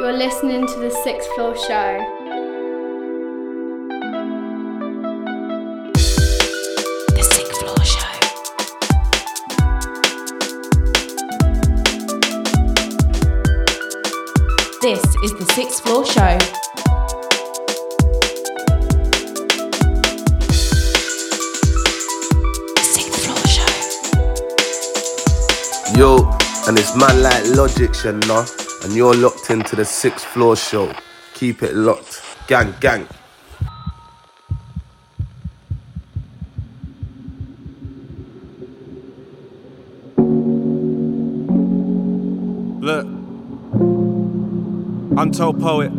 [0.00, 1.98] You're listening to the Sixth Floor Show.
[7.10, 8.14] The Sixth Floor Show.
[14.80, 16.38] This is the Sixth Floor Show.
[22.80, 23.72] Sixth Floor Show.
[25.94, 26.10] Yo,
[26.66, 28.46] and it's man like Logic, you know,
[28.82, 30.92] and you're locked into the sixth floor show.
[31.34, 32.22] Keep it locked.
[32.46, 33.06] Gang, gang.
[42.80, 43.06] Look,
[45.18, 45.92] Untold Poet,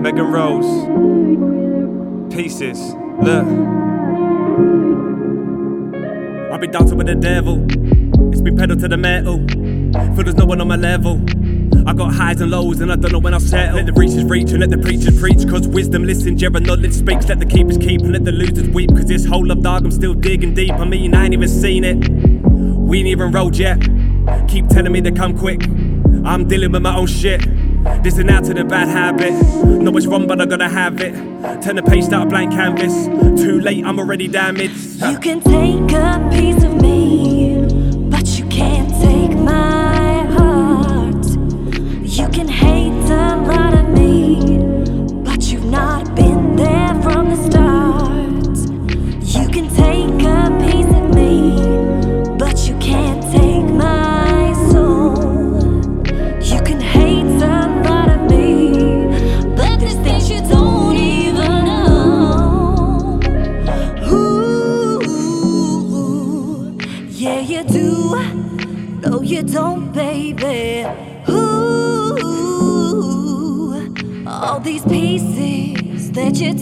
[0.00, 0.86] Megan Rose,
[2.32, 2.78] Pieces.
[3.20, 3.46] Look,
[6.52, 7.66] I've been dancing with the devil.
[8.32, 9.44] It's been pedal to the metal.
[9.92, 11.20] Feel there's no one on my level.
[11.86, 13.76] I got highs and lows and I don't know when I'll settle.
[13.76, 15.48] Let the reachers reach and let the preachers preach.
[15.48, 17.28] Cause wisdom listens, yeah, and knowledge speaks.
[17.28, 18.90] Let the keepers keep and let the losers weep.
[18.90, 20.72] Cause this whole love dog, I'm still digging deep.
[20.72, 22.08] I mean, I ain't even seen it.
[22.08, 23.80] We ain't even rolled yet.
[24.48, 25.62] Keep telling me to come quick.
[26.24, 27.40] I'm dealing with my own shit.
[28.02, 29.32] This and out to the bad habit.
[29.64, 31.14] Know it's wrong, but I gotta have it.
[31.62, 33.06] Turn the page, start a blank canvas.
[33.42, 35.00] Too late, I'm already damaged.
[35.02, 37.49] You can take a piece of me,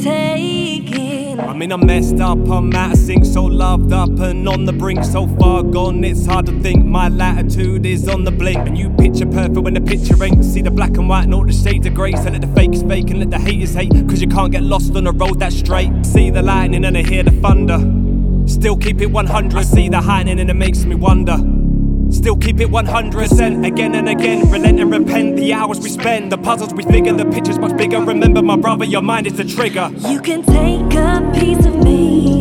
[0.09, 1.41] taking.
[1.41, 4.73] I mean, I'm messed up, I'm out of sync, so loved up and on the
[4.73, 6.05] brink, so far gone.
[6.05, 8.59] It's hard to think my latitude is on the blink.
[8.59, 10.45] And you picture perfect when the picture ain't.
[10.45, 12.13] See the black and white and all the shades of grey.
[12.13, 13.93] So let the fakes fake and let the haters hate.
[14.09, 15.91] Cause you can't get lost on a road that's straight.
[16.05, 17.79] See the lightning and I hear the thunder.
[18.49, 19.59] Still keep it 100.
[19.59, 21.58] I see the heightening and it makes me wonder.
[22.11, 24.51] Still keep it 100% again and again.
[24.51, 25.37] Relent and repent.
[25.37, 28.01] The hours we spend, the puzzles we figure, the picture's much bigger.
[28.01, 29.91] Remember, my brother, your mind is the trigger.
[30.09, 32.38] You can take a piece of me,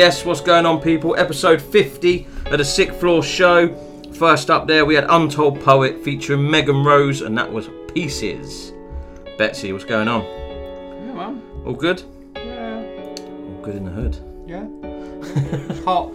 [0.00, 1.14] Yes, what's going on, people?
[1.14, 3.74] Episode 50 of the Sixth Floor Show.
[4.14, 8.72] First up there, we had Untold Poet featuring Megan Rose, and that was Pieces.
[9.36, 10.22] Betsy, what's going on?
[10.22, 11.42] Yeah, man.
[11.66, 12.02] All good?
[12.34, 12.76] Yeah.
[12.78, 14.16] All good in the hood.
[14.46, 14.64] Yeah.
[15.84, 16.10] Hot.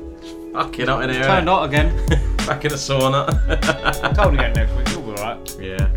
[0.53, 1.23] Fucking hot in here.
[1.23, 1.95] Turned hot again.
[2.47, 3.27] Back in the sauna.
[4.17, 4.89] Cold again next week.
[4.89, 5.57] You'll be alright.
[5.61, 5.91] yeah.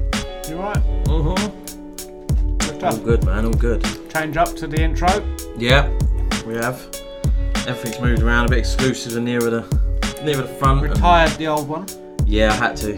[0.47, 0.85] You alright?
[1.05, 2.59] Mm-hmm.
[2.59, 3.47] Good All good, man.
[3.47, 3.83] All good.
[4.13, 5.09] Change up to the intro.
[5.57, 5.89] Yeah,
[6.47, 6.87] we have.
[7.69, 8.59] Everything's moved around a bit.
[8.61, 10.83] Exclusives are nearer the nearer the front.
[10.83, 11.87] Retired the old one.
[12.25, 12.95] Yeah, I had to.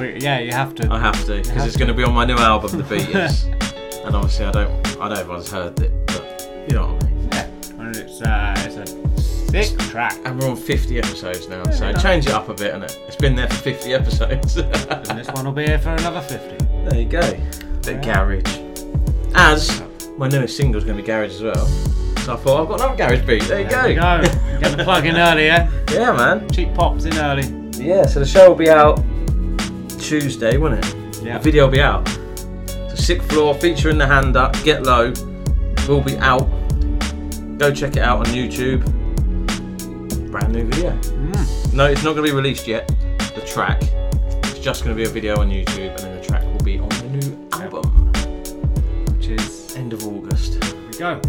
[0.00, 0.90] We, yeah, you have to.
[0.90, 3.44] I have to because it's going to be on my new album, The Beaters.
[4.04, 5.00] and obviously, I don't.
[5.00, 7.28] I know everyone's heard it, but you know what I mean.
[7.30, 7.50] Yeah.
[7.78, 10.18] And it's uh, it's a sick track.
[10.24, 11.98] And we're on 50 episodes now, so Yeah.
[11.98, 12.98] change it up a bit, and it?
[13.06, 14.56] It's been there for 50 episodes.
[15.10, 16.64] And this one will be here for another 50.
[16.88, 17.20] there you go.
[17.82, 18.42] Bit garage.
[19.34, 19.82] As
[20.16, 22.03] my newest single's going to be garage as well.
[22.24, 23.42] So I thought I've got another garage beat.
[23.42, 24.22] There you There we go.
[24.22, 24.58] go.
[24.58, 25.70] Get the plug in early, yeah?
[25.92, 26.48] Yeah, man.
[26.50, 27.42] Cheap pops in early.
[27.72, 28.96] Yeah, so the show will be out
[30.00, 31.22] Tuesday, won't it?
[31.22, 31.36] Yeah.
[31.36, 32.08] The video will be out.
[32.88, 35.12] So Sick Floor featuring the hand up, Get Low,
[35.86, 36.48] will be out.
[37.58, 38.80] Go check it out on YouTube.
[40.30, 40.92] Brand new video.
[40.92, 41.74] Mm.
[41.74, 42.88] No, it's not going to be released yet.
[43.34, 43.82] The track.
[44.44, 46.78] It's just going to be a video on YouTube, and then the track will be
[46.78, 48.12] on the new album.
[49.14, 49.76] Which is.
[49.76, 50.64] End of August.
[50.90, 51.20] We go.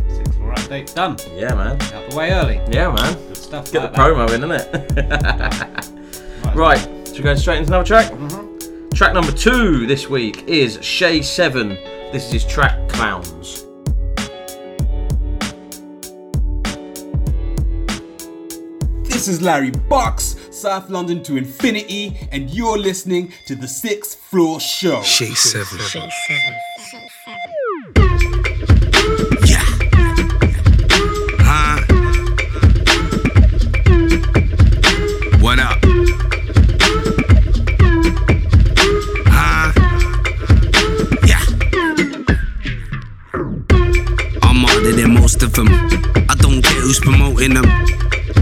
[0.65, 1.17] Six update done.
[1.35, 1.81] Yeah, man.
[1.93, 2.61] Out the way early.
[2.69, 3.13] Yeah, man.
[3.27, 3.71] Good stuff.
[3.71, 4.71] Get like the promo in, innit?
[4.95, 6.55] that.
[6.55, 8.11] right, so we're going straight into another track.
[8.11, 8.93] Mhm.
[8.93, 11.75] Track number two this week is Shai Sevin.
[12.11, 13.65] This is his track Clowns.
[19.03, 24.59] This is Larry Box, South London to infinity, and you're listening to the Sixth Floor
[24.59, 25.01] Show.
[25.01, 26.09] Shai Sevin.
[26.29, 26.74] Huh?
[45.55, 45.67] Them.
[46.29, 47.65] I don't care who's promoting them.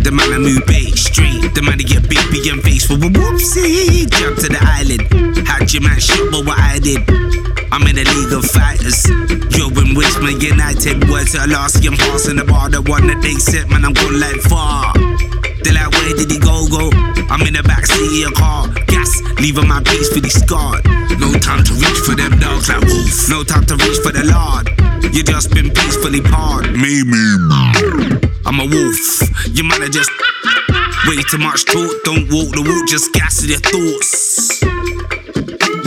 [0.03, 1.53] The man I move bait straight.
[1.53, 4.09] The man to get baby and face for a whoopsie.
[4.09, 5.05] Jump to the island.
[5.47, 6.99] Had your man shot, but what I did.
[7.71, 9.07] I'm in a league of fighters.
[9.53, 11.85] Yo, in Richmond United, words are lost.
[11.85, 13.85] I'm passing the bar, the one that they set, man.
[13.85, 14.93] I'm going like far.
[15.63, 16.89] They like, where did he go, go?
[17.29, 18.67] I'm in the backseat of your car.
[18.87, 19.09] Gas,
[19.39, 20.83] leaving my peacefully scarred.
[21.19, 23.29] No time to reach for them dogs like wolf.
[23.29, 24.69] No time to reach for the lord.
[25.13, 26.73] You just been peacefully parred.
[26.73, 28.19] Me, me, me.
[28.45, 29.03] I'm a wolf.
[29.55, 30.09] You might have just
[31.07, 31.91] way too much talk.
[32.03, 34.61] Don't walk the walk, just gas your thoughts.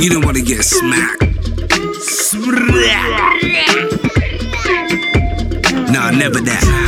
[0.02, 1.22] You don't wanna get smacked.
[5.92, 6.85] Nah, never that.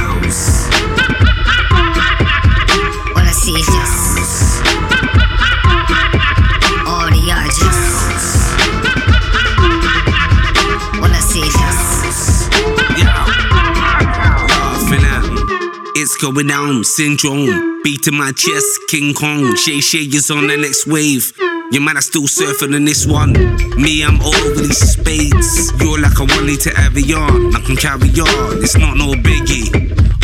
[16.20, 17.82] Going down, syndrome.
[17.82, 19.54] Beating my chest, King Kong.
[19.56, 21.32] Shay Shay is on the next wave.
[21.70, 23.32] Your man are still surfing on this one.
[23.76, 25.72] Me, I'm overly spades.
[25.80, 27.54] You're like a one liter Evian.
[27.54, 29.68] I can carry on, it's not no biggie.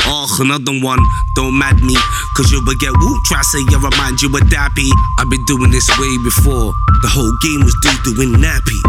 [0.06, 1.00] Oh, another one,
[1.36, 1.96] don't mad me.
[2.36, 4.90] Cause you will get whoop, try say you remind you of Dappy.
[5.18, 6.72] I've been doing this way before.
[7.02, 8.80] The whole game was due doing nappy.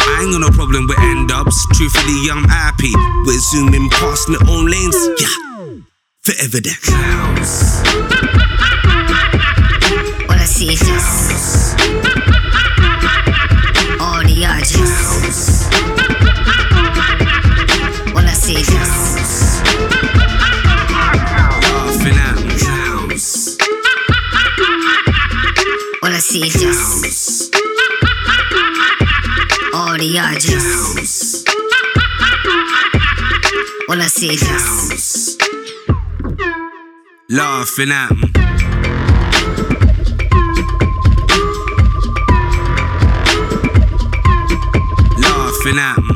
[0.00, 1.56] I ain't got no problem with end ups.
[1.76, 2.92] Truthfully, I'm happy.
[3.24, 4.96] We're zooming past my own lanes.
[5.20, 5.49] Yeah,
[6.22, 6.60] forever
[10.28, 11.80] all I see is just
[14.00, 14.44] all the.
[18.12, 19.30] All I see is just
[21.72, 22.54] Laughing at me.
[22.58, 23.56] Clowns.
[29.72, 30.20] all the.
[33.88, 35.29] All I see is just
[37.32, 38.22] Laughing at me.
[45.16, 46.09] Laughing at me.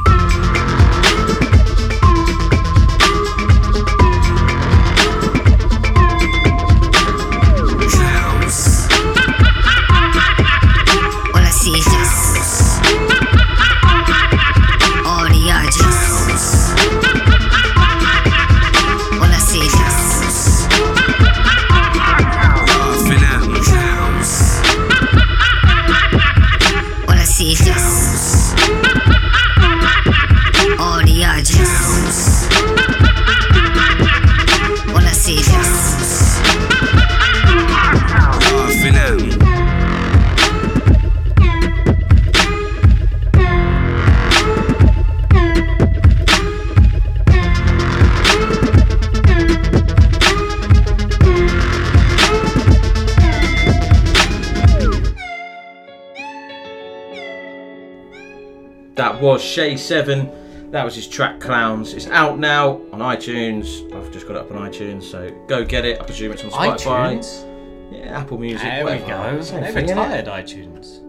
[59.24, 60.70] Was Shai Sevin.
[60.70, 61.94] That was his track Clowns.
[61.94, 63.90] It's out now on iTunes.
[63.96, 65.98] I've just got it up on iTunes, so go get it.
[65.98, 67.16] I presume it's on Spotify.
[67.16, 67.90] iTunes.
[67.90, 68.60] Yeah, Apple Music.
[68.60, 69.36] There we whatever.
[69.36, 69.40] go.
[69.42, 71.00] Same They thing, retired iTunes.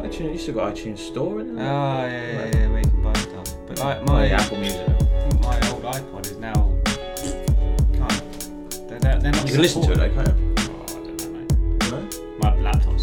[0.00, 1.64] iTunes, you still got iTunes Store, isn't Oh, it?
[1.64, 3.48] yeah, yeah, yeah, we can buy stuff.
[3.66, 4.86] But Oh, my, yeah, Apple Music.
[5.42, 6.54] My old iPod is now.
[7.98, 8.88] Can't.
[8.88, 10.54] They're, they're, not You can listen to it, though, can't you?
[10.58, 11.90] Oh, I don't know, mate.
[11.90, 12.38] No?
[12.38, 12.93] My laptop's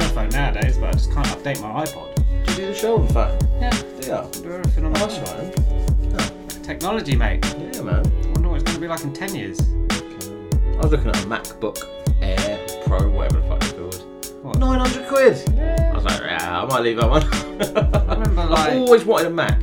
[0.00, 2.14] telephone nowadays, but I just can't update my iPod.
[2.16, 3.38] Do you do the show on the phone?
[3.60, 3.82] Yeah.
[4.02, 4.26] Yeah.
[4.42, 6.12] Do everything on the phone.
[6.12, 6.64] right.
[6.64, 7.44] Technology, mate.
[7.74, 8.04] Yeah, man.
[8.06, 9.60] I wonder what it's going to be like in 10 years.
[9.60, 11.78] I was looking at a MacBook
[12.20, 14.42] Air Pro, whatever the fuck it's called.
[14.42, 14.58] What?
[14.58, 15.58] 900 quid.
[15.60, 17.22] I was like, yeah, I might leave that one.
[18.08, 19.62] I remember like I've always wanted a Mac.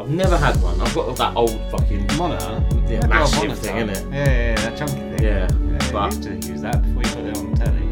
[0.00, 0.80] I've never had one.
[0.80, 2.64] I've got that old fucking monitor.
[2.88, 3.54] Yeah, Had the old massive monitor.
[3.62, 4.12] thing, innit?
[4.12, 5.22] Yeah, yeah, yeah, that chunky thing.
[5.22, 5.48] Yeah,
[5.92, 7.85] but- I used to use that before you put it on the telly.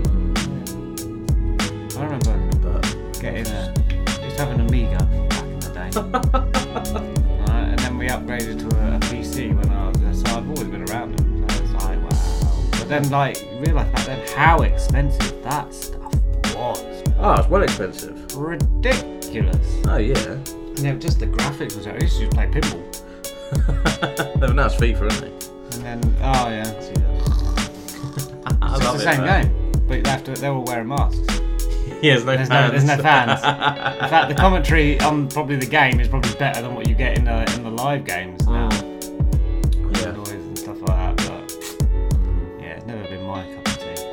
[1.96, 4.98] I remember But getting uh, a, used having have an Amiga
[5.28, 5.90] back in the day.
[7.44, 10.48] Right, and then we upgraded to a, a PC when I was there, so I've
[10.48, 11.48] always been around them.
[11.48, 12.68] So it's like, wow.
[12.72, 16.12] But then, like, you realise back then how expensive that stuff
[16.54, 17.02] was.
[17.18, 18.34] Oh, it's well expensive.
[18.36, 19.82] Ridiculous.
[19.86, 20.16] Oh yeah.
[20.16, 21.86] And then just the graphics was.
[21.86, 24.40] I used to just play pinball.
[24.40, 25.50] They've now it's FIFA, isn't it?
[25.74, 28.58] And then, oh yeah, see that.
[28.62, 31.40] I It's the same game, but they have to, they're all wearing masks.
[32.04, 32.72] Yeah, there's no There's no, fans.
[32.72, 33.40] there's no fans.
[34.02, 37.16] In fact, the commentary on probably the game is probably better than what you get
[37.18, 38.68] in the in the live games now.
[38.70, 40.10] Yeah.
[40.12, 41.16] Noise and stuff like that.
[41.16, 44.04] But yeah, it's never been my cup of tea.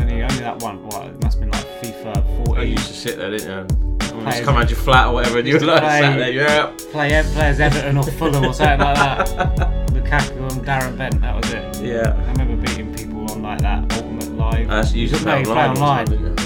[0.00, 0.82] Only only that one.
[0.84, 2.56] What it must have been like FIFA 14.
[2.56, 3.90] I used to sit there, didn't you?
[4.24, 6.16] Just come around your flat or whatever, and you were Used to like play- sat
[6.18, 6.66] there, yeah.
[6.92, 9.88] Play play as Everton or Fulham or something like that.
[9.90, 11.20] Lukaku and Darren Bent.
[11.20, 11.82] That was it.
[11.82, 12.14] Yeah.
[12.16, 14.70] I remember beating people on like that Ultimate Live.
[14.70, 16.36] Uh, so you used to play No, online, online.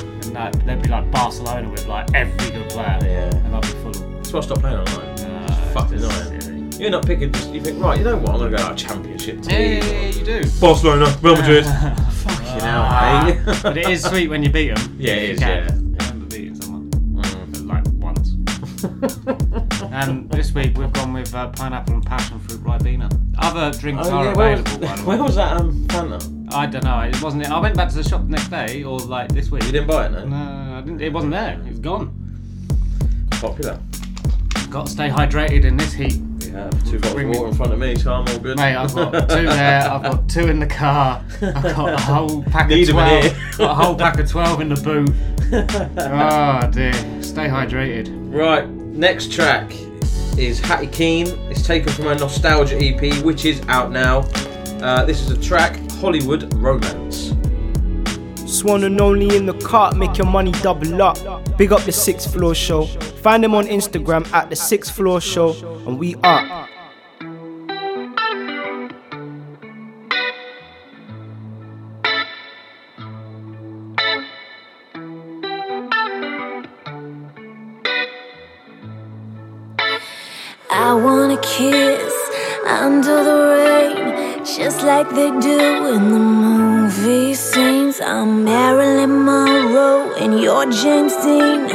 [0.45, 0.61] Didn't you?
[0.61, 2.99] And like, they'd be like Barcelona with like every good player.
[3.03, 3.35] Yeah.
[3.45, 4.15] And I'd be Fulham.
[4.15, 5.09] That's why I stopped playing online.
[5.21, 6.41] Uh, It's fucking just annoying.
[6.41, 6.83] silly.
[6.83, 8.73] You're not picking, just, you think, right, you know what, I'm going to go to
[8.73, 9.51] a championship team.
[9.51, 10.51] Yeah, yeah, yeah, you do.
[10.61, 11.65] Barcelona, Real Madrid.
[11.67, 13.59] Fucking hell, Ah, mate.
[13.65, 14.97] but it is sweet when you beat them.
[14.97, 15.65] Yeah, it is, I yeah.
[15.67, 16.89] remember beating someone.
[17.67, 18.31] Like once.
[19.93, 23.11] and this week we've gone with uh, pineapple and passion fruit Ribena.
[23.39, 25.03] Other drinks Oh, are yeah, where was, available.
[25.07, 26.53] where was that um, Fanta?
[26.55, 27.01] I don't know.
[27.01, 27.43] It wasn't.
[27.45, 27.51] It.
[27.51, 29.65] I went back to the shop the next day, or like this week.
[29.65, 30.25] You didn't buy it, no?
[30.27, 31.01] No, I didn't.
[31.03, 31.61] It wasn't there.
[31.67, 32.15] It was gone.
[33.33, 33.79] Popular.
[34.71, 36.21] Got to stay hydrated in this heat.
[36.41, 38.57] We have two bottles of water in front of me, so I'm all good.
[38.57, 39.83] Mate, I've got two there.
[39.91, 41.23] I've got two in the car.
[41.43, 43.23] I've got a whole pack Need of twelve.
[43.25, 43.37] here.
[43.59, 45.11] got a whole pack of twelve in the boot.
[45.99, 46.93] oh dear.
[47.23, 48.09] Stay hydrated.
[48.35, 48.65] Right,
[48.99, 49.73] next track
[50.37, 51.29] is Hatty Keane.
[51.51, 54.21] It's taken from her Nostalgia EP, which is out now.
[54.83, 57.33] Uh, this is a track, Hollywood Romance.
[58.45, 61.17] Swan and only in the cart, make your money double up.
[61.57, 62.87] Big up the sixth floor show.
[63.23, 65.53] Find them on Instagram at the sixth floor show,
[65.87, 66.69] and we are.
[81.43, 82.15] Kiss
[82.67, 88.01] under the rain, just like they do in the movie scenes.
[88.01, 91.71] I'm Marilyn Monroe and you're James Dean.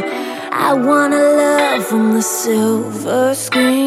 [0.51, 3.82] I wanna love from the silver screen.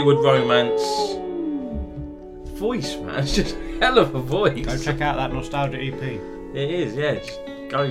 [0.00, 0.82] Hollywood romance.
[2.58, 3.18] Voice, man.
[3.22, 4.64] It's just a hell of a voice.
[4.64, 6.02] Go check out that nostalgia EP.
[6.02, 7.16] It is, yeah.
[7.16, 7.38] Just
[7.68, 7.82] go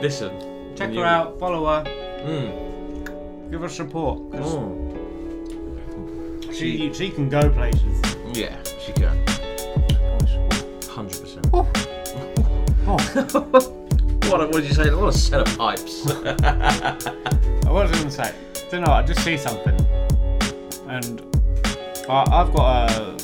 [0.00, 0.30] listen.
[0.74, 1.84] Check her out, follow her,
[2.24, 3.50] Mm.
[3.50, 4.18] give her support.
[4.30, 4.88] Mm.
[6.54, 8.00] she she can go places.
[8.32, 9.16] Yeah, she can.
[10.88, 11.46] Hundred percent.
[12.86, 12.96] Oh.
[14.30, 14.40] What?
[14.40, 14.90] a- What did you say?
[14.94, 16.08] What a set of pipes.
[16.10, 18.92] I was going to say, I don't know.
[18.92, 19.78] I just see something,
[20.88, 21.20] and
[22.10, 23.16] I, I've got a.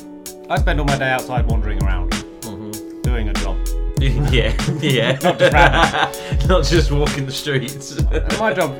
[0.48, 3.00] I spend all my day outside wandering around, Mm-hmm.
[3.02, 3.56] doing a job.
[4.00, 5.18] yeah, yeah.
[5.22, 6.48] Not just.
[6.48, 8.00] Not just walking the streets.
[8.38, 8.76] my job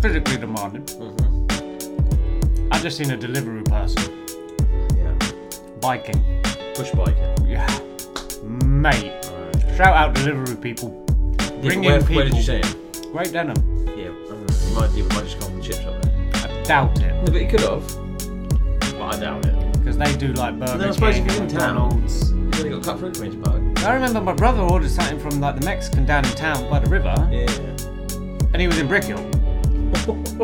[0.00, 0.84] physically demanding.
[0.84, 2.68] Mm-hmm.
[2.72, 4.26] I just seen a delivery person
[4.96, 5.14] Yeah.
[5.80, 6.22] biking.
[6.74, 7.46] Push biking.
[7.48, 7.66] Yeah,
[8.44, 9.12] mate.
[9.76, 10.90] Shout out delivery people.
[11.62, 12.16] Bringing where, people.
[12.16, 13.12] where did you see him?
[13.12, 13.56] Great Denham.
[13.96, 14.54] Yeah, I don't know.
[14.54, 16.12] He might, he might just come from the chip shop there.
[16.34, 17.12] I doubt it.
[17.14, 18.07] No, but he could have.
[19.08, 19.72] I doubt it.
[19.72, 21.74] Because they do like Burger No, I suppose King, if he's in town.
[21.74, 22.32] McDonald's.
[22.32, 23.78] Only got cut through Queenspark.
[23.84, 26.90] I remember my brother ordered something from like the Mexican down in town by the
[26.90, 27.46] river, Yeah.
[28.52, 29.24] and he was in Brickhill.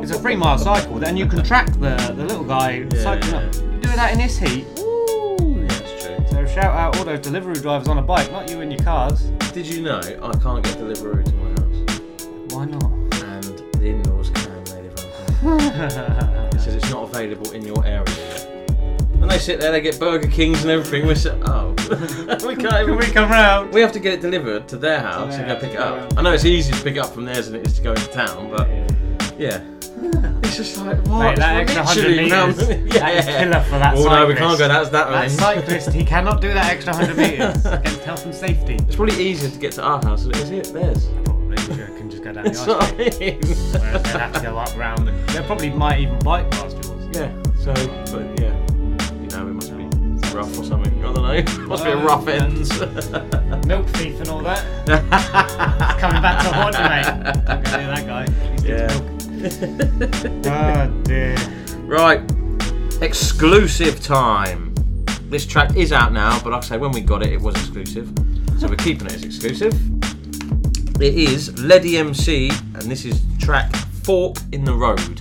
[0.03, 3.33] it's a three mile cycle, and you can track the, the little guy Yeah, cycling
[3.33, 3.39] yeah.
[3.49, 3.55] up.
[3.55, 4.65] You do that in this heat.
[4.77, 6.25] Yeah, that's true.
[6.31, 9.21] So shout out all those delivery drivers on a bike, not you in your cars.
[9.53, 11.91] Did you know I can't get delivery to my house?
[12.55, 12.85] Why not?
[13.25, 16.55] And the in-laws can, they live.
[16.55, 18.05] It says it's not available in your area.
[19.25, 21.07] And they sit there, they get Burger Kings and everything.
[21.09, 21.71] We sit, oh,
[22.47, 22.99] we can't even.
[22.99, 23.73] We come round?
[23.73, 26.13] We have to get it delivered to their house and go pick it up.
[26.13, 26.19] yeah.
[26.19, 27.93] I know it's easier to pick it up from theirs than it is to go
[27.93, 28.69] into town, but
[29.41, 29.65] yeah.
[30.43, 31.21] It's just like, what?
[31.25, 34.59] Mate, that extra 100 round- metres, that is killer for that Oh no, we can't
[34.59, 34.69] go.
[34.69, 38.75] That's that That cyclist, he cannot do that extra 100 metres against health and safety.
[38.75, 41.09] It's probably easier to get to our house than it is here, theirs.
[41.25, 42.83] Probably you can just go down the ice what.
[42.93, 43.41] I mean.
[43.41, 45.09] Whereas they'd have to go up round.
[45.31, 47.17] They probably might even bike past yours.
[47.17, 47.33] Yeah.
[47.65, 47.73] So,
[48.13, 48.54] but yeah,
[50.35, 50.93] rough or something.
[51.05, 51.67] I don't know.
[51.67, 52.71] Must be a uh, rough ends.
[53.67, 54.87] Milk thief and all that.
[56.01, 57.45] Coming back to haunt you, mate.
[57.47, 58.27] Don't go near that guy.
[58.53, 59.01] He steals Yeah.
[60.01, 60.47] milk.
[60.47, 61.37] oh dear.
[61.85, 62.21] Right,
[63.03, 64.75] exclusive time.
[65.29, 67.55] This track is out now, but like I say, when we got it, it was
[67.57, 68.09] exclusive.
[68.59, 69.73] So we're keeping it as exclusive.
[71.01, 75.21] It is Leddie MC, and this is track Fork in the Road.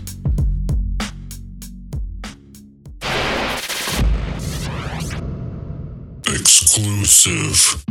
[6.75, 7.85] Exclusive.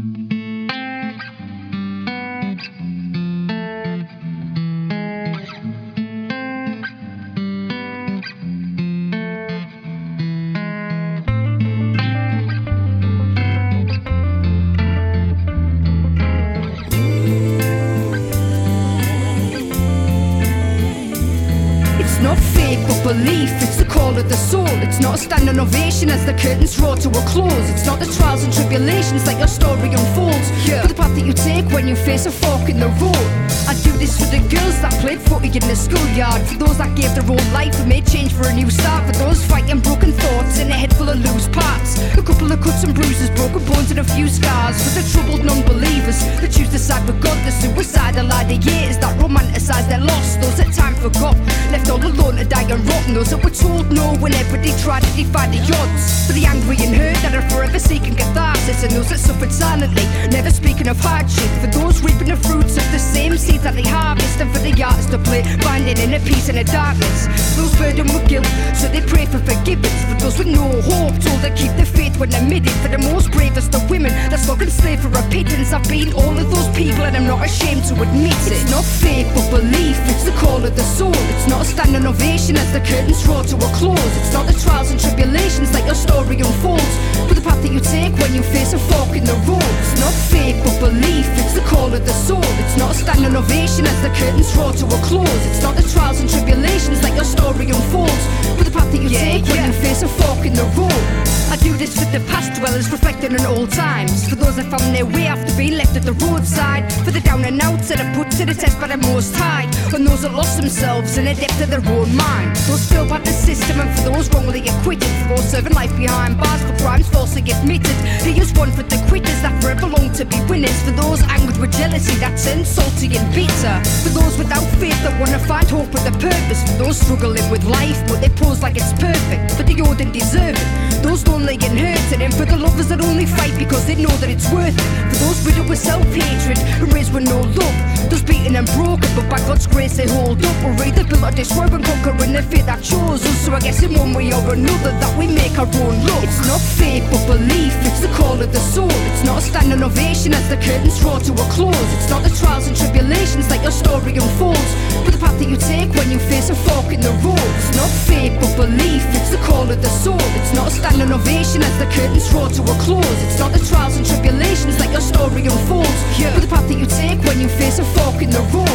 [22.00, 24.61] It's not faith but belief, it's the call of the soul.
[25.02, 27.66] Not a standing ovation as the curtains draw to a close.
[27.70, 30.48] It's not the trials and tribulations that your story unfolds.
[30.70, 33.26] But the path that you take when you face a fork in the road.
[33.66, 36.42] I do this for the girls that played footy in the schoolyard.
[36.46, 39.02] For those that gave their whole life and made change for a new start.
[39.10, 41.98] For those fighting broken thoughts in a head full of loose parts.
[42.14, 44.78] A couple of cuts and bruises, broken bones and a few scars.
[44.78, 47.34] For the troubled non-believers that choose to side with God.
[47.42, 50.38] The suicidal ideators that romanticize their loss.
[50.38, 51.34] Those that time forgot,
[51.74, 53.14] left all alone to die and rotten.
[53.14, 56.26] Those that were told no whenever they tried to defy the odds.
[56.26, 58.82] For the angry and hurt that are forever seeking catharsis.
[58.82, 61.50] And those that suffered silently, never speaking of hardship.
[61.60, 64.40] For those reaping the fruits of the same seeds that they harvest.
[64.40, 67.26] And for the artists to play, finding inner peace in the darkness.
[67.56, 69.94] Those burdened with guilt, so they pray for forgiveness.
[70.08, 73.30] For those with no hope, told to keep the faith when mid For the most
[73.30, 75.72] bravest of women, that's not enslaved for a pittance.
[75.72, 78.52] I've been all of those people and I'm not ashamed to admit it.
[78.52, 81.14] It's not faith but belief, it's the call of the soul.
[81.34, 84.12] It's not a standing ovation as the curtains draw to a close.
[84.20, 86.94] It's not the trials and tribulations that your story unfolds.
[87.28, 89.72] But the path that you take when you face a fork in the road.
[89.84, 92.48] It's not faith but belief, it's the call of the soul.
[92.62, 95.42] It's not a standing ovation as the curtains draw to a close.
[95.48, 98.24] It's not the trials and tribulations that your story unfolds.
[98.56, 101.32] But the path that you take when you face a fork in the road.
[101.52, 104.26] I do this for the past dwellers reflecting on old times.
[104.26, 106.90] For those that found their way after being left at the roadside.
[107.04, 109.68] For the down and outs that are put to the test by the most high.
[109.94, 112.56] And those that lost themselves in the depth of their own mind.
[112.68, 115.08] Those filled by the system and for those wrongly acquitted.
[115.28, 117.96] For serving life behind bars for crimes falsely admitted.
[118.22, 120.78] Here's one for the quitters that forever long to be winners.
[120.82, 123.76] For those angered with jealousy that's insulting and bitter.
[124.02, 126.62] For those without faith that wanna find hope with a purpose.
[126.70, 129.52] For those struggling with life but they pose like it's perfect.
[129.52, 130.91] For the old and deserve it.
[131.02, 132.22] Those lonely and hurting.
[132.22, 134.88] And for the lovers that only fight because they know that it's worth it.
[135.10, 137.76] For those riddled with self-hatred and raised with no love.
[138.10, 140.56] Those beaten and broken, but by God's grace they hold up.
[140.62, 143.38] We're either built or destroyed and conquering the fate that chose us.
[143.44, 146.22] So I guess in one way or another that we make our own luck.
[146.22, 148.92] It's not faith but belief, it's the call of the soul.
[149.10, 151.88] It's not a standing ovation as the curtains draw to a close.
[151.96, 154.72] It's not the trials and tribulations that your story unfolds,
[155.04, 157.48] but the path that you take when you face a fork in the road.
[157.58, 160.20] It's not faith but belief, it's the call of the soul.
[160.36, 163.18] It's not a standing ovation as the curtains draw to a close.
[163.24, 165.88] It's not the trials and tribulations that your story unfolds,
[166.34, 168.68] but the path that you take when you face a fork in the road.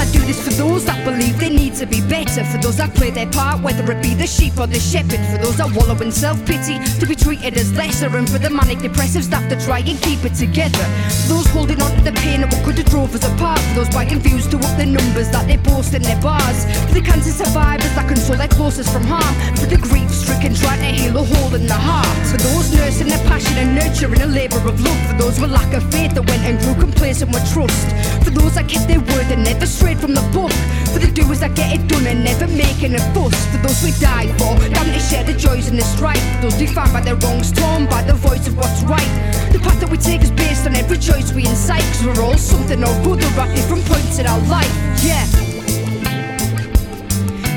[0.00, 2.94] I do this for those that believe they need to be better, for those that
[2.94, 5.96] play their part, whether it be the sheep or the shepherd, for those that wallow
[6.00, 9.60] in self pity to be treated as lesser, and for the manic depressive staff that
[9.60, 10.86] try and keep it together.
[11.28, 13.84] For those holding on to the pain of what could have drove us apart, for
[13.84, 17.02] those buying views to up the numbers that they boast in their bars, for the
[17.02, 21.16] cancer survivors that console their closest from harm, for the grief stricken trying to heal
[21.18, 24.80] a hole in the heart, for those nursing their passion and nurturing a labour of
[24.80, 27.88] love, for those with lack of faith that went and grew complacent with trust,
[28.24, 30.52] for those that kept their word and never strayed from the book,
[30.92, 33.92] for the doers that get it done and never making a fuss, for those we
[34.00, 37.52] die for, down to share the joys and the strife, those defined by their wrongs,
[37.52, 39.10] torn by the voice of what's right.
[39.52, 42.38] The path that we take is based on every choice we incite, cause we're all
[42.38, 44.72] something or other at different points in our life,
[45.04, 45.49] yeah.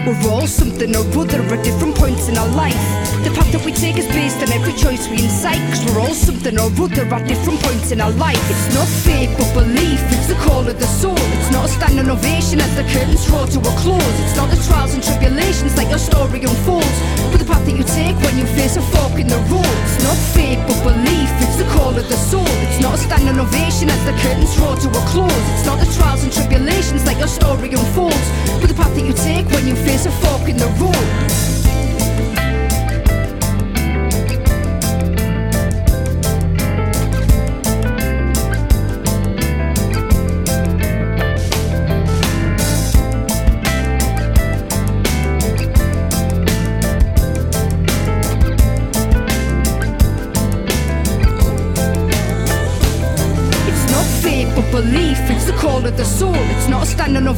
[0.06, 2.76] We're all something or other at different points in our life.
[3.24, 5.64] The path that we take is based on every choice we incite.
[5.72, 8.44] Cause we're all something or other at different points in our life.
[8.52, 11.16] It's not faith but belief, it's the call of the soul.
[11.40, 14.16] It's not a standing ovation as the curtains draw to a close.
[14.28, 17.00] It's not the trials and tribulations that your story unfolds.
[17.32, 19.76] But the path that you take when you face a fork in the road.
[19.88, 22.52] It's not faith but belief, it's the call of the soul.
[22.68, 25.44] It's not a standing ovation as the curtains draw to a close.
[25.56, 28.28] It's not the trials and tribulations that your story unfolds.
[28.60, 31.73] But the path that you take when you face a fork in the road.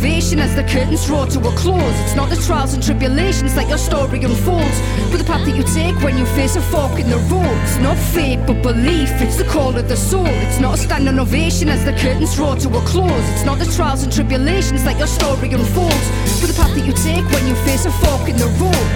[0.05, 1.99] Standing as the curtains draw to a close.
[2.01, 5.63] It's not the trials and tribulations that your story unfolds, but the path that you
[5.63, 7.57] take when you face a fork in the road.
[7.63, 10.27] It's not faith but belief, it's the call of the soul.
[10.27, 13.29] It's not a standing ovation as the curtains draw to a close.
[13.33, 16.07] It's not the trials and tribulations that your story unfolds,
[16.39, 18.91] but the path that you take when you face a fork in the road.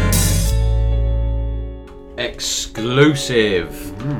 [2.19, 3.71] exclusive.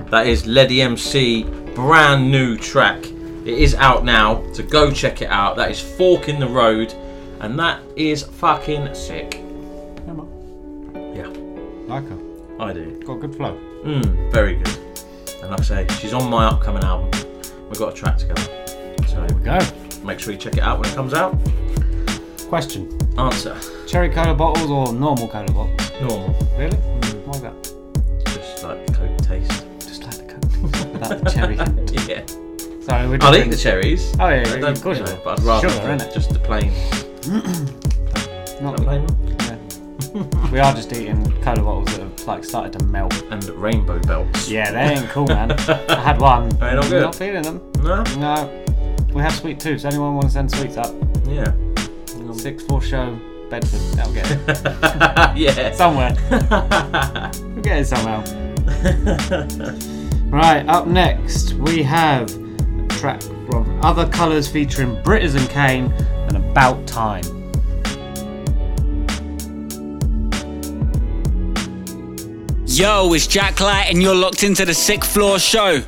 [0.09, 1.43] That is Leddie MC,
[1.75, 3.18] brand new track.
[3.49, 5.55] It is out now, so go check it out.
[5.55, 6.93] That is Fork in the Road,
[7.39, 9.41] and that is fucking sick.
[11.15, 11.25] Yeah,
[11.87, 12.19] Like her.
[12.59, 13.01] I do.
[13.03, 13.57] Got good flow.
[13.83, 14.77] Mm, very good.
[15.41, 17.09] And like I say, she's on my upcoming album.
[17.69, 18.43] We've got a track together.
[19.07, 19.59] So There we go.
[20.05, 21.35] make sure you check it out when it comes out.
[22.49, 22.95] Question.
[23.17, 23.57] Answer.
[23.87, 25.91] Cherry cola bottles or normal cola bottles?
[26.01, 26.35] Normal.
[26.55, 26.77] Really?
[27.25, 27.73] Why that?
[28.27, 29.65] Just like the Coke taste.
[29.79, 30.93] Just like the coke.
[30.93, 31.57] Without the cherry.
[32.89, 34.13] we're I'll eat the cherries.
[34.19, 35.21] Oh, yeah, I of course you will.
[35.23, 36.13] But I'd rather Sugar, have innit?
[36.13, 36.71] just the plain.
[38.61, 39.35] Not the plain one.
[39.39, 40.49] Yeah.
[40.51, 43.13] we are just eating cola bottles that have like started to melt.
[43.29, 44.49] And rainbow belts.
[44.49, 45.51] Yeah, they ain't cool, man.
[45.89, 46.49] I had one.
[46.49, 47.01] They not good?
[47.01, 47.71] Not feeling them.
[47.83, 48.03] No.
[48.17, 48.65] No.
[49.13, 50.95] We have sweet So Anyone want to send sweets up?
[51.25, 51.53] Yeah.
[52.33, 53.79] Six floor show, Bedford.
[53.97, 54.39] That'll get it.
[55.37, 55.71] yeah.
[55.73, 56.15] Somewhere.
[56.31, 58.23] we'll get it somehow.
[60.29, 62.29] right, up next we have
[62.99, 65.85] track from Other Colours featuring Britizen Kane
[66.27, 67.23] and About Time.
[72.65, 75.81] Yo, it's Jack Light, and you're locked into the Sixth Floor Show.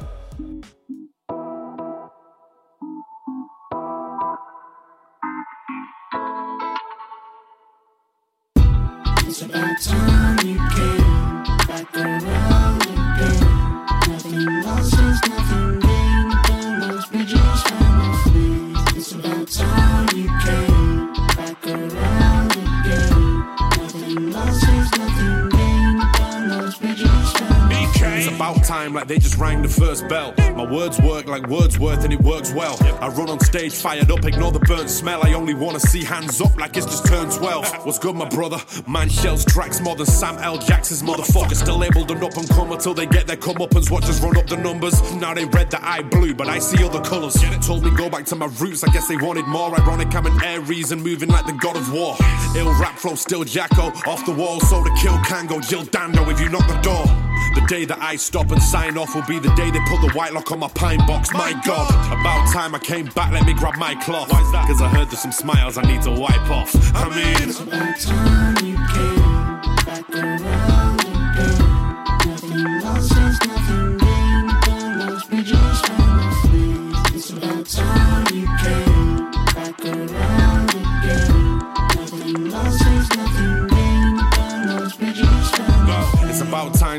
[30.71, 32.77] Words work like Wordsworth, and it works well.
[33.01, 35.21] I run on stage, fired up, ignore the burnt smell.
[35.23, 37.85] I only wanna see hands up like it's just turned 12.
[37.85, 38.57] What's good, my brother?
[38.87, 40.57] Man shells tracks more than Sam L.
[40.57, 41.55] Jackson's motherfucker.
[41.55, 43.91] Still labeled an up and come until they get their comeuppance.
[43.91, 44.95] Watch us run up the numbers.
[45.13, 47.35] Now they read the eye blue, but I see other colours.
[47.65, 49.77] Told me go back to my roots, I guess they wanted more.
[49.79, 52.15] Ironic, I'm an Aries and moving like the god of war.
[52.55, 53.91] Ill rap flow, still Jacko.
[54.09, 55.67] Off the wall, so to kill Kango.
[55.67, 57.30] Jill Dando if you knock the door.
[57.55, 60.11] The day that I stop and sign off will be the day they put the
[60.13, 61.33] white lock on my pine box.
[61.33, 63.31] My God, about time I came back.
[63.31, 64.31] Let me grab my cloth.
[64.31, 64.67] Why's that?
[64.67, 66.73] Cause I heard there's some smiles I need to wipe off.
[66.95, 70.50] I mean, It's about time you came back around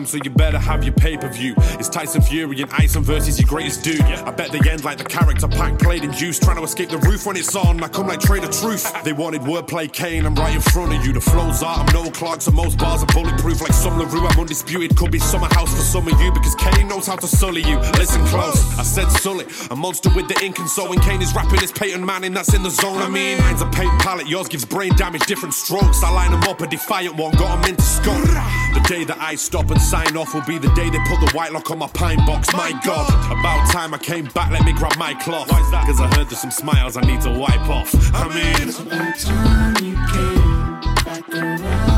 [0.03, 1.55] time, so you better have your pay per view.
[1.79, 4.01] It's Tyson Fury and Ison versus your greatest dude.
[4.01, 6.99] I bet they end like the character pack played in juice, trying to escape the
[6.99, 7.83] roof when it's on.
[7.83, 9.05] I come like Trader Truth.
[9.05, 10.27] They wanted wordplay, Kane.
[10.27, 11.12] I'm right in front of you.
[11.12, 14.27] The flows are, I'm no Clark, so most bars are bulletproof like some LaRue.
[14.27, 14.97] I'm undisputed.
[14.97, 17.79] Could be summer house for some of you because Kane knows how to sully you.
[17.99, 19.47] Listen close, I said sully.
[19.71, 22.55] A monster with the ink and so when Kane is rapping, it's Peyton Manning that's
[22.55, 22.99] in the zone.
[22.99, 26.03] I mean, mine's a paint palette, yours gives brain damage, different strokes.
[26.03, 28.23] I line them up, a defiant one, got 'em into scope.
[28.75, 31.31] The day that I stop and sign off will be the day they put the
[31.35, 32.50] white lock on my pine box.
[32.55, 35.50] My God, about time I came back, let me grab my cloth.
[35.50, 35.85] Why's that?
[35.87, 37.94] Cause I heard there's some smiles I need to wipe off.
[38.14, 41.91] I mean, time you came back around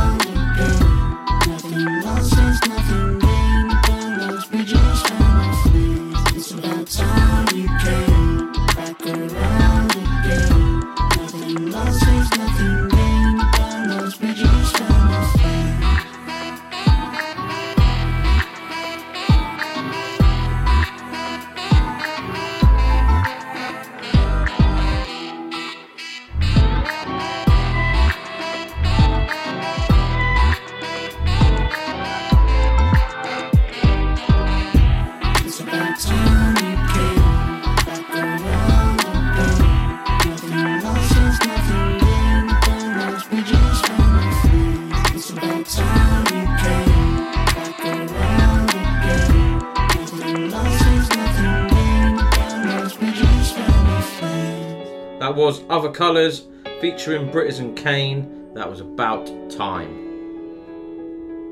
[55.44, 56.46] was Other Colours
[56.80, 58.52] featuring Britizen Kane.
[58.54, 60.00] That was about time.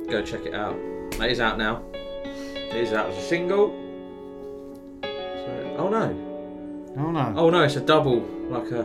[0.09, 0.77] Go check it out.
[1.19, 1.83] That is out now.
[1.95, 3.69] It is out as a single.
[5.03, 6.95] So, oh no.
[6.97, 7.35] Oh no.
[7.37, 8.85] Oh no, it's a double, like a.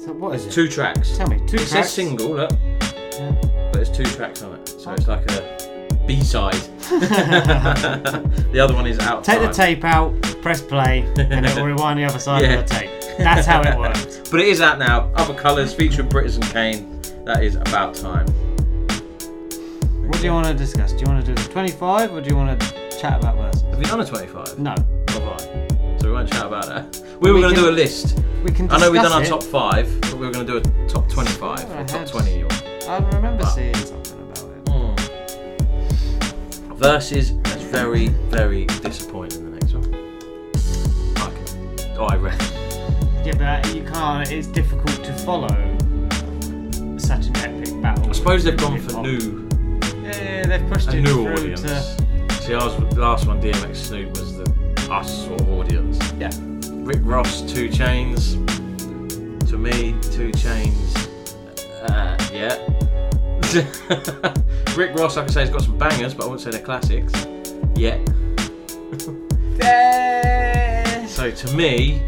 [0.00, 0.60] So what is it's it?
[0.60, 1.16] two tracks.
[1.16, 1.70] Tell me, two it tracks?
[1.70, 2.50] says single, look.
[2.50, 6.54] But there's two tracks on it, so it's like a B side.
[6.88, 9.24] the other one is out.
[9.24, 12.54] Take the tape out, press play, and it will rewind the other side Yeah.
[12.60, 12.90] of the tape.
[13.18, 14.20] That's how it works.
[14.30, 15.10] But it is out now.
[15.14, 17.00] Other colours featuring Britizen Kane.
[17.24, 18.26] That is about time.
[20.08, 20.92] What do you want to discuss?
[20.92, 22.66] Do you want to do the 25 or do you want to
[22.98, 23.62] chat about verses?
[23.62, 24.58] Have you done a 25?
[24.58, 24.70] No.
[24.70, 25.36] Have I?
[25.98, 27.02] So we won't chat about that.
[27.20, 28.18] We were We going to do a list.
[28.42, 30.70] We can I know we've done our top five, but we were going to do
[30.84, 32.42] a top 25 I or top had- 20.
[32.42, 32.48] Or...
[32.88, 34.68] I remember seeing something about it.
[34.70, 34.94] Hmm.
[36.74, 39.44] Versus is very, very disappointing.
[39.44, 39.84] The next one.
[41.28, 41.96] Okay.
[41.98, 42.67] Oh, I reckon.
[43.28, 44.32] Yeah, but you can't.
[44.32, 45.48] It's difficult to follow
[46.96, 48.08] such an epic battle.
[48.08, 49.46] I suppose they've gone for new,
[50.02, 51.60] Yeah, yeah, they've pushed a it new through audience.
[51.60, 52.34] to.
[52.40, 54.44] See, ours, the last one, DMX Snoop, was the
[54.90, 55.98] us sort of audience.
[56.18, 56.30] Yeah.
[56.70, 58.32] Rick Ross, 2 Chainz.
[59.50, 60.96] To me, 2 Chainz.
[61.82, 62.56] Uh, yeah.
[64.74, 67.12] Rick Ross, like I say, has got some bangers, but I wouldn't say they're classics.
[67.76, 67.98] Yeah.
[71.06, 72.00] So to me,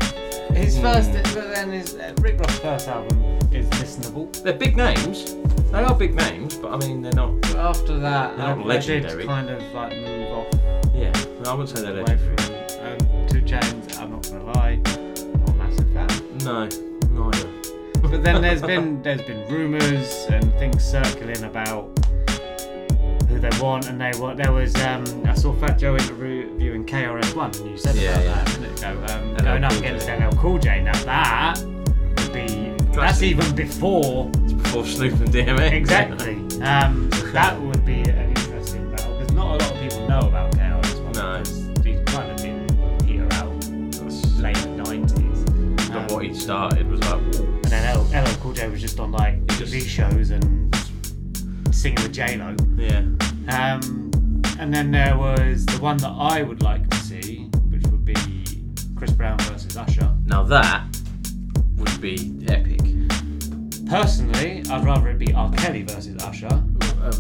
[0.55, 3.19] His first, but then his uh, Rick Ross' first album
[3.53, 4.31] is listenable.
[4.43, 5.35] they're big names.
[5.71, 7.41] They are big names, but I mean they're not.
[7.43, 9.19] But after that, They're not um, legendary.
[9.23, 10.47] Did kind of like move off
[10.95, 11.13] Yeah,
[11.47, 12.97] I wouldn't say they're away legendary.
[12.99, 13.99] from um, 2 Chainz.
[14.01, 16.39] I'm not gonna lie, not a massive fan.
[16.45, 16.69] No,
[17.11, 17.49] neither.
[18.09, 21.89] But then there's been there's been rumours and things circling about
[23.41, 24.37] who they want, and they want.
[24.37, 28.25] There was um, I saw Fat Joe interviewing KRS One, and you said Yeah, about
[28.25, 28.45] yeah.
[28.45, 30.27] that a minute ago, um, LL going up Cool against J.
[30.27, 30.83] LL Cool J.
[30.83, 35.73] Now that would be that's even before It's before Snoop and DMX.
[35.73, 36.35] exactly.
[36.63, 40.53] Um, that would be an interesting battle because not a lot of people know about
[40.53, 41.13] KRS One.
[41.13, 41.83] No.
[41.85, 43.53] he's kind of been here out
[44.41, 45.45] late nineties.
[45.91, 49.13] But what he started was like, And then L- LL Cool J was just on
[49.13, 50.73] like TV shows and
[51.73, 52.55] singing with J Lo.
[52.77, 52.99] yeah.
[53.49, 54.11] Um,
[54.59, 58.15] and then there was the one that I would like to see, which would be
[58.97, 60.15] Chris Brown versus Usher.
[60.27, 60.85] Now that
[61.77, 62.81] would be epic.
[63.89, 65.51] Personally, I'd rather it be R.
[65.53, 66.63] Kelly versus Usher,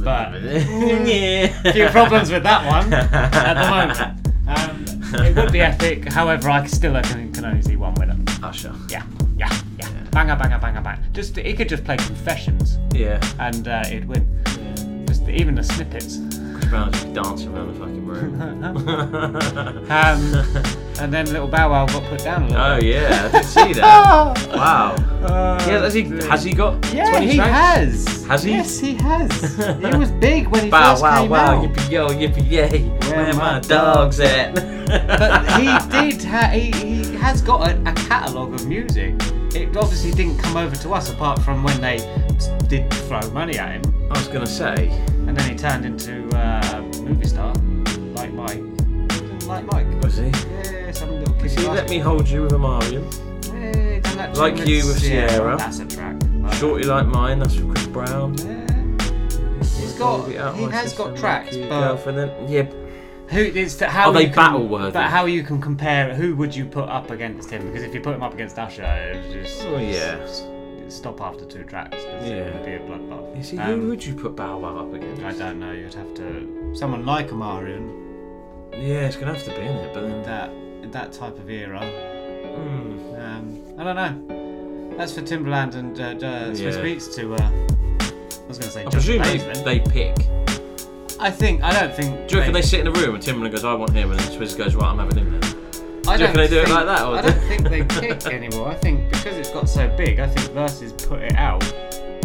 [0.04, 1.60] but yeah.
[1.64, 4.26] a few problems with that one at the moment.
[4.46, 6.12] Um, it would be epic.
[6.12, 8.16] However, I still can, can only see one winner.
[8.42, 8.74] Usher.
[8.88, 9.04] Yeah,
[9.36, 9.99] yeah, yeah.
[10.11, 10.99] Banger, banger, banger, bang.
[11.12, 13.20] Just he could just play Confessions Yeah.
[13.38, 14.27] and uh, it'd win.
[15.07, 16.18] Just even the snippets.
[16.55, 18.40] Chris Brown just dancing around the fucking room.
[19.90, 20.35] Um,
[21.01, 22.62] and then little Bow Wow got put down a little.
[22.62, 22.94] Oh bit.
[22.94, 24.49] yeah, I did see that.
[24.55, 24.94] wow.
[25.23, 27.51] Uh, yeah, has he has he got Yeah, 20 he tracks?
[28.07, 28.25] has.
[28.27, 28.51] Has he?
[28.53, 29.57] Yes, he has.
[29.79, 30.70] he was big when he was.
[30.70, 31.64] Bow first wow came wow, out.
[31.64, 32.83] yippee yo, yippee yay.
[33.11, 34.55] Where, my dogs at?
[34.55, 36.23] but he did.
[36.25, 39.14] Ha- he, he has got a, a catalogue of music.
[39.52, 41.98] It obviously didn't come over to us apart from when they
[42.68, 44.08] did throw money at him.
[44.10, 44.88] I was gonna say.
[45.26, 47.52] And then he turned into uh, a movie star,
[48.14, 48.62] like Mike.
[49.46, 50.02] Like Mike.
[50.02, 50.28] Was he?
[50.28, 51.58] Yeah, some little kid.
[51.64, 52.58] let me hold you with a.
[52.58, 55.56] Yeah, done that Like you with Ciara.
[55.56, 56.16] That's a track.
[56.52, 57.40] Shorty like mine.
[57.40, 58.36] That's from Chris Brown.
[59.58, 60.28] He's got.
[60.28, 62.18] He has got tracks, but girlfriend.
[62.18, 62.89] Then, yeah.
[63.31, 63.90] Who is that?
[63.90, 64.90] How Are they battle worthy?
[64.93, 66.14] But how you can compare?
[66.14, 67.66] Who would you put up against him?
[67.66, 70.27] Because if you put him up against Usher, it would just Oh, yeah.
[70.88, 71.97] stop after two tracks.
[71.97, 72.37] 'cause Yeah.
[72.37, 73.37] it would be a bloodbath.
[73.37, 75.23] You see, Um, who would you put Bow Wow up against?
[75.23, 75.71] I don't know.
[75.71, 77.88] You'd have to someone like Omarion.
[78.73, 80.51] Yeah, it's gonna have to be in it, but then that
[80.83, 81.79] in that type of era.
[81.81, 83.14] Hmm.
[83.14, 84.97] Um, I don't know.
[84.99, 86.83] That's for Timbaland and uh, uh, Swizz Yeah.
[86.83, 87.35] Beatz to.
[87.35, 88.85] Uh, I was going to say.
[88.85, 90.16] I presume they, they pick.
[91.20, 91.62] I think.
[91.62, 92.28] I don't think.
[92.28, 94.18] Do you reckon they sit in a room and Timbaland goes, "I want him," and
[94.18, 95.56] then Swizz goes, "Right, I'm having him then."
[96.09, 97.02] I do you reckon they do it like that?
[97.02, 98.68] Or I don't think they kick anymore.
[98.68, 101.62] I think because it's got so big, I think Verzuz put it out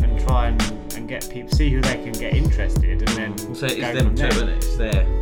[0.02, 0.62] and try and,
[0.96, 4.08] and get people see who they can get interested, and then So it's go them
[4.08, 4.32] from too, there.
[4.32, 4.56] isn't it?
[4.58, 5.22] It's their.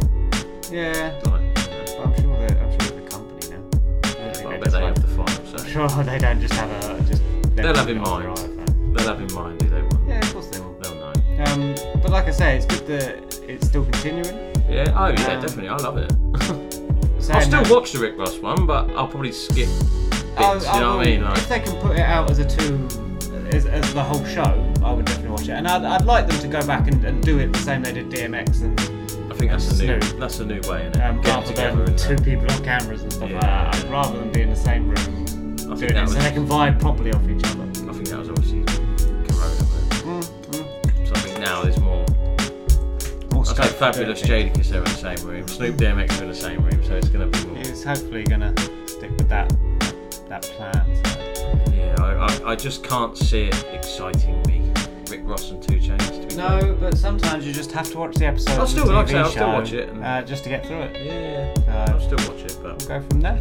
[0.72, 3.64] Yeah, but I'm sure they're I'm sure they're the company now.
[4.06, 5.64] I don't I bet they have the final say.
[5.66, 7.22] I'm sure they don't just have a just.
[7.56, 8.38] They'll have in mind.
[8.96, 10.08] They'll have in mind who they want.
[10.08, 10.74] Yeah, of course they will.
[10.80, 11.14] They'll know.
[11.46, 14.36] Um, but like I say, it's good that it's still continuing.
[14.70, 14.94] Yeah.
[14.98, 15.70] Oh yeah, Um, definitely.
[15.70, 16.12] I love it.
[17.32, 20.36] I'll still that- watch the Rick Ross one, but I'll probably skip bits.
[20.38, 21.24] I- you know what I mean?
[21.24, 22.88] Like, If they can put it out as a two,
[23.54, 25.52] as, as the whole show, I would definitely watch it.
[25.52, 27.94] And I'd, I'd like them to go back and, and do it the same they
[27.94, 28.80] did DMX and
[29.32, 30.02] I think that's a new.
[30.02, 30.20] Snoop.
[30.20, 31.04] That's the new way, innit?
[31.08, 32.24] um, rather together than two that.
[32.26, 33.76] people on cameras and stuff like that.
[33.76, 36.46] I'd rather than be in the same room I doing think it so they can
[36.48, 37.64] vibe properly off each other.
[37.64, 39.56] I think that was obviously Corona.
[40.04, 42.03] Mm, But, so I think now there's more.
[43.46, 44.22] More I say Fabolous.
[44.24, 45.48] Jadakiss are in the same room.
[45.48, 47.58] Snoop DMX are in the same room, so it's gonna be more.
[47.58, 48.54] He's hopefully gonna
[48.88, 49.50] stick with that
[50.30, 50.86] that plan.
[51.06, 51.74] So.
[51.74, 54.62] Yeah, I, I, I just can't see it exciting me.
[55.12, 56.08] Rick Ross and 2 Chainz.
[56.22, 56.62] To be fair.
[56.62, 58.58] No, but sometimes you just have to watch the episode.
[58.60, 60.82] I'll still- like I say, I'll still watch it and- uh, just to get through
[60.82, 61.06] it.
[61.06, 63.40] Yeah, I'll still watch it, but we'll go from there.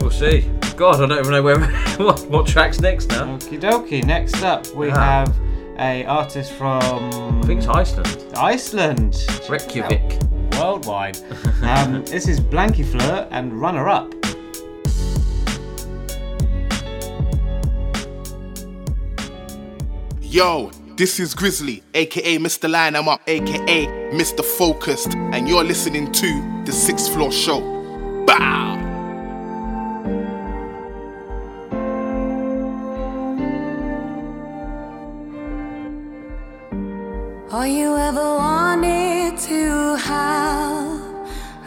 [0.00, 0.48] we'll see.
[0.76, 1.58] God, I don't even know where
[1.96, 3.24] what, what tracks next now.
[3.38, 4.04] Okie dokie.
[4.04, 4.94] Next up, we Ah.
[5.26, 5.34] have
[5.78, 8.34] a artist from I think it's Iceland.
[8.36, 9.16] Iceland.
[9.48, 10.20] Reykjavik.
[10.58, 11.18] Worldwide.
[11.62, 14.12] um, this is Blankiflur and Runner Up.
[20.20, 22.70] Yo, this is Grizzly, aka Mr.
[22.70, 24.44] Line I'm Up, aka Mr.
[24.44, 27.60] Focused, and you're listening to The Sixth Floor Show.
[28.26, 28.79] Bow!
[37.60, 40.98] All you ever wanted to have,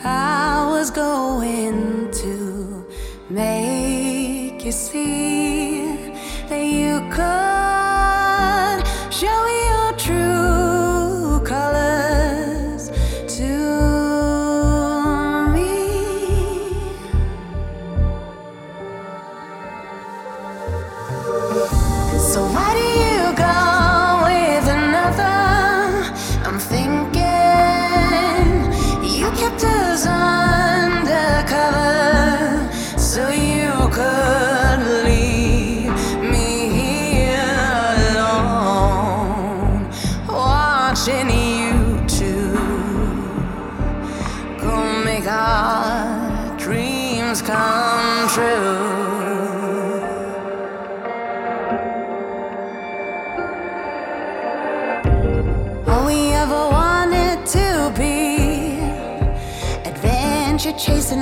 [0.04, 2.84] I was going to
[3.30, 6.10] make you see
[6.50, 7.43] that you could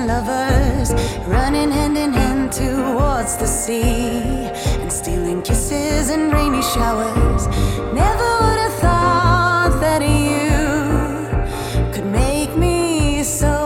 [0.06, 0.94] lovers,
[1.28, 4.50] running hand in hand towards the sea,
[4.82, 7.48] and stealing kisses and rainy showers.
[7.94, 13.24] Never would have thought that you could make me.
[13.24, 13.61] So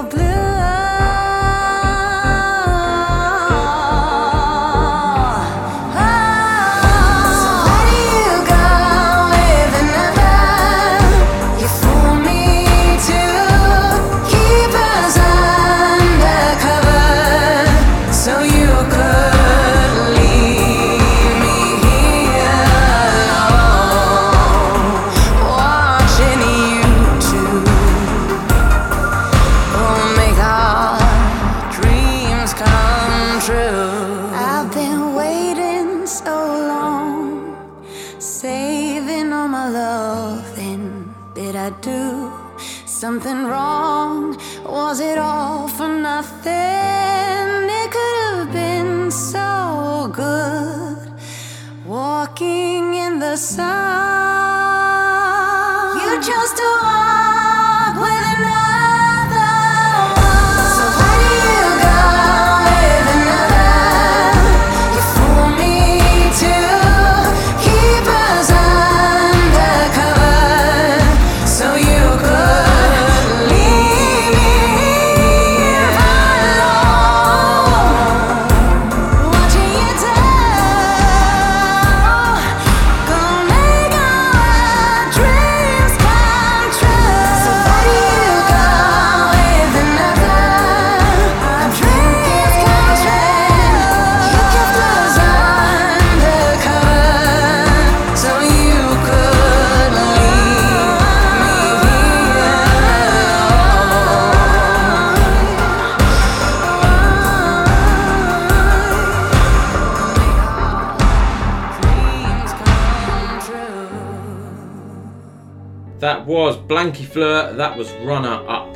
[117.75, 118.73] That was Runner Up.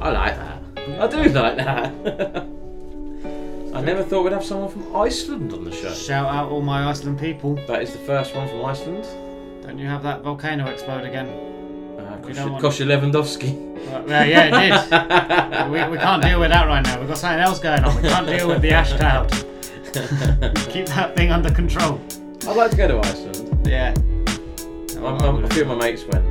[0.00, 0.62] I like that.
[0.98, 1.92] I do like that.
[3.74, 5.92] I never thought we'd have someone from Iceland on the show.
[5.92, 7.56] Shout out all my Iceland people.
[7.66, 9.06] That is the first one from Iceland.
[9.62, 11.28] Don't you have that volcano explode again?
[11.98, 13.52] Uh, Kosha Lewandowski.
[13.90, 14.90] Well, yeah, yeah, it
[15.66, 15.70] did.
[15.70, 17.00] we, we can't deal with that right now.
[17.00, 17.94] We've got something else going on.
[17.96, 19.30] We can't deal with the ash cloud.
[20.70, 22.00] Keep that thing under control.
[22.48, 23.66] I'd like to go to Iceland.
[23.68, 23.92] Yeah.
[24.98, 26.24] My, my, a few of my mates went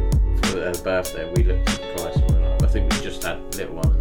[0.48, 1.32] for their birthday.
[1.36, 3.92] We looked at the price and we I think we just had a little one.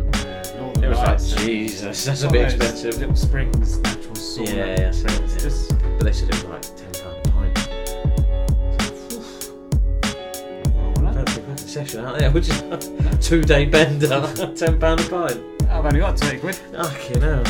[0.74, 2.98] And it was like, Lights and- Jesus, that's a bit expensive.
[2.98, 4.46] Little springs, natural sauna.
[4.56, 5.38] Yeah, yeah, so, It's yeah.
[5.40, 7.56] just- But they said it was like ten pound a pint.
[11.56, 14.08] Session out there, which is a two day bender,
[14.56, 15.40] ten pound a pint.
[15.70, 16.54] I've only got 20 quid.
[16.56, 17.44] Fucking hell.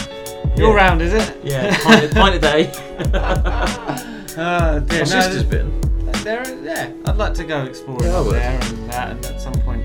[0.57, 0.75] Your Yeah.
[0.77, 1.37] round, is it?
[1.43, 2.71] Yeah, pint, pint a day.
[4.37, 5.81] Uh, dear, My sister's been.
[6.23, 8.35] There, yeah, I'd like to go exploring Yeah, I up would.
[8.35, 9.80] there and, uh, and at some point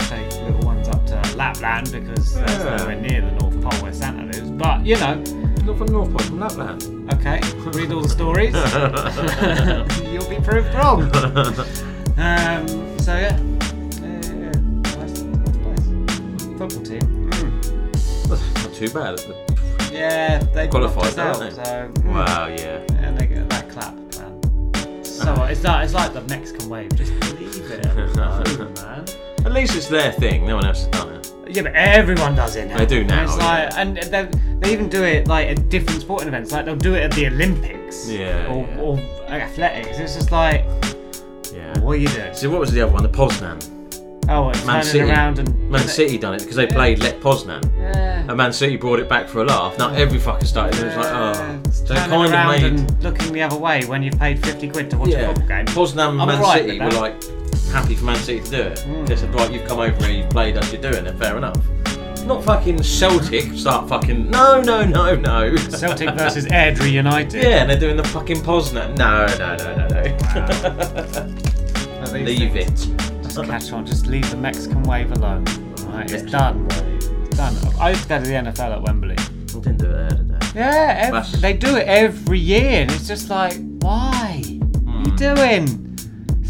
[1.35, 2.75] Lapland because that's Yeah.
[2.77, 4.49] nowhere near the North Pole where Santa lives.
[4.51, 5.15] But you know,
[5.65, 6.83] not from North Pole, from Lapland.
[7.13, 7.39] Okay,
[7.71, 8.53] read all the stories.
[10.11, 11.11] You'll be proved wrong.
[12.17, 12.65] Um,
[12.99, 13.37] so yeah.
[13.99, 15.89] Nice, nice.
[16.57, 17.29] Football team.
[17.29, 18.63] Mm.
[18.63, 19.19] Not too bad.
[19.91, 21.99] Yeah, they qualified, knocked us don't out, they?
[21.99, 22.13] So, mm.
[22.13, 23.05] Wow, yeah.
[23.05, 25.03] And they get that clap, man.
[25.03, 26.95] So it's like it's like the Mexican wave.
[26.95, 29.05] Just believe it, man.
[29.55, 30.45] At least it's their thing.
[30.45, 31.31] No one else has done it.
[31.47, 32.77] Yeah, but everyone does it now.
[32.77, 36.01] They do now, And it's like, and they, they even do it like at different
[36.01, 36.51] sporting events.
[36.51, 38.09] Like they'll do it at the Olympics.
[38.09, 38.79] Yeah, Or, yeah.
[38.79, 38.97] or
[39.31, 39.97] athletics.
[39.97, 40.65] It's just like,
[41.53, 41.79] Yeah.
[41.79, 42.33] what are you doing?
[42.33, 43.03] So what was the other one?
[43.03, 43.71] The Poznan.
[44.27, 44.99] Oh, and Man turning City.
[45.09, 47.63] around and Man City done it because they played Let Poznan.
[47.77, 48.25] Yeah.
[48.27, 49.77] And Man City brought it back for a laugh.
[49.77, 50.77] Now every fucker started.
[50.81, 51.61] It was like, oh.
[51.71, 52.73] So turning kind around of made.
[52.73, 55.65] and looking the other way when you've paid fifty quid to watch a football game.
[55.67, 57.23] Poznan and I'm Man alright City were like
[57.75, 58.77] happy for Man City to do it.
[58.87, 59.05] Mm.
[59.07, 61.57] They said, right, you've come over here, you've played us, you're doing it, fair enough.
[62.25, 64.31] Not fucking Celtic start fucking.
[64.31, 65.55] No, no, no, no.
[65.57, 67.43] Celtic versus Airdrie United.
[67.43, 68.97] Yeah, and they're doing the fucking Poznan.
[68.97, 70.01] No, no, no, no, no.
[72.25, 72.75] these Leave it.
[73.21, 73.85] Just catch on.
[73.85, 75.45] Just leave the Mexican wave alone.
[75.87, 76.65] Right, it's done.
[76.71, 77.55] It's done.
[77.79, 79.15] I used to go to the NFL at Wembley.
[79.19, 80.31] I didn't do it there, did?
[80.55, 84.41] Yeah, ev- That's- they do it every year, and it's just like, why?
[84.83, 85.84] What are you doing?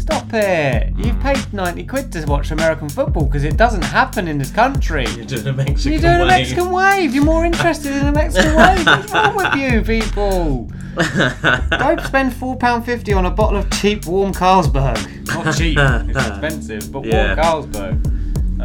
[0.06, 0.92] Stop it!
[0.96, 5.04] You've paid ninety quid to watch American football because it doesn't happen in this country.
[5.16, 6.28] You're doing a Mexican You're doing a wave.
[6.28, 7.12] Mexican wave.
[7.14, 8.86] You're more interested in a Mexican wave.
[8.86, 10.70] What's wrong with you, people?
[11.78, 15.26] Don't spend four pound fifty on a bottle of cheap warm Carlsberg.
[15.26, 17.34] Not cheap, it's expensive, but Yeah.
[17.34, 18.12] warm Carlsberg.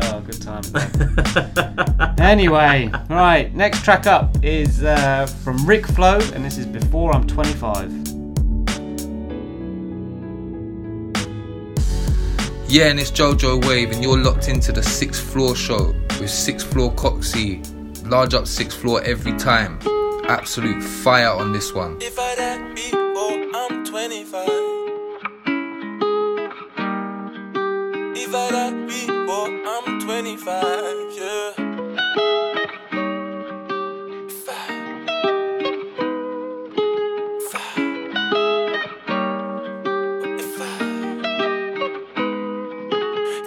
[0.04, 0.72] Oh, good times.
[2.20, 3.52] anyway, right.
[3.56, 8.21] Next track up is uh, from Ric Flo, and this is Before I'm 25.
[12.72, 16.72] Yeah, and it's Jojo Wave, and you're locked into the sixth floor show with sixth
[16.72, 17.62] floor Coxie.
[18.10, 19.78] Large up sixth floor every time.
[20.30, 21.98] Absolute fire on this one.
[22.00, 24.48] If I before oh, I'm 25.
[28.16, 31.72] If I before oh, I'm 25, yeah.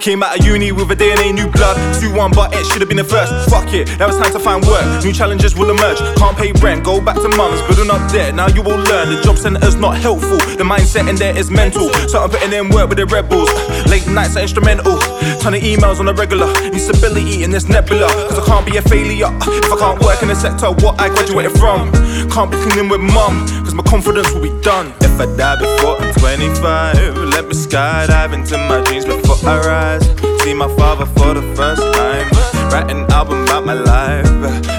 [0.05, 1.81] Came out of uni with a DNA new blood.
[1.97, 3.33] 2-1, but it should have been the first.
[3.49, 4.85] Fuck it, now it's time to find work.
[5.03, 5.97] New challenges will emerge.
[6.21, 8.35] Can't pay rent, go back to mum's, building up debt.
[8.35, 10.37] Now you will learn the job center's not helpful.
[10.61, 11.89] The mindset in there is mental.
[12.07, 13.49] So I'm putting in work with the rebels.
[13.89, 15.01] Late nights are instrumental.
[15.41, 16.53] Ton of emails on the regular.
[16.69, 18.09] Need stability in this nebula.
[18.29, 21.09] Cause I can't be a failure if I can't work in the sector what I
[21.09, 21.91] graduated from.
[22.29, 24.93] Can't be cleaning with mum, cause my confidence will be done.
[25.15, 30.05] If I die before I'm 25, let me skydive into my dreams before I rise.
[30.43, 32.29] See my father for the first time.
[32.73, 34.27] Write an album about my life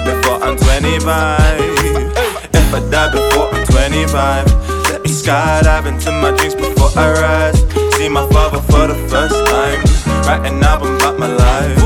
[0.04, 1.00] before I'm 25.
[2.52, 7.96] If I die before I'm 25, let me skydive into my dreams before I rise.
[7.96, 9.80] See my father for the first time.
[10.28, 11.76] Write an album about my life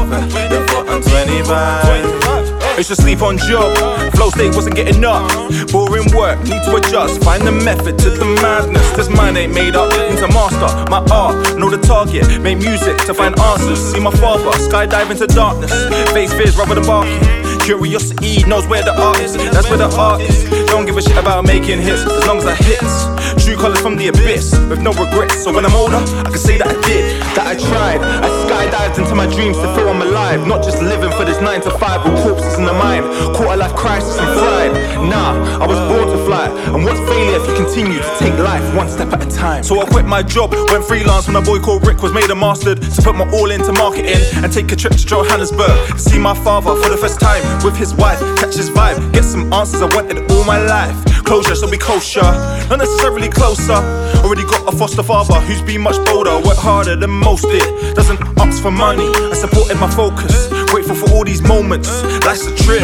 [0.51, 2.60] before I'm 25.
[2.81, 3.77] Used to sleep on job,
[4.15, 5.29] flow state wasn't getting up.
[5.71, 7.23] Boring work, need to adjust.
[7.23, 8.91] Find the method to the madness.
[8.93, 9.91] This mind ain't made up.
[10.09, 12.41] Need to master my art, know the target.
[12.41, 13.93] Make music to find answers.
[13.93, 15.71] See my father skydive into darkness.
[16.15, 17.21] Face fears rather than barking.
[17.61, 19.37] Curiosity knows where the art is.
[19.37, 20.49] That's where the art is.
[20.69, 23.45] Don't give a shit about making hits as long as I hits.
[23.45, 25.45] True colors from the abyss with no regrets.
[25.45, 28.01] So when I'm older, I can say that I did, that I tried.
[28.01, 30.47] I skydived into my dreams to feel I'm alive.
[30.47, 33.05] Not just living for this 9 to 5 with corpses in the mind.
[33.35, 34.73] Quarter life crisis and fried.
[35.09, 36.49] Nah, I was born to fly.
[36.75, 39.63] And what's failure if you continue to take life one step at a time?
[39.63, 42.35] So I quit my job, went freelance when a boy called Rick was made a
[42.35, 42.83] mastered.
[42.83, 45.99] To put my all into marketing and take a trip to Johannesburg.
[45.99, 48.21] See my father for the first time with his wife.
[48.37, 51.10] Catch his vibe, get some answers I wanted all my life.
[51.31, 52.23] Closure, so be kosher.
[52.69, 53.79] Not necessarily closer.
[54.25, 56.35] Already got a foster father who's been much bolder.
[56.43, 57.95] Work harder than most did.
[57.95, 59.07] Doesn't ask for money.
[59.31, 60.49] I supported my focus.
[60.73, 62.03] Grateful for all these moments.
[62.27, 62.83] Life's a trip,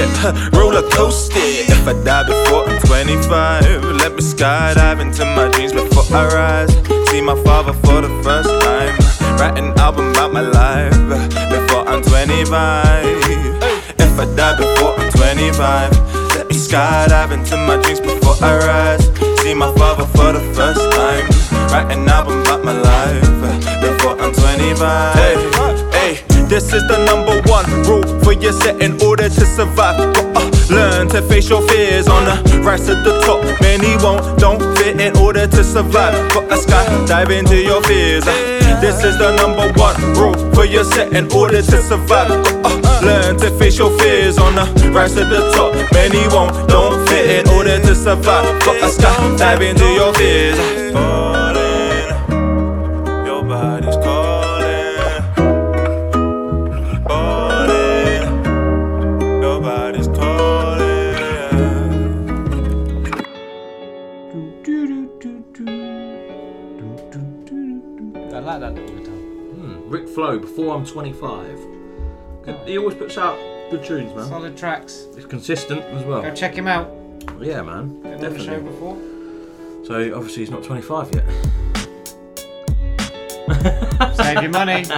[0.53, 1.41] roller coaster.
[1.43, 6.73] If I die before I'm 25, let me skydive into my dreams before I rise.
[7.11, 8.95] See my father for the first time.
[9.41, 12.47] Write an album about my life uh, before I'm 25.
[13.99, 16.26] If I die before I'm 25,
[16.57, 19.05] skydive into my dreams before I rise.
[19.41, 21.25] See my father for the first time.
[21.71, 23.23] Write an album about my life
[23.81, 25.15] before I'm 25.
[25.15, 25.35] Hey,
[25.93, 29.99] hey, this is the number one rule for your set in order to survive.
[30.15, 33.43] Gotta learn to face your fears on the rise to the top.
[33.61, 36.15] Many won't, don't fit in order to survive.
[36.33, 38.27] Gotta skydive into your fears.
[38.27, 42.29] Uh, this is the number one rule for your set in order to survive.
[42.29, 45.75] Gotta learn to face your fears on the rise to the top.
[45.93, 48.59] Many won't, don't fit in order to survive.
[48.65, 50.59] Gotta skydive into your fears.
[53.27, 54.97] Your body's calling.
[59.43, 60.87] Your body's calling.
[68.35, 69.15] I like that little guitar.
[69.15, 71.86] Hmm, Ric Flo, before I'm 25.
[72.47, 73.37] Good- He always puts out
[73.71, 74.29] good tunes, man.
[74.29, 75.07] Solid tracks.
[75.17, 76.23] It's consistent as well.
[76.23, 76.91] Go check him out.
[77.41, 78.01] Yeah, man.
[78.03, 78.97] Been the show before.
[79.85, 81.25] So obviously he's not 25 yet.
[84.17, 84.85] Save your money.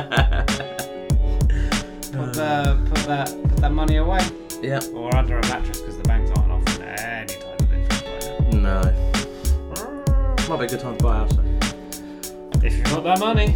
[2.10, 4.18] Put, the, put that put that money away.
[4.60, 4.80] Yeah.
[4.92, 8.82] Or under a mattress because the banks aren't offering any type of interest right now.
[8.82, 10.48] No.
[10.48, 11.32] Might be a good time to buy a house.
[11.36, 12.66] though.
[12.66, 13.54] If you've got that money.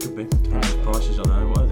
[0.00, 0.24] Could be.
[0.24, 1.48] Depends on prices, I know.
[1.48, 1.67] What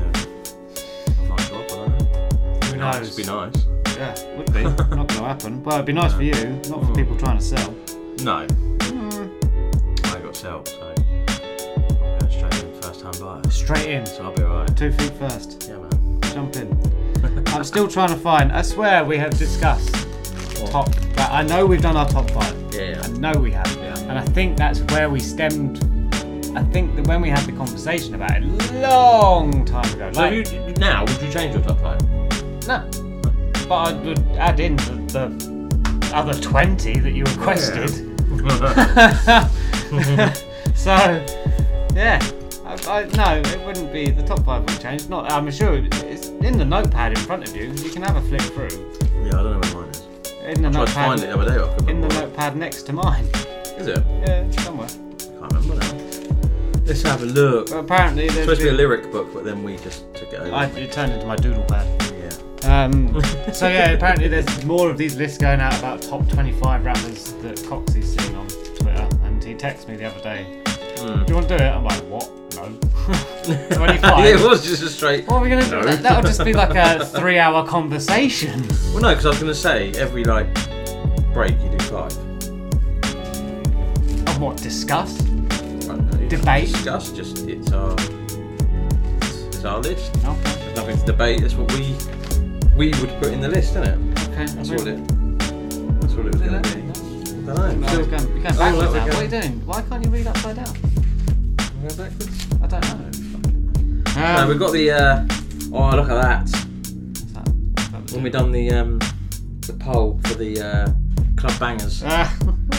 [2.92, 2.98] know.
[2.98, 3.16] Who Nice, knows?
[3.16, 3.96] Be nice.
[3.96, 4.62] Yeah, would be.
[4.62, 5.62] Not going to happen.
[5.62, 6.96] Well, it'd be nice for you, not for mm.
[6.96, 7.70] people trying to sell.
[8.22, 8.46] No.
[8.46, 10.14] Mm.
[10.14, 13.50] I got sell, so I'm going straight in first time buyer.
[13.50, 14.06] Straight in.
[14.06, 14.76] So I'll be alright.
[14.76, 15.66] Two feet first.
[15.68, 16.20] Yeah, man.
[16.34, 17.46] Jump in.
[17.48, 18.52] I'm still trying to find.
[18.52, 20.06] I swear we have discussed
[20.66, 20.90] top.
[21.14, 22.54] But I know we've done our top five.
[22.74, 23.00] Yeah.
[23.02, 23.74] I know we have.
[23.76, 23.98] Yeah.
[24.00, 25.78] And I think that's where we stemmed.
[26.56, 30.10] I think that when we had the conversation about it long time ago.
[30.12, 32.15] So like, you, now, would you change your top five?
[32.66, 32.88] No.
[33.68, 37.90] But I would add in the, the other 20 that you requested.
[40.76, 40.94] so,
[41.94, 42.20] yeah.
[42.64, 44.10] I, I, no, it wouldn't be.
[44.10, 45.08] The top five would change.
[45.08, 45.30] Not.
[45.30, 47.70] I'm sure it's in the notepad in front of you.
[47.72, 48.92] You can have a flick through.
[49.22, 50.06] Yeah, I don't know where mine is.
[50.44, 50.94] In the I tried to notepad.
[50.94, 53.24] find it the other day, but I couldn't in the remember notepad next to mine.
[53.78, 54.02] Is it?
[54.26, 54.88] Yeah, somewhere.
[54.88, 55.92] Can't remember now.
[56.84, 57.70] Let's have a look.
[57.70, 60.32] Apparently it's there's supposed to be a been- lyric book, but then we just took
[60.32, 60.52] it over.
[60.54, 61.86] I, it turned into my doodle pad.
[62.66, 63.20] Um,
[63.52, 67.56] so yeah, apparently there's more of these lists going out about top 25 rappers that
[67.68, 70.62] Coxie's seen on Twitter, and he texted me the other day.
[70.98, 71.24] Hmm.
[71.24, 71.68] Do you want to do it?
[71.68, 72.30] I'm like, what?
[72.56, 72.64] No.
[73.44, 74.02] 25.
[74.02, 75.26] yeah, it was just a straight.
[75.28, 75.82] What are we gonna No.
[75.82, 75.96] do?
[75.96, 78.66] That'll just be like a three-hour conversation.
[78.92, 80.52] Well, no, because I was going to say every like
[81.32, 82.16] break you do five.
[84.26, 84.56] Of what?
[84.56, 85.20] Discuss?
[85.20, 85.26] I
[85.86, 86.72] don't know, Debate?
[86.72, 87.12] Discuss.
[87.12, 87.94] Just it's uh.
[89.50, 90.12] is our list.
[90.14, 91.42] There's nothing to debate.
[91.42, 91.94] That's what we
[92.76, 94.28] we would put in the list, isn't it?
[94.28, 94.44] Okay.
[94.46, 95.08] That's what it.
[96.00, 96.82] That's what it was going to be.
[96.82, 97.86] I don't know.
[97.86, 99.06] No, you're going, backwards now.
[99.06, 99.66] What are you doing?
[99.66, 100.74] Why can't you read upside down?
[101.56, 102.46] Go backwards.
[102.62, 104.20] I don't know.
[104.20, 104.90] no, Um, we've got the.
[104.90, 105.26] Uh,
[105.72, 106.66] oh, look at that.
[108.12, 108.98] When we done the um,
[109.66, 110.92] the poll for the uh,
[111.36, 112.02] club bangers.
[112.04, 112.34] Ah.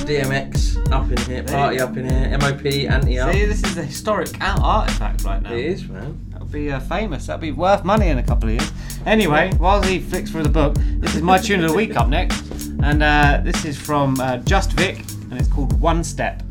[0.08, 3.34] DMX up in here, party up in here, MOP anti up.
[3.34, 5.52] See, this is a historic out artifact right now.
[5.52, 6.27] It is, man.
[6.52, 7.28] Be uh, famous.
[7.28, 8.72] That'll be worth money in a couple of years.
[9.06, 12.08] Anyway, while he flicks through the book, this is my tune of the week up
[12.08, 16.41] next, and uh, this is from uh, Just Vic, and it's called One Step.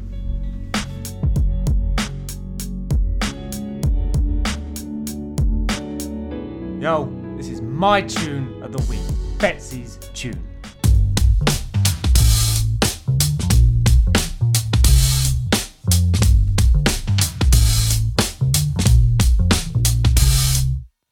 [6.79, 9.01] Yo, this is my tune of the week,
[9.39, 10.46] Betsy's tune.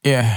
[0.04, 0.36] Yeah.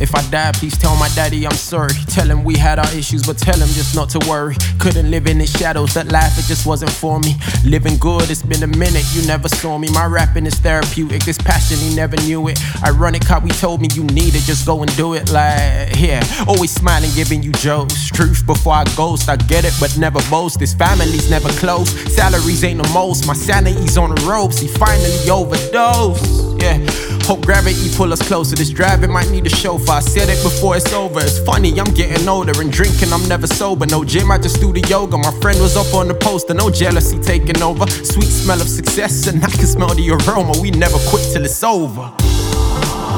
[0.00, 1.92] If I die, please tell my daddy I'm sorry.
[2.06, 4.54] Tell him we had our issues, but tell him just not to worry.
[4.78, 7.34] Couldn't live in the shadows, that life it just wasn't for me.
[7.64, 9.88] Living good, it's been a minute, you never saw me.
[9.90, 12.60] My rapping is therapeutic, this passion, he never knew it.
[12.84, 15.32] Ironic how he told me you need it, just go and do it.
[15.32, 18.08] Like, yeah, always smiling, giving you jokes.
[18.10, 20.60] Truth before I ghost, I get it, but never boast.
[20.60, 23.26] This family's never close, salaries ain't the most.
[23.26, 26.62] My sanity's on the ropes, he finally overdosed.
[26.62, 26.78] Yeah,
[27.22, 28.54] hope gravity pull us closer.
[28.54, 29.87] This driving might need a chauffeur.
[29.90, 31.20] I said it before it's over.
[31.20, 33.86] It's funny, I'm getting older and drinking, I'm never sober.
[33.86, 35.16] No gym, I just do the yoga.
[35.16, 37.86] My friend was up on the poster, no jealousy taking over.
[37.86, 40.52] Sweet smell of success, and I can smell the aroma.
[40.60, 42.12] We never quit till it's over.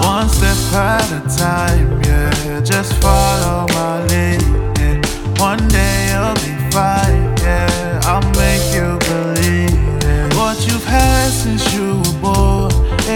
[0.05, 2.61] One step at a time, yeah.
[2.63, 4.43] Just follow my lead.
[4.79, 5.01] Yeah.
[5.41, 8.01] One day you'll be fine, yeah.
[8.05, 10.35] I'll make you believe it.
[10.37, 11.31] What you've had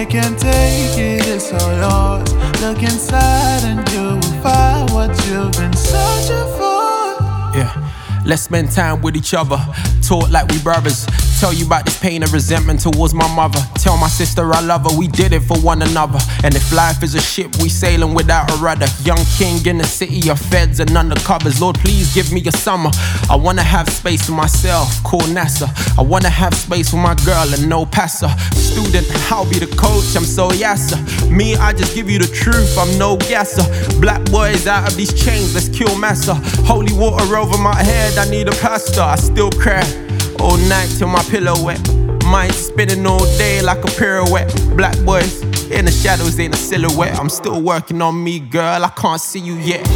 [0.05, 2.33] they can't take it, it's all yours.
[2.61, 7.57] Look inside and you will find what you've been searching for.
[7.57, 7.91] Yeah.
[8.25, 9.59] Let's spend time with each other.
[10.03, 11.07] Talk like we brothers.
[11.41, 13.61] Tell you about this pain and resentment towards my mother.
[13.75, 14.97] Tell my sister I love her.
[14.97, 16.19] We did it for one another.
[16.43, 18.87] And if life is a ship, we sailing without a rudder.
[19.03, 21.61] Young king in the city of feds and undercovers.
[21.61, 22.91] Lord, please give me a summer.
[23.29, 25.03] I wanna have space for myself.
[25.03, 25.69] Call NASA.
[25.99, 28.29] I wanna have space for my girl and no passer.
[28.55, 30.17] Student, I'll be the coach.
[30.17, 30.99] I'm so yassa.
[31.31, 32.79] Me, I just give you the truth.
[32.79, 33.65] I'm no gasser.
[34.01, 35.55] Black boys out of these chains.
[35.55, 36.35] Let's kill massa.
[36.65, 38.19] Holy water over my head.
[38.19, 39.03] I need a pastor.
[39.03, 40.04] I still cry
[40.41, 41.81] all night till my pillow wet.
[42.25, 44.51] Mind spinning all day like a pirouette.
[44.77, 47.19] Black boys in the shadows ain't a silhouette.
[47.19, 48.85] I'm still working on me, girl.
[48.85, 49.87] I can't see you yet.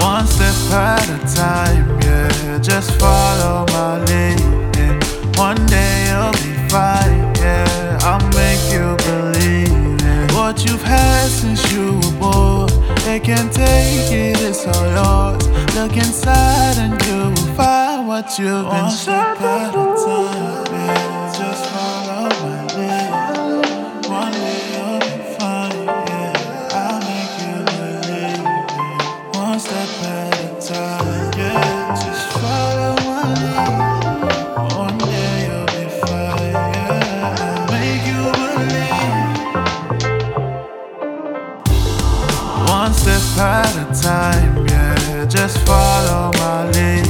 [0.00, 2.58] One step at a time, yeah.
[2.58, 4.40] Just follow my lead.
[4.76, 4.98] Yeah.
[5.38, 7.98] One day you'll be fine, yeah.
[8.02, 10.32] I'll make you believe it.
[10.34, 12.68] What you've had since you were born,
[13.04, 15.48] they can't take it, it's all yours.
[15.74, 21.32] Look inside and you will find what you've been One step at a time, yeah.
[21.36, 23.10] Just follow my lead.
[24.08, 26.80] One day you'll be fine, yeah.
[26.82, 28.40] I'll make you believe it.
[29.36, 31.94] One step at a time, yeah.
[32.02, 33.76] Just follow my lead.
[34.74, 37.44] One day you'll be fine, yeah.
[37.44, 39.12] I'll make you believe.
[42.70, 45.26] One step at a time, yeah.
[45.28, 47.07] Just follow my lead.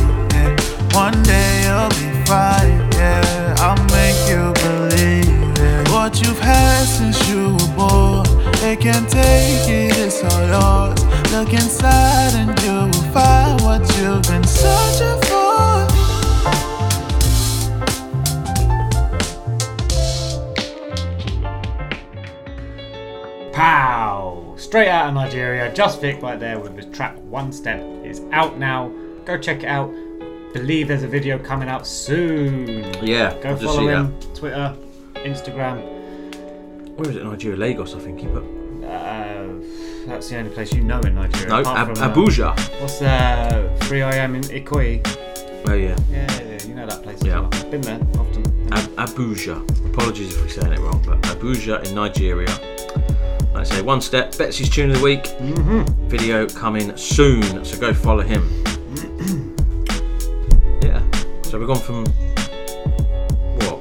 [2.29, 3.55] Fine, yeah.
[3.59, 5.89] I'll make you believe it.
[5.89, 8.26] What you've had since you were born,
[8.61, 11.03] they can't take it, it's all yours.
[11.33, 15.89] Look inside and you will find what you've been searching for.
[23.55, 24.55] Pow!
[24.59, 27.81] Straight out of Nigeria, Just Vic right there with his track One Step.
[28.05, 28.93] is out now.
[29.24, 29.91] Go check it out.
[30.53, 32.85] Believe there's a video coming out soon.
[33.05, 34.19] Yeah, Go just follow him.
[34.35, 34.75] Twitter,
[35.17, 35.77] Instagram.
[36.97, 37.25] Where is it?
[37.25, 38.43] Nigeria, Lagos, I think he put.
[38.85, 39.47] Uh,
[40.07, 41.49] that's the only place you know in Nigeria.
[41.49, 42.81] No, Ab- from, uh, Abuja.
[42.81, 45.07] What's uh, 3am in Ikoyi?
[45.69, 45.97] Oh yeah.
[46.11, 47.23] Yeah, yeah, you know that place.
[47.23, 47.47] Yeah.
[47.47, 47.71] As well.
[47.71, 48.73] Been there often.
[48.73, 49.87] Ab- Abuja.
[49.93, 52.49] Apologies if we're saying it wrong, but Abuja in Nigeria.
[53.53, 54.37] Like I say, one step.
[54.39, 55.25] Betsy's tune of the week.
[55.25, 56.09] Mm-hmm.
[56.09, 58.49] Video coming soon, so go follow him.
[61.49, 62.05] So we've gone from
[63.65, 63.79] what?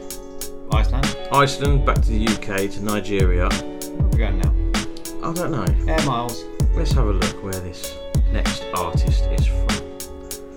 [0.71, 1.17] Iceland.
[1.33, 3.49] Iceland back to the UK to Nigeria.
[3.49, 4.53] Where are we going now?
[5.21, 5.65] I don't know.
[5.93, 6.45] Air miles.
[6.75, 7.97] Let's have a look where this
[8.31, 9.67] next artist is from.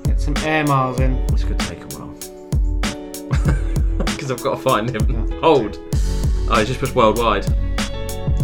[0.05, 1.27] Get some air miles in.
[1.27, 2.15] This could take a while.
[4.05, 5.31] Because I've got to find him.
[5.41, 5.79] Hold.
[6.49, 7.45] Oh, he just pushed worldwide.
[7.45, 7.55] So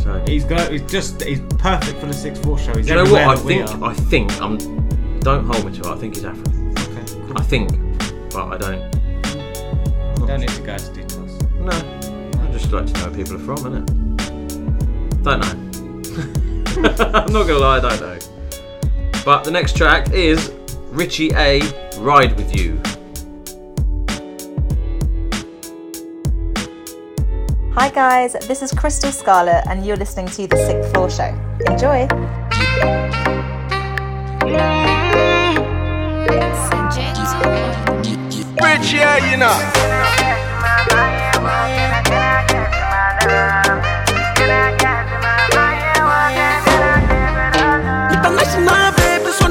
[0.00, 0.72] So He's got.
[0.72, 1.22] He's just.
[1.22, 2.74] He's perfect for the Sixth Floor Show.
[2.76, 3.22] He's you know what?
[3.22, 3.70] everywhere I that we think.
[3.70, 3.84] are.
[3.90, 4.42] I think.
[4.42, 4.58] I'm.
[5.20, 5.86] Don't hold me to it.
[5.86, 6.72] I think he's African.
[6.78, 7.32] Okay.
[7.36, 7.70] I think,
[8.36, 10.26] but I don't.
[10.26, 11.40] Don't need to go into details.
[11.54, 11.72] No.
[11.72, 13.86] I just like to know where people are from, innit?
[15.22, 15.52] Don't know.
[17.14, 18.18] I'm not gonna lie, I don't know.
[19.24, 20.50] But the next track is
[20.90, 21.62] RichyA.
[21.98, 22.78] Ride with You.
[27.72, 31.34] Hi guys, this is Crystal Scarlett and you're listening to The Sixth Floor Show.
[31.66, 32.06] Enjoy!
[38.62, 39.52] Rich, yeah, you know.
[48.12, 48.92] International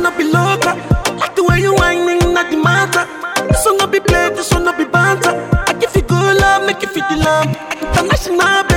[0.01, 0.75] not be local.
[1.17, 1.75] Like the way you
[4.63, 5.35] not be be.
[5.67, 7.47] I give you good love, make you feel the love.
[7.81, 8.75] International be.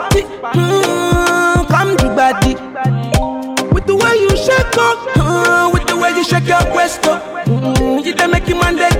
[0.00, 0.22] Party,
[0.58, 2.54] mm, come to body.
[3.74, 7.22] With the way you shake up, uh, with the way you shake your waist up,
[7.46, 8.90] mm, you dey make him dey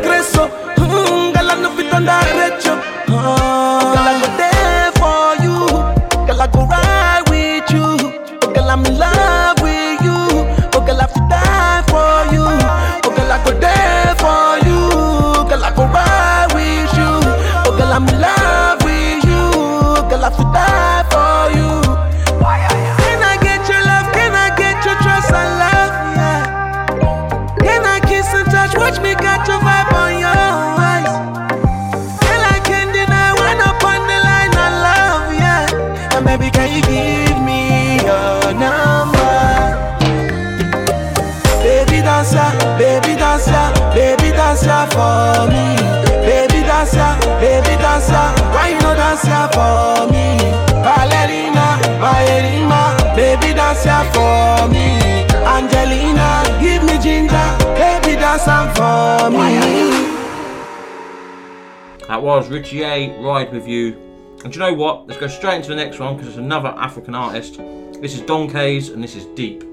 [62.36, 63.22] was RichyA.
[63.24, 63.96] Ride with You.
[64.44, 65.06] And do you know what?
[65.08, 67.56] Let's go straight into the next one because it's another African artist.
[68.00, 69.64] This is Donkayyz and this is Deep.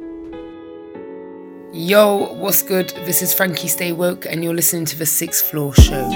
[1.72, 2.90] Yo, what's good?
[3.06, 6.10] This is Frankie Stay Woke, and you're listening to the Sixth Floor Show.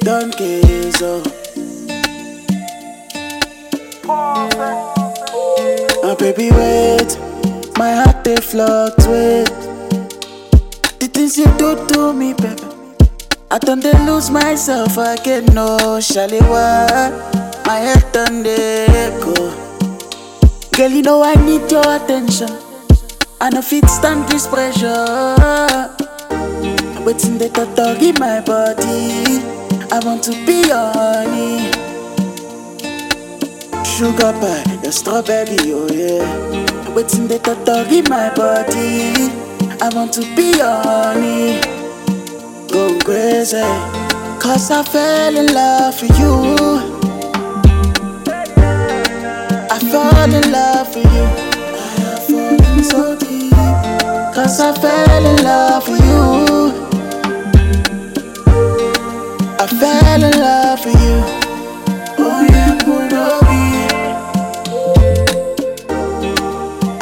[0.00, 1.22] Don Queso.
[6.02, 7.16] Oh, baby, wait.
[7.78, 9.46] My heart they fluctuate.
[11.00, 12.69] The things you do to me, baby.
[13.52, 17.10] I don't they lose myself I again, no, Shalewa.
[17.66, 18.86] My head done they
[19.20, 19.34] go.
[20.70, 22.48] Girl, you know I need your attention.
[23.40, 24.94] I know fit stand this pressure.
[27.04, 29.42] Waiting the dog in my body.
[29.90, 31.72] I want to be your honey.
[33.84, 36.94] Sugar pie, your strawberry, oh yeah.
[36.94, 39.28] Waiting the dog in my body.
[39.82, 41.79] I want to be your honey.
[42.80, 43.60] Go crazy.
[44.40, 46.32] Cause I fell in love with you.
[49.74, 51.26] I fall in love with you.
[52.08, 53.52] I fallen so deep.
[54.34, 56.24] Cause I fell in love with you.
[59.62, 61.18] I fell in love with you.
[62.24, 62.78] Oh yeah.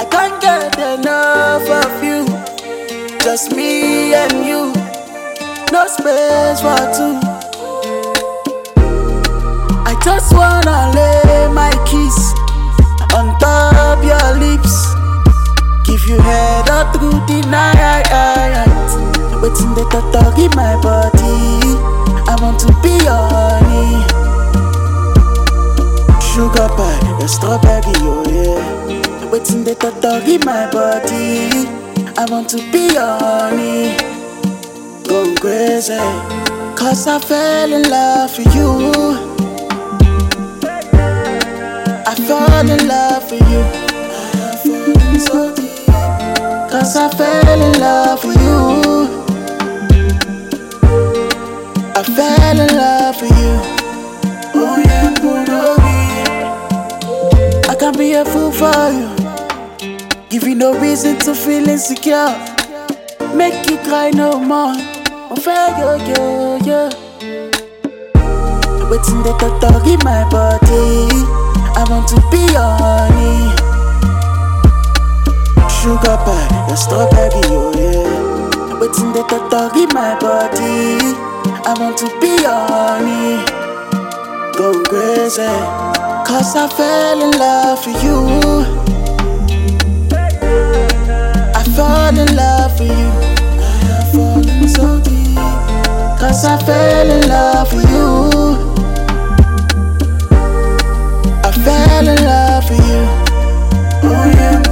[0.01, 2.27] I can't get enough of you.
[3.21, 4.78] Just me and you.
[5.71, 7.21] No space for two.
[9.85, 12.17] I just wanna lay my kiss
[13.15, 14.95] on top your lips.
[15.85, 18.09] Give you head up through the night.
[19.43, 21.61] Waiting the dog in my body.
[22.27, 24.03] I want to be your honey.
[26.21, 29.31] Sugar pie, a strawberry, oh yeah.
[29.31, 31.69] Waiting the dog in my body.
[32.17, 34.08] I want to be your honey.
[35.09, 35.97] Go crazy.
[36.77, 38.93] Cause I fell in love with you.
[42.07, 43.65] I fall in love with you.
[46.71, 49.09] Cause I fell in love with you.
[51.97, 53.61] I fell in love with you.
[54.55, 54.77] Oh
[57.69, 59.09] I can be a fool for you.
[60.29, 62.37] Give you no reason to feel insecure.
[63.35, 64.88] Make you cry no more.
[65.39, 66.89] Fair, yo, yo.
[68.91, 71.07] Waiting the dog in my body.
[71.79, 73.55] I want to be your honey.
[75.71, 78.81] Sugar pie, a strawberry, oh yeah.
[78.81, 80.99] Waiting the dog in my body.
[81.65, 83.39] I want to be your honey.
[84.59, 85.47] Go crazy.
[86.27, 88.19] Cause I fell in love with you.
[91.55, 93.28] I fall in love with you.
[96.19, 98.31] Cause I fell in love with you.
[101.45, 103.05] I fell in love with you.
[104.03, 104.63] Oh yeah.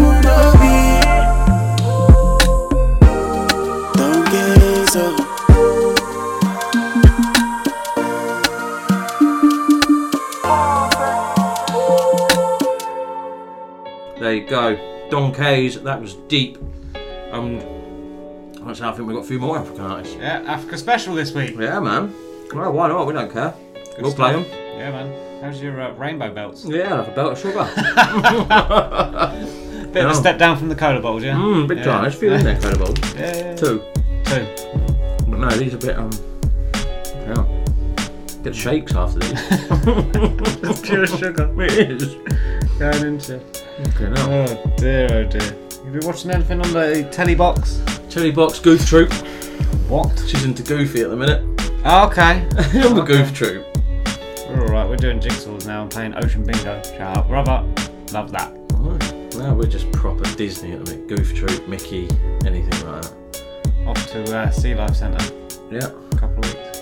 [3.95, 4.47] Don't get.
[14.19, 14.77] There you go.
[15.11, 16.59] Donkayyz, that was deep.
[18.81, 20.17] I think we've got a few more African artists.
[20.17, 21.55] Yeah, Africa special this week.
[21.59, 22.15] Yeah, man.
[22.55, 23.07] Well, why not?
[23.07, 23.55] We don't care.
[23.99, 24.45] we'll play them.
[24.45, 25.43] Yeah, man.
[25.43, 26.65] How's your uh, rainbow belts?
[26.65, 27.65] Yeah, like a belt of sugar.
[29.93, 31.37] Bit of a step down from the cola bowls, yeah?
[31.37, 31.85] Mm, big yeah.
[31.85, 32.03] time.
[32.03, 32.93] There's a few in there, credible.
[33.17, 33.57] Yeah, yeah.
[33.57, 33.83] Two.
[34.25, 34.47] Two.
[35.27, 36.11] But no, these are a bit, um,
[37.27, 37.45] yeah.
[38.43, 39.33] Get shakes after these.
[39.41, 41.51] It's pure sugar.
[41.63, 42.15] It is.
[42.79, 43.41] Going into.
[43.89, 44.31] Okay, now.
[44.31, 45.57] Oh dear, oh dear.
[45.85, 47.81] You been watching anything on the telly box?
[48.17, 49.13] Chili Box Goof Troop.
[49.91, 50.19] What?
[50.27, 51.45] She's into Goofy at the minute.
[51.85, 52.41] Oh, okay.
[52.83, 53.67] on the Goof Troop.
[54.49, 56.83] We're alright, we're doing jigsaws now and playing Ocean Bingo.
[56.83, 57.63] Shout out, brother.
[58.15, 58.55] Love that.
[59.37, 61.09] Well, we're just proper Disney at the minute.
[61.09, 62.09] Goof Troop, Mickey,
[62.47, 63.45] anything like that.
[63.87, 65.37] Off to uh, Sea Life Centre.
[65.71, 65.91] Yeah.
[66.13, 66.81] A couple of weeks.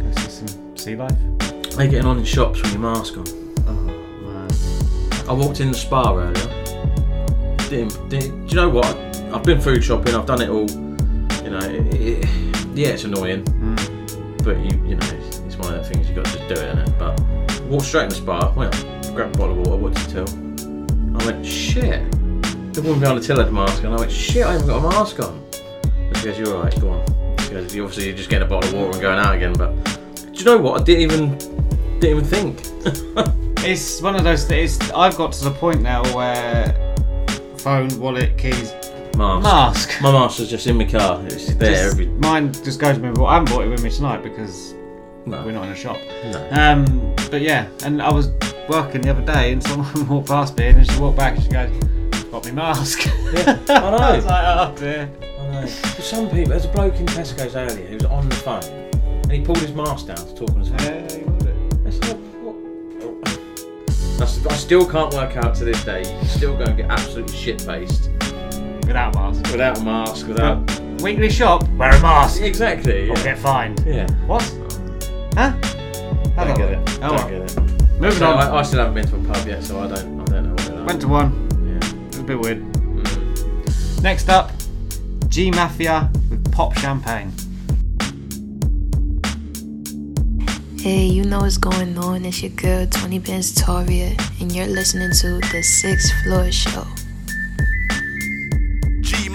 [0.00, 1.16] Go see some sea life.
[1.76, 3.24] How you getting on in shops with your mask on?
[3.68, 5.28] Oh, man.
[5.28, 6.34] I walked in the spa earlier.
[7.68, 9.15] Didn't, didn't, do you know what?
[9.32, 10.14] I've been food shopping.
[10.14, 10.70] I've done it all.
[11.44, 12.28] You know, it, it,
[12.74, 13.74] yeah, it's annoying, hmm.
[14.44, 16.54] but you, you know, it's, it's one of the things you've got to just do
[16.54, 16.98] it, innit?
[16.98, 18.52] But walked straight in the spa.
[18.54, 19.82] Went up, grabbed a bottle of water.
[19.82, 21.20] What's the till?
[21.20, 22.10] I went shit.
[22.72, 23.92] The woman behind the till had a mask on.
[23.92, 24.44] I went shit.
[24.44, 25.44] I haven't got a mask on.
[25.96, 26.80] And she goes, "You're alright.
[26.80, 29.18] Go on." She goes, "You obviously you're just getting a bottle of water and going
[29.18, 29.74] out again." But
[30.32, 30.80] do you know what?
[30.80, 31.38] I didn't even
[32.00, 33.36] didn't even think.
[33.68, 34.78] It's one of those things.
[34.92, 36.94] I've got to the point now where
[37.58, 38.72] phone, wallet, keys,
[39.16, 39.44] Mask.
[39.44, 40.02] Mask.
[40.02, 41.20] My mask was just in my car.
[41.26, 42.06] It's there Just- every.
[42.06, 43.10] Mine just goes with me.
[43.10, 44.74] Well, I haven't brought it with me tonight because
[45.26, 45.98] we're not in a shop.
[46.24, 46.48] No.
[46.52, 48.30] Um, but yeah, and I was
[48.68, 51.42] working the other day and someone walked past me and then she walked back and
[51.44, 53.96] she goes, "Got me mask." Yeah, I know.
[53.96, 55.66] I was like, "Oh dear." I know.
[55.66, 59.32] For some people, there's a bloke in Tesco's earlier who was on the phone and
[59.32, 60.78] he pulled his mask down to talk on his phone.
[60.80, 61.56] Yeah, he would it.
[61.86, 62.56] It's like, what?
[64.52, 66.00] I still can't work out to this day.
[66.00, 68.10] You can still go and get absolutely shit faced
[68.86, 69.42] Without mask.
[69.50, 70.80] without a mask, without.
[71.02, 72.40] Weekly shop, wear a mask.
[72.40, 73.08] Exactly.
[73.10, 73.22] Or Yeah.
[73.24, 73.82] get fined.
[73.86, 74.06] yeah.
[74.26, 74.42] What?
[75.34, 75.52] Huh?
[76.38, 76.78] I don't, that get it.
[77.02, 77.28] I don't well.
[77.28, 78.00] get it.
[78.00, 78.38] Moving So on.
[78.38, 80.20] I, I still haven't been to a pub yet, so I don't.
[80.20, 80.86] I don't know what they're like.
[80.86, 81.48] Went to one.
[81.66, 81.88] Yeah.
[81.88, 82.62] It was a bit weird.
[82.72, 84.02] Mm.
[84.02, 84.52] Next up,
[85.28, 87.32] G Maffiah with Pop Champagne.
[90.78, 92.24] Hey, you know what's going on.
[92.24, 96.84] It's your girl, Tony Benz Toria, and you're listening to The Sixth Floor Show.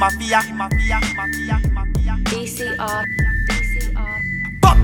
[0.01, 0.41] Mafia.
[0.55, 1.61] Mafia, mafia,
[2.23, 3.05] DCR.
[3.05, 3.40] Pop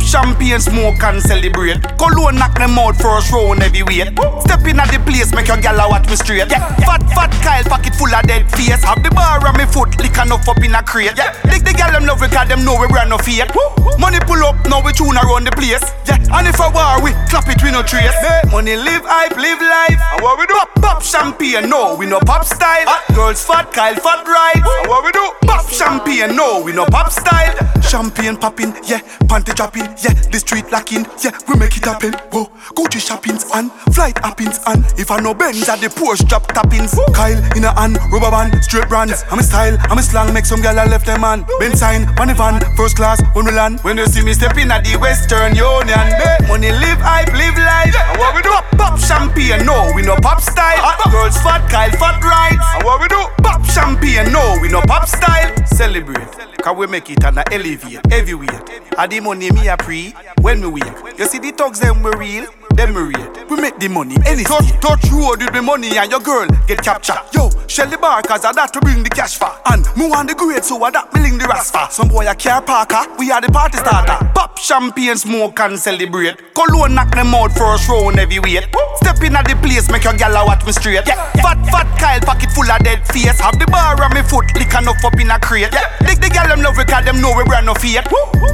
[0.08, 1.84] champagne, smoke and celebrate.
[2.00, 4.16] Cologne knock them out first round heavyweight.
[4.48, 6.50] Step in at the place, make your gal watch me straight.
[6.50, 6.64] Yeah.
[6.88, 8.84] Fat, fat Kyle, pocket full of dead face.
[8.84, 11.18] Have the bar on me foot, lick enough up in a crate.
[11.18, 11.36] Yeah.
[11.52, 13.52] Lick the gal them love it, cause them know we brand no fate.
[14.00, 15.84] Money pull up, now we tune around the place.
[16.08, 16.24] Yeah.
[16.32, 18.16] And if a war, we clap it, we no trace.
[18.24, 18.48] Hey.
[18.50, 20.00] Money live hype, live life.
[20.16, 20.56] And what we do?
[20.56, 22.88] Pop, pop champagne, no, we no pop style.
[22.88, 24.56] Hot Girls fat, Kyle fat right.
[24.56, 25.26] And what we do?
[25.44, 27.56] Pop champagne, no, we no pop style.
[27.82, 29.00] Champagne popping, yeah,
[29.32, 32.14] panty dropping, yeah, the street locking, yeah, we make it happen.
[32.32, 32.46] Whoa,
[32.78, 36.94] Gucci shoppings and flight happens and if I no Benz at the Porsche drop toppings.
[37.14, 39.24] Kyle in a hand, rubber band, straight brands.
[39.32, 41.46] I'm a style, I'm a slang, make some gal I left them man.
[41.60, 43.80] Ben sign, on the van, first class when we land.
[43.82, 47.96] When you see me stepping at the Western Union, make money live hype, live life.
[47.96, 48.54] And what we do?
[48.78, 50.78] Pop champagne, no, we no pop style.
[50.78, 52.62] Hot girls fat, Kyle fat rides.
[52.76, 53.22] And what we do?
[53.42, 55.54] Pop champagne, no, we no pop style.
[55.66, 58.98] Celebrate, cause we make it and a elevate heavyweight.
[58.98, 61.18] Are the money me a pre when me wake.
[61.18, 63.34] You see the thugs them we real, them we real.
[63.50, 66.84] We make the money any touch, touch road with the money and your girl get
[66.84, 67.22] captured.
[67.34, 69.52] Yo, Shelly Barkers are that to bring the cash for.
[69.72, 71.88] And me want the grade so I that me link the for.
[71.92, 74.18] Some boy a car parker, we are the party starter.
[74.34, 76.36] Pop champagne, smoke and celebrate.
[76.54, 78.68] Cologne knock them out first round heavyweight.
[78.98, 81.08] Step in at the place, make your gal watch me straight.
[81.08, 81.32] Yeah.
[81.40, 83.40] Fat fat Kyle pocket full of dead face.
[83.40, 85.72] Have the bar on me foot, lick enough up in a crate.
[85.72, 85.88] Yeah.
[86.02, 88.06] Lick the gal them love because them know we brand no fate.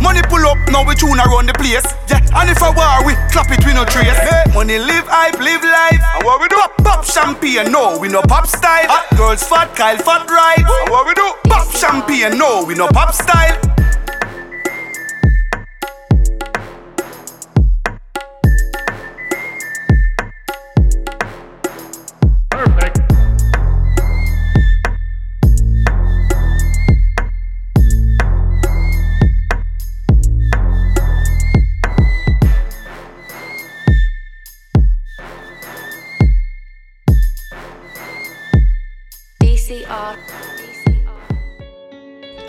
[0.02, 1.86] Money pull up, now we tune around the place.
[2.10, 2.20] Yeah.
[2.36, 4.18] And if I war, we clap it, we no trace.
[4.54, 6.02] Money live hype, live life.
[6.16, 6.56] And what we do?
[6.56, 8.88] Pop, pop champagne, no, we no pop style.
[8.88, 10.60] Hot girls fat, Kyle fat right.
[10.60, 11.28] And what we do?
[11.50, 13.56] Pop champagne, no, we no pop style.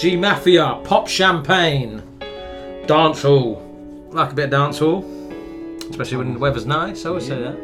[0.04, 2.02] G Maffiah, Pop Champagne,
[2.84, 4.12] Dancehall.
[4.12, 5.02] Like a bit of dancehall,
[5.88, 7.06] especially when the weather's nice.
[7.06, 7.58] I would say that.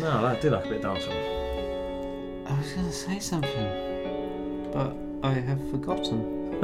[0.00, 2.46] No, I do like a bit of dancehall.
[2.46, 6.58] I was going to say something, but I have forgotten.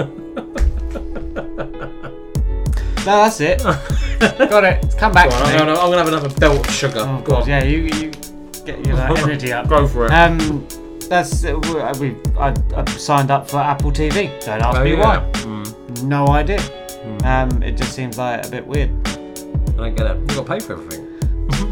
[2.97, 3.63] no, that's it.
[4.39, 4.97] Got it.
[4.97, 5.49] Come back Go on, to.
[5.49, 7.01] I'm gonna, I'm gonna have another belt of sugar.
[7.01, 7.49] Oh Go god, on.
[7.51, 8.11] yeah, you you
[8.65, 9.69] get your uh, energy up.
[9.69, 10.13] Go for it.
[10.13, 10.67] Um,
[11.13, 11.59] that's uh,
[12.01, 14.31] we- uh, I, I signed up for Apple TV.
[14.45, 15.29] Don't ask Oh, me yeah.
[15.29, 16.03] why.
[16.05, 16.61] No idea.
[17.25, 18.91] Um, it just seems like a bit weird.
[19.09, 19.13] I
[19.77, 20.19] don't get it.
[20.21, 21.09] You got to pay for everything.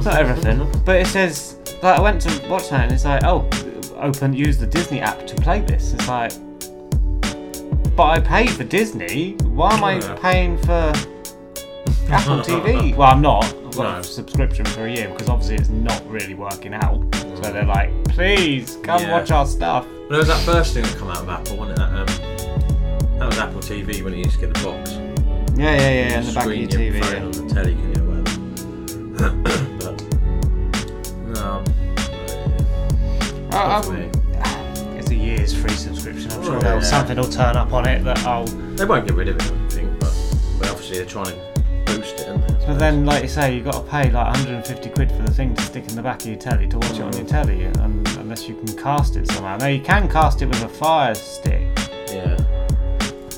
[0.04, 3.48] Not everything, but it says like I went to watch that and it's like, oh,
[3.96, 5.94] open use the Disney app to play this.
[5.94, 6.32] It's like,
[7.96, 9.34] but I pay for Disney.
[9.44, 10.14] Why am I Yeah.
[10.20, 10.92] paying for
[12.10, 12.94] Apple TV?
[12.96, 13.44] Well, I'm not.
[13.44, 13.98] I've got No.
[14.00, 16.98] a subscription for a year because obviously it's not really working out.
[17.42, 19.12] So they're like, please come Yeah.
[19.12, 19.86] watch our stuff.
[19.86, 21.82] Well, there was that first thing that come out of Apple, wasn't it?
[21.82, 22.06] That, um,
[23.18, 24.90] that was Apple TV when you used to get the box.
[25.56, 27.00] Yeah, yeah, yeah, in the back of your TV.
[27.02, 27.24] phone yeah.
[27.24, 28.22] on the telly, can you, or
[29.78, 29.96] but
[31.26, 31.62] no,
[33.52, 34.98] I- not for I'm- me.
[34.98, 36.30] It's a year's free subscription.
[36.32, 36.84] I'm sure Well, there'll- yeah.
[36.88, 38.44] something will turn up on it that I'll.
[38.44, 40.12] They won't get rid of it, I think, but,
[40.58, 41.36] but obviously they're trying to
[41.86, 42.28] boost it,
[42.66, 45.54] But then, like you say, you've got to pay like 150 quid for the thing
[45.54, 48.04] to stick in the back of your telly to watch it on your telly, un
[48.18, 49.56] unless you can cast it somehow.
[49.56, 51.66] Now you can cast it with a Fire Stick,
[52.08, 52.36] Yeah.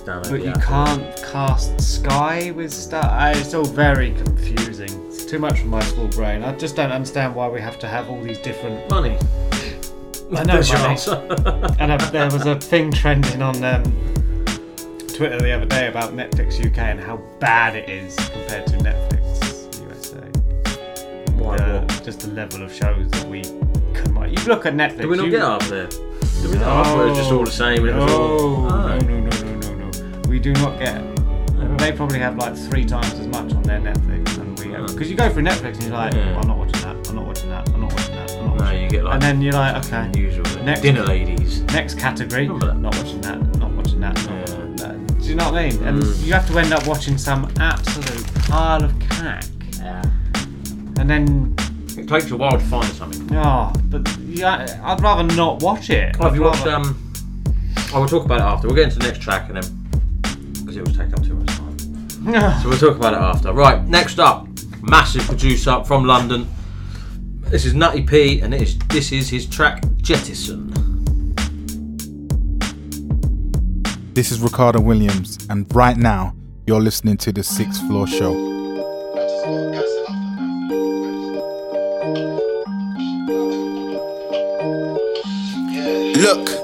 [0.04, 3.10] But you can't cast Sky with stuff.
[3.36, 4.90] It's all very confusing.
[5.06, 6.42] It's too much for my small brain.
[6.42, 9.16] I just don't understand why we have to have all these different money.
[10.36, 11.76] I know money.
[11.78, 13.84] and uh, there was a thing trending on um,
[15.14, 19.11] Twitter the other day about Netflix UK and how bad it is compared to Netflix.
[21.52, 22.02] Why, The- what?
[22.04, 23.42] Just the level of shows that we
[23.94, 24.30] come on.
[24.30, 24.98] You look at Netflix.
[24.98, 25.86] Did we not you, get up there?
[25.86, 26.86] Did we not?
[26.86, 27.84] Thought just all the same.
[27.86, 30.28] No, all, no, no, no, no, no, no.
[30.28, 31.00] We do not get.
[31.78, 34.88] They probably have like three times as much on their Netflix than we have.
[34.88, 36.38] Because you go through Netflix and you're like, Yeah.
[36.38, 37.08] I'm not watching that.
[37.08, 37.68] I'm not watching that.
[37.72, 38.30] I'm not watching that.
[38.32, 40.10] I'm not No, watching you get like and then you're like, okay.
[40.18, 41.62] usual Next dinner ladies.
[41.72, 42.48] Next category.
[42.48, 42.62] Not
[42.96, 43.40] watching that.
[43.58, 44.14] Not watching that.
[44.26, 45.18] Not watching that.
[45.20, 45.82] Do you know what I mean?
[45.84, 46.26] And Mm.
[46.26, 49.44] you have to end up watching some absolute pile of cack.
[49.78, 50.02] Yeah.
[50.98, 51.54] And then.
[51.96, 53.36] It takes a while to find something.
[53.36, 56.16] Oh, but yeah, I'd rather not watch it.
[56.18, 56.64] Oh, have I'd you watched?
[56.64, 57.12] rather- Um,
[57.94, 58.66] I will talk about it after.
[58.66, 61.48] We'll get into the next track and then because it will take up too much
[61.48, 61.78] time.
[62.62, 63.52] so we'll talk about it after.
[63.52, 64.48] Right, next up,
[64.80, 66.48] massive producer from London.
[67.50, 70.72] This is Nutty P, and it is this is his track Jettison.
[74.14, 76.34] This is Ricardo Williams, and right now
[76.66, 78.32] you're listening to the Sixth Floor Show.
[86.22, 86.54] Look,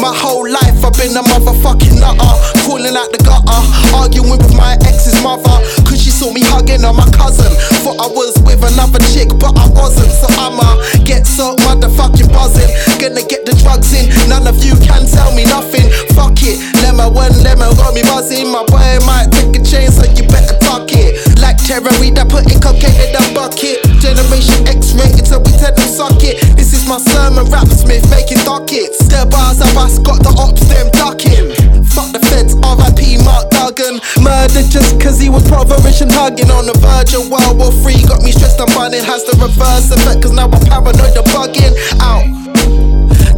[0.00, 2.34] my whole life I've been a motherfucking nutter.
[2.64, 3.60] Calling out the gutter,
[3.92, 5.60] arguing with my ex's mother.
[5.84, 7.52] Cause she saw me hugging on my cousin.
[7.84, 10.08] Thought I was with another chick, but I wasn't.
[10.08, 10.64] So I'ma
[11.04, 12.72] get so motherfucking buzzing.
[12.96, 15.84] Gonna get the drugs in, none of you can tell me nothing.
[16.16, 18.48] Fuck it, lemon one lemon got me buzzing.
[18.48, 22.16] My boy might take a chance, so you better tuck it like terrorweed.
[22.16, 23.84] I put in cocaine in the bucket.
[24.00, 26.40] Generation X rated, so we tell them suck it.
[26.56, 28.64] This is my sermon, rap Smith making dark.
[28.64, 31.52] The bars I bust, got the ops, them ducking.
[31.92, 34.00] Fuck the feds, RIP Mark Duggan.
[34.24, 38.08] Murder just cause he was provoking hugging on the verge of World War 3.
[38.08, 39.04] Got me stressed, I'm running.
[39.04, 42.24] Has the reverse effect, cause now I'm paranoid, the bugging out.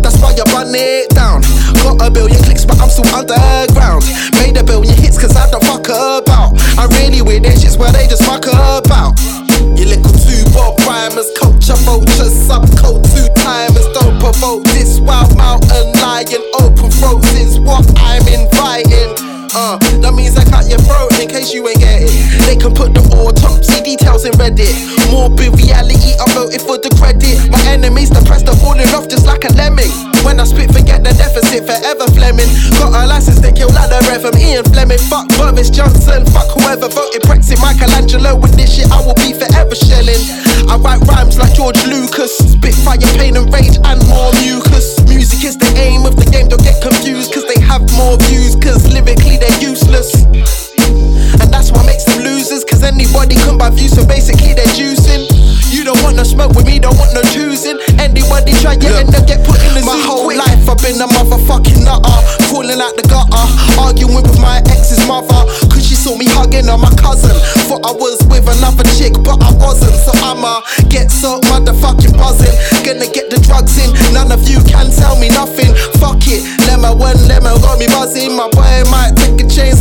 [0.00, 1.42] That's why you run it down.
[1.86, 4.02] Got a billion clicks, but I'm still underground.
[4.42, 6.58] Made a billion hits, cause I don't fuck about.
[6.74, 9.14] I'm really with their shits where they just fuck about.
[9.78, 13.86] You little two bob rhymers, culture vultures, subcode two timers.
[13.94, 16.42] Don't provoke this wild mountain lion.
[16.58, 19.14] Open throats is what I'm inviting.
[19.54, 22.10] Uh, that means I cut your throat in case you ain't get it.
[22.50, 24.74] They can put the autopsy details in Reddit.
[25.14, 27.46] Morbid reality, I'm voted for the credit.
[27.46, 30.15] My enemies, the press, they're falling off just like a lemming.
[30.26, 32.50] When I spit, forget the deficit, forever Fleming.
[32.82, 34.26] Got a license, they kill like the Rev.
[34.26, 34.98] I'm Ian Fleming.
[35.06, 37.62] Fuck Boris Johnson, fuck whoever voted Brexit.
[37.62, 40.18] Michelangelo with this shit, I will be forever shelling.
[40.66, 42.34] I write rhymes like George Lucas.
[42.42, 44.98] Spit fire, pain, and rage, and more mucus.
[45.06, 48.58] Music is the aim of the game, don't get confused, cause they have more views,
[48.58, 50.10] cause lyrically they're useless.
[51.38, 55.30] And that's what makes them losers, cause anybody can buy views, so basically they're juicing.
[55.70, 57.78] You don't want no smoke with me, don't want no choosing.
[58.02, 61.86] Anybody try it and they'll get put in My whole life I've been a motherfucking
[61.86, 62.18] nutter,
[62.50, 63.46] falling out the gutter,
[63.78, 67.38] arguing with my ex's mother, cause she saw me hugging on my cousin.
[67.70, 70.58] Thought I was with another chick, but I wasn't, so I'ma
[70.90, 72.50] get so motherfucking buzzing.
[72.82, 75.70] Gonna get the drugs in, none of you can tell me nothing.
[76.02, 78.34] Fuck it, lemon one lemon got me buzzing.
[78.34, 79.75] My boy might take a chain,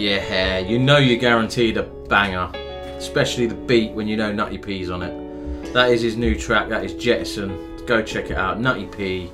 [0.00, 2.50] Yeah, you know you're guaranteed a banger,
[2.96, 5.74] especially the beat when you know Nutty P's on it.
[5.74, 6.70] That is his new track.
[6.70, 7.84] That is Jettison.
[7.84, 8.58] Go check it out.
[8.58, 9.30] Nutty P,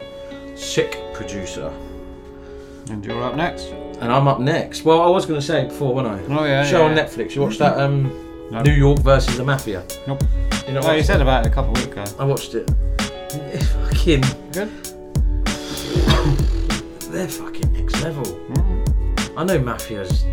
[0.56, 1.72] sick producer.
[2.90, 3.66] And you're up next.
[4.00, 4.84] And I'm up next.
[4.84, 6.34] Well, I was going to say before, wasn't I?
[6.36, 7.04] Oh, yeah, Show yeah, on yeah.
[7.04, 7.36] Netflix.
[7.36, 8.10] You watched that um,
[8.50, 8.60] No.
[8.62, 9.84] New York versus the Mafia?
[10.08, 10.24] Nope.
[10.66, 12.04] You know Oh, you said about it a couple of weeks ago.
[12.18, 12.68] I watched it.
[13.32, 14.68] It's fucking good.
[17.12, 18.26] They're fucking next level.
[19.36, 20.24] I know mafias.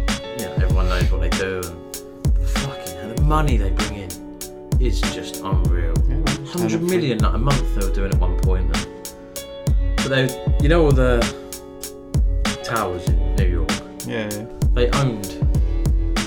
[1.02, 4.10] What they do, and fucking hell, the money they bring in
[4.80, 5.96] is just unreal.
[6.46, 8.66] Hundred million like, a month they were doing at one point.
[8.78, 9.14] And,
[9.98, 11.20] but they, you know, all the
[12.64, 13.72] towers in New York.
[14.06, 14.46] Yeah, yeah.
[14.74, 15.26] They owned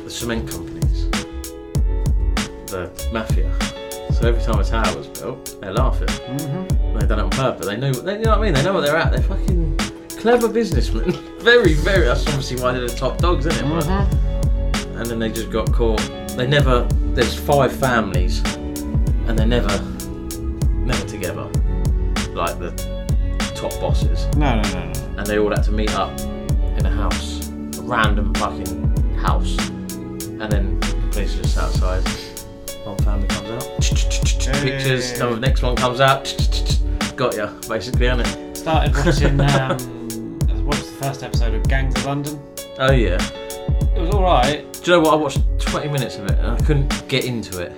[0.05, 1.11] the cement companies,
[2.67, 3.53] the mafia.
[4.13, 6.09] So every time a tower was built, they're laughing.
[6.09, 6.99] Mm-hmm.
[6.99, 7.67] They've done it on purpose.
[7.67, 8.55] They know, they, you know what I mean?
[8.55, 9.13] They know what they're at.
[9.13, 9.77] They're fucking
[10.19, 11.13] clever businessmen.
[11.39, 12.07] very, very.
[12.07, 13.85] That's obviously why they're the top dogs, isn't it?
[13.85, 14.26] Mm-hmm.
[14.97, 16.01] And then they just got caught.
[16.37, 16.87] They never.
[17.15, 18.43] There's five families,
[19.27, 19.81] and they're never,
[20.73, 21.45] never together,
[22.35, 22.73] like the
[23.55, 24.27] top bosses.
[24.37, 25.01] No, no, no, no.
[25.19, 30.51] And they all had to meet up in a house, a random fucking house, and
[30.51, 32.03] then the police are just outside.
[32.85, 35.19] One family comes out, pictures.
[35.19, 36.25] The next one comes out,
[37.17, 38.57] got ya, basically, isn't it?
[38.57, 39.41] Started watching.
[39.67, 39.97] Um,
[40.67, 42.41] watched the first episode of Gangs of London.
[42.79, 43.19] Oh yeah.
[43.97, 44.71] It was all right.
[44.73, 45.15] Do you know what?
[45.15, 47.73] I watched 20 minutes of it and I couldn't get into it.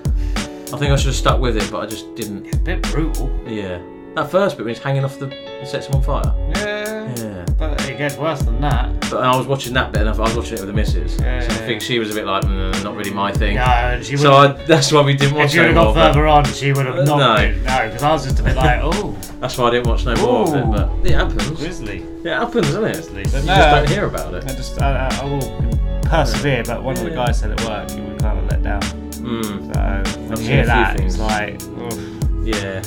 [0.72, 2.46] I think I should have stuck with it, but I just didn't.
[2.46, 3.30] It's a bit brutal.
[3.46, 3.80] Yeah.
[4.16, 5.28] That first bit when he's hanging off the.
[5.60, 6.34] He sets him on fire.
[6.56, 7.14] Yeah.
[7.16, 7.44] Yeah.
[7.56, 9.00] But it gets worse than that.
[9.10, 11.18] But I was watching that bit and I was watching it with the missus.
[11.18, 13.56] Yeah, so I yeah, think she was a bit like, mm, not really my thing.
[13.56, 15.48] No, and she So I, would've- that's why we didn't watch it.
[15.50, 17.18] If you would no have got but- further on, she would have not.
[17.18, 17.36] No.
[17.36, 19.16] been- No, because I was just a bit like, oh.
[19.40, 20.70] That's why I didn't watch no more of it, Ooh.
[20.72, 21.50] but it happens.
[21.58, 21.98] Grizzly.
[22.24, 22.92] It happens, doesn't it?
[22.94, 23.18] Grizzly.
[23.18, 24.44] You But just no, don't hear about it.
[24.44, 25.77] I just, I, I I will
[26.08, 28.80] persevere, but one of the guys said at work he was kind of let down.
[28.80, 29.74] Mm.
[29.74, 31.14] So when I've you seen hear a few that, things.
[31.14, 32.46] it's like, oof.
[32.46, 32.82] Yeah.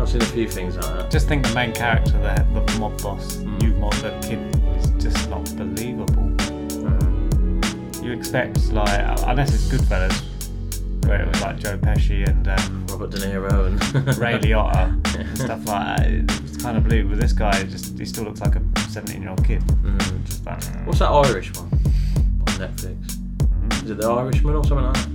[0.00, 1.10] I've seen a few things like that.
[1.10, 4.38] just think the main character, the, the mob boss, new mob, the kid,
[4.76, 6.28] is just not believable.
[6.82, 7.60] Hmm.
[8.02, 13.10] You expect like, unless it's Goodfellas, where it was like Joe Pesci and um, Robert
[13.10, 16.06] De Niro and Ray Liotta and stuff like that.
[16.06, 19.30] It's kind of blue, but this guy just he still looks like a 17 year
[19.30, 19.62] old kid.
[19.62, 20.24] Mm.
[20.24, 21.82] Just like, What's that Irish one on
[22.66, 23.84] Netflix?
[23.84, 25.08] Is it The Irishman or something like that?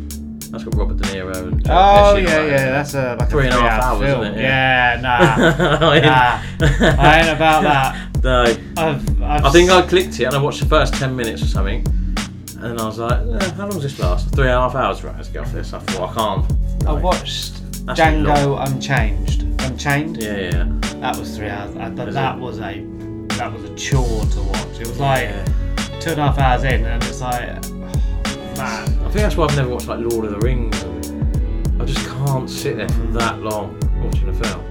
[0.51, 3.43] That's got Robert De Niro and Joe Oh Pesci yeah, yeah, that's a like three
[3.43, 4.21] a and a half hours, film.
[4.23, 4.41] isn't it?
[4.41, 8.03] Yeah, nah, I ain't- nah, I ain't about that.
[8.23, 8.43] No.
[8.43, 11.45] I've, I've I think I clicked it and I watched the first 10 minutes or
[11.45, 11.85] something.
[11.85, 14.33] And then I was like, eh, how long does this last?
[14.33, 15.15] Three and a half hours, right?
[15.15, 15.71] Let's get off this.
[15.71, 16.87] I thought, I can't.
[16.87, 19.43] I watched That's Django Unchanged.
[19.61, 20.17] Unchained.
[20.21, 20.65] Yeah, yeah.
[20.99, 22.83] That was three hours, uh, but Is that was a
[23.37, 24.79] that was a chore to watch.
[24.81, 25.29] It was like
[26.07, 27.39] two and a half hours in, and it's like,
[28.57, 28.83] man.
[28.83, 30.81] I think that's why I've never watched like Lord of the Rings.
[31.81, 34.63] I just can't sit there for that long watching a film.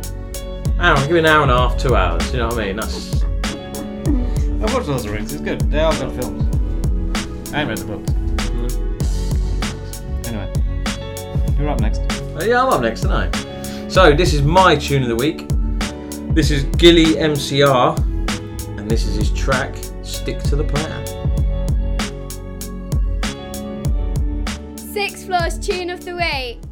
[0.80, 2.32] Hour, give me an hour and a half, two hours.
[2.32, 2.76] You know what I mean?
[2.76, 5.34] That's I watched Lord of the Rings.
[5.34, 5.60] It's good.
[5.70, 7.52] They are good films.
[7.52, 8.10] I ain't read the books.
[10.26, 12.00] Anyway, you're up next.
[12.00, 13.34] Uh, yeah, I'm up next tonight.
[13.90, 15.46] So this is my tune of the week.
[16.34, 17.98] This is Gilly MCR,
[18.78, 21.05] and this is his track "Stick to the Plan."
[25.26, 26.65] Floors Tune of the Week.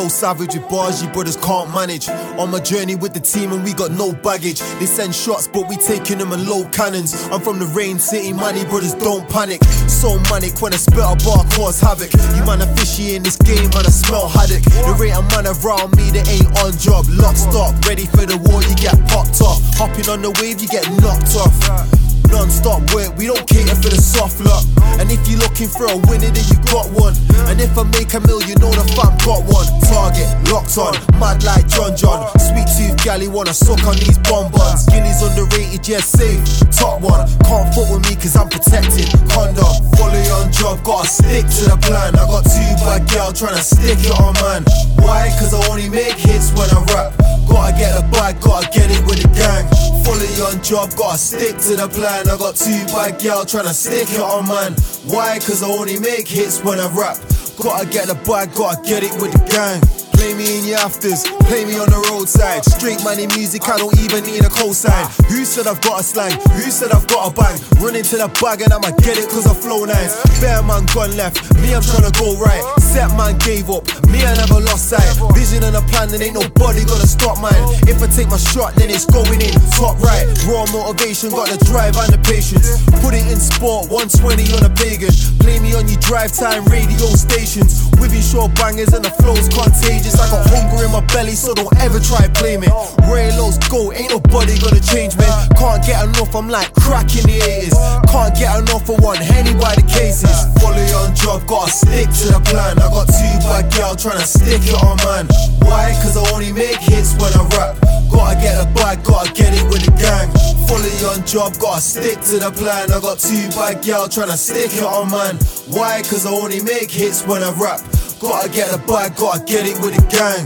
[0.00, 2.08] Flow savage with bars you brothers can't manage.
[2.38, 4.60] On my journey with the team and we got no baggage.
[4.78, 7.12] They send shots, but we taking them in low cannons.
[7.28, 9.62] I'm from the rain city, money brothers don't panic.
[9.88, 12.12] So manic when I spit a bar cause havoc.
[12.36, 14.62] You man are fishy in this game, man I smell haddock.
[14.64, 17.04] The rate of man around me that ain't on job.
[17.10, 19.60] Lock stock, ready for the war, you get popped off.
[19.76, 22.09] Hopping on the wave, you get knocked off.
[22.30, 24.64] Non-stop work, we don't cater for the soft luck.
[25.02, 27.14] And if you're looking for a winner, then you got one.
[27.50, 29.66] And if I make a mill, you know the fam got one.
[29.90, 32.30] Target, locked on, mad like John John.
[32.38, 34.86] Sweet tooth galley wanna suck on these bonbons.
[34.86, 36.40] Guinea's underrated, yeah, safe.
[36.70, 39.10] Top one, can't fuck with me cause I'm protected.
[39.32, 42.14] Condom, follow on job, gotta stick to the plan.
[42.14, 44.62] I got two bad girl tryna stick it on man.
[45.02, 45.32] Why?
[45.40, 47.10] Cause I only make hits when I rap.
[47.48, 49.66] Gotta get a bag, gotta get it with the gang.
[50.04, 52.19] Fully on job, gotta stick to the plan.
[52.28, 54.72] I got two bad girl tryna stick it on man.
[55.06, 55.38] Why?
[55.38, 57.16] Cause I only make hits when I rap.
[57.62, 59.99] Gotta get the bag, gotta get it with the gang.
[60.20, 62.60] Play me in your afters, play me on the roadside.
[62.68, 65.08] Straight money music, I don't even need a cosign.
[65.32, 66.36] Who said I've got a slang?
[66.60, 67.56] Who said I've got a bang?
[67.80, 70.20] Run into the bag and I'ma get it cause I flow nice.
[70.36, 72.60] Bear man gone left, me I'm trying to go right.
[72.84, 75.08] Set man gave up, me I never lost sight.
[75.32, 77.56] Vision and a plan, and ain't nobody gonna stop mine.
[77.88, 80.28] If I take my shot, then it's going in top right.
[80.44, 82.76] Raw motivation, got the drive and the patience.
[83.00, 85.16] Put it in sport, 120 on a pagan.
[85.40, 87.88] Play me on your drive time radio stations.
[87.96, 90.09] Within short bangers and the flow's contagious.
[90.18, 92.66] I got hunger in my belly, so don't ever try play me.
[93.06, 95.26] Ray Lowe's go, ain't nobody gonna change me.
[95.54, 97.76] Can't get enough, I'm like crack in the 80s.
[98.10, 100.32] Can't get enough for one henny by the cases.
[100.58, 102.78] Follow on job, gotta stick to the plan.
[102.80, 105.26] I got two bad girl tryna stick it on man.
[105.68, 105.92] Why?
[106.02, 107.76] Cause I only make hits when I rap.
[108.10, 110.32] Gotta get a bag, gotta get it with the gang.
[110.66, 112.90] Fully on job, gotta stick to the plan.
[112.90, 115.36] I got two bad girl tryna stick it on man.
[115.70, 116.02] Why?
[116.08, 117.80] Cause I only make hits when I rap.
[118.20, 120.44] Gotta get a bag, gotta get it with the gang.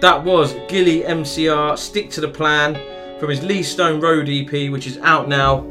[0.00, 2.78] That was Gilly MCR Stick to the Plan
[3.18, 5.66] from his Lee Stone Road EP, which is out now.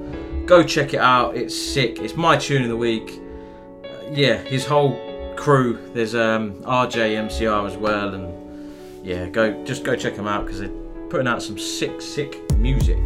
[0.48, 1.36] Go check it out.
[1.36, 2.00] It's sick.
[2.00, 3.22] It's my tune of the week.
[3.84, 4.96] Uh, yeah, his whole
[5.36, 5.78] crew.
[5.94, 10.62] There's um, RJ MCR as well, and yeah, go just go check them out because
[10.62, 10.72] they're
[11.10, 12.98] putting out some sick, sick music.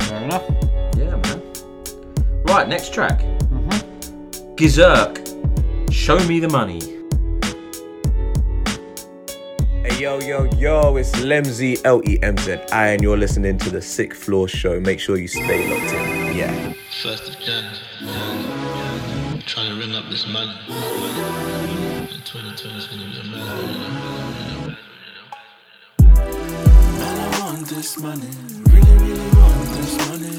[0.00, 0.44] Fair enough.
[0.98, 1.42] Yeah, man.
[2.44, 3.20] Right, next track.
[4.56, 5.16] Gizzurk,
[5.90, 7.01] Show Me the Money.
[10.02, 13.80] Yo yo yo, it's Lemzy L E M Z I, and you're listening to the
[13.80, 14.80] Sixth Floor Show.
[14.80, 16.36] Make sure you stay locked in.
[16.36, 16.72] Yeah.
[17.02, 20.52] First of Jan, I'm trying to ring up this money.
[22.24, 24.76] 2020 is gonna be a man.
[26.98, 28.28] Man, I want this money.
[28.72, 30.36] Really, really want this money.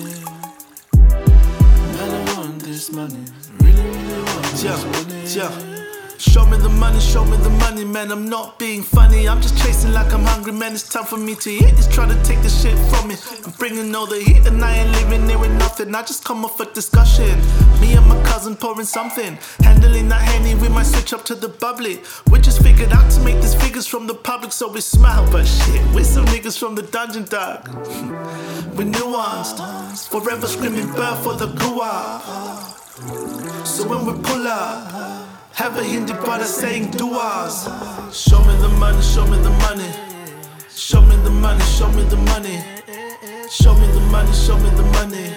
[1.95, 3.23] Man, I want this money.
[3.61, 5.64] Really, really want this Yeah, money.
[5.69, 5.72] yeah.
[6.23, 8.09] Show me the money, show me the money, man.
[8.09, 9.27] I'm not being funny.
[9.27, 10.71] I'm just chasing like I'm hungry, man.
[10.71, 11.75] It's time for me to eat.
[11.75, 13.15] Just try to take the shit from me.
[13.45, 15.93] I'm bringing all the heat, and I ain't living there with nothing.
[15.93, 17.37] I just come off a discussion.
[17.81, 19.37] Me and my cousin pouring something.
[19.63, 21.99] Handling that henny, we might switch up to the bubbly.
[22.31, 25.29] We just figured out to make these figures from the public, so we smile.
[25.29, 27.67] But shit, we're some niggas from the dungeon, dog.
[28.77, 30.07] we're nuanced.
[30.07, 32.21] Forever screaming birth for the gua.
[33.65, 37.65] So when we pull up, have a Hindi brother saying duas.
[38.11, 39.89] Show me the money, show me the money.
[40.69, 42.63] Show me the money, show me the money.
[43.49, 45.34] Show me the money, show me the money.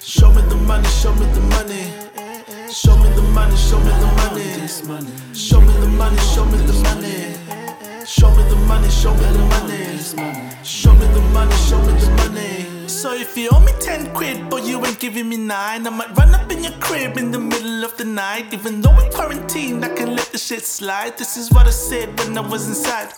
[0.00, 1.92] Show me the money, show me the money.
[2.72, 4.66] Show me the money, show me the money.
[5.34, 7.83] Show me the money, show me the money.
[8.06, 9.98] Show me the money, show me the money.
[10.62, 12.86] Show me the money, show me the money.
[12.86, 16.14] So if you owe me 10 quid, but you ain't giving me nine, I might
[16.14, 18.52] run up in your crib in the middle of the night.
[18.52, 21.16] Even though we're quarantined, I can let the shit slide.
[21.16, 23.14] This is what I said when I was inside.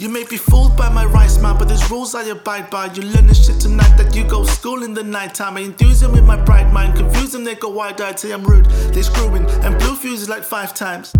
[0.00, 2.86] You may be fooled by my rice man, but there's rules I abide by.
[2.86, 5.56] You learn this shit tonight that you go school in the night time.
[5.56, 8.42] I enthuse them with my bright mind, confuse them, they go wide eyed, say I'm
[8.42, 8.66] rude.
[8.66, 11.12] They screwing and blue fuses like five times.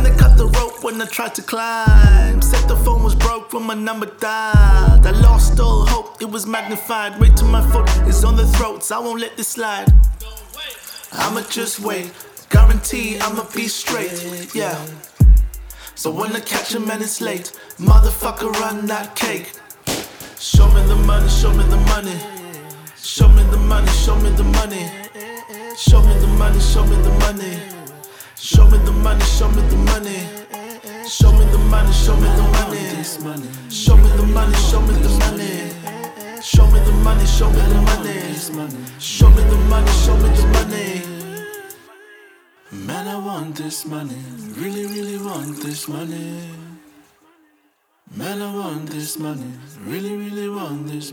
[0.00, 2.40] Man, they cut the rope when I tried to climb.
[2.40, 5.06] Said the phone was broke when my number died.
[5.06, 7.20] I lost all hope, it was magnified.
[7.20, 9.88] Wait till my foot is on the throats, I won't let this slide.
[11.12, 12.12] I'ma just wait,
[12.48, 14.78] guarantee I'ma be straight, yeah.
[15.94, 19.52] So when I catch him and it's late, motherfucker run that cake.
[20.38, 22.18] Show me the money, show me the money.
[22.96, 24.90] Show me the money, show me the money.
[25.76, 27.79] Show me the money, show me the money.
[28.42, 30.16] Show me the money, show me the money.
[31.06, 33.52] Show me the money, show me the money.
[33.70, 36.40] Show me the money, show me the money.
[36.40, 38.80] Show me the money, show me the money.
[38.98, 41.02] Show me the money, show me the money.
[42.86, 44.16] Man, I want this money.
[44.56, 46.48] Really, really want this money.
[48.16, 49.52] Man, I want this money.
[49.80, 51.12] Really, really want this.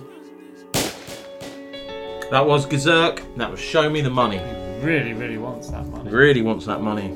[2.32, 3.20] That was Gizzurk.
[3.36, 4.40] That was Show Me the Money.
[4.82, 6.10] Really, really wants that money.
[6.10, 7.10] Really wants that money.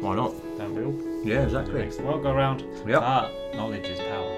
[0.00, 0.32] Why not?
[0.58, 0.94] Don't we all?
[1.24, 1.74] Yeah, exactly.
[1.80, 2.62] Makes the world go round.
[2.86, 3.00] Yep.
[3.02, 4.34] Ah, knowledge is power.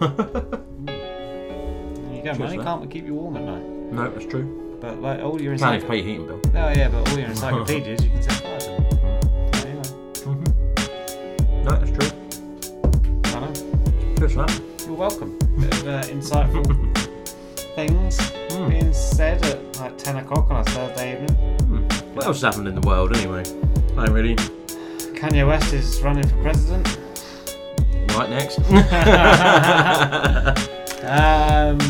[0.00, 0.08] There
[2.16, 2.64] you go, Cheers, money mate.
[2.64, 3.64] can't keep you warm at night.
[3.92, 4.60] No, that's true.
[4.80, 6.40] But like all your Can't even pay your heating bill.
[6.54, 8.66] Oh yeah, but all your encyclopedias you can set fire to.
[8.66, 8.84] them.
[9.64, 9.88] Anyway,
[11.64, 12.10] No, that's true.
[13.24, 13.52] I know.
[14.18, 14.60] Cheers for that.
[14.86, 15.30] You're welcome.
[15.58, 16.64] Bit of uh, insightful
[17.74, 18.18] things
[18.50, 18.68] Hmm.
[18.68, 21.34] being said at like 10 o'clock on a Thursday evening.
[22.14, 23.42] What else has happened in the world anyway?
[23.96, 24.36] I really.
[25.16, 26.98] Kanye West is running for president.
[28.16, 28.58] Right next.
[31.04, 31.80] um,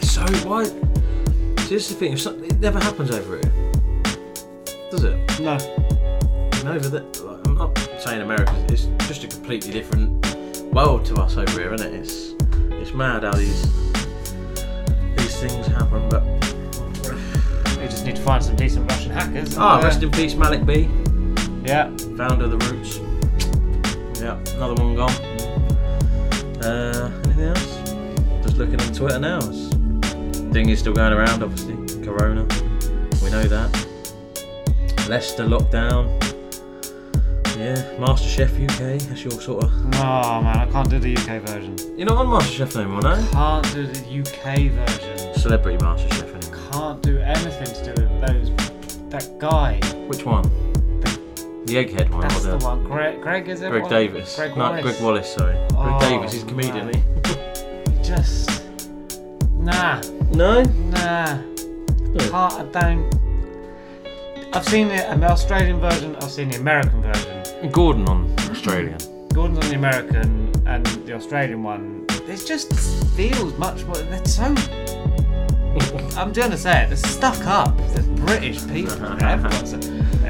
[0.00, 0.64] so why?
[0.64, 2.16] See, this is the thing.
[2.16, 3.52] Something, it never happens over here,
[4.90, 5.16] does it?
[5.40, 5.58] No.
[6.60, 8.54] And over the, like, I'm not saying America.
[8.68, 10.24] It's just a completely different
[10.72, 12.00] world to us over here, isn't it?
[12.00, 12.34] It's
[12.80, 13.66] it's mad how these
[15.48, 16.08] things happen.
[16.08, 16.22] But
[17.78, 19.56] we just need to find some decent Russian hackers.
[19.58, 20.88] ah, rest in peace, Malik B.
[21.64, 21.94] Yeah.
[22.16, 23.00] Founder of the Roots.
[24.20, 25.10] Yeah, another one gone.
[26.62, 28.42] Uh, anything else?
[28.42, 29.38] Just looking on Twitter now.
[29.38, 29.74] It's,
[30.52, 31.74] thing is still going around, obviously.
[32.04, 32.46] Corona.
[33.22, 33.70] We know that.
[35.08, 36.08] Leicester lockdown.
[37.58, 39.00] Yeah, MasterChef UK.
[39.08, 39.70] That's your sort of.
[39.96, 41.76] Oh man, I can't do the UK version.
[41.96, 43.28] You're not on MasterChef no more, no?
[43.32, 45.23] Can't do the UK version.
[45.44, 46.70] Celebrity MasterChef anyway.
[46.72, 49.10] Can't do anything to do with those.
[49.10, 49.78] That guy.
[50.06, 50.42] Which one?
[51.66, 52.22] The egghead one.
[52.22, 52.82] That's or the one.
[52.84, 53.68] Greg, Greg is it?
[53.68, 53.90] Greg What?
[53.90, 54.36] Davis.
[54.36, 54.82] Greg no, Wallace.
[54.82, 55.56] Greg Wallace, sorry.
[55.76, 56.94] Oh, Greg Davis, he's a comedian, man.
[57.26, 58.02] isn't he?
[58.02, 58.64] Just.
[59.50, 60.00] Nah.
[60.32, 60.62] No?
[60.62, 61.42] Nah.
[62.16, 63.14] Can't, I don't.
[64.54, 67.70] I've seen the an Australian version, I've seen the American version.
[67.70, 68.96] Gordon on Australian.
[69.34, 72.06] Gordon's on the American and the Australian one.
[72.26, 72.72] It just
[73.14, 73.96] feels much more.
[73.96, 74.54] They're so.
[76.16, 76.88] I'm gonna say it.
[76.88, 77.76] They're stuck up.
[77.92, 78.92] They're British people.
[79.22, 79.74] Everyone's.
[79.74, 80.26] Uh,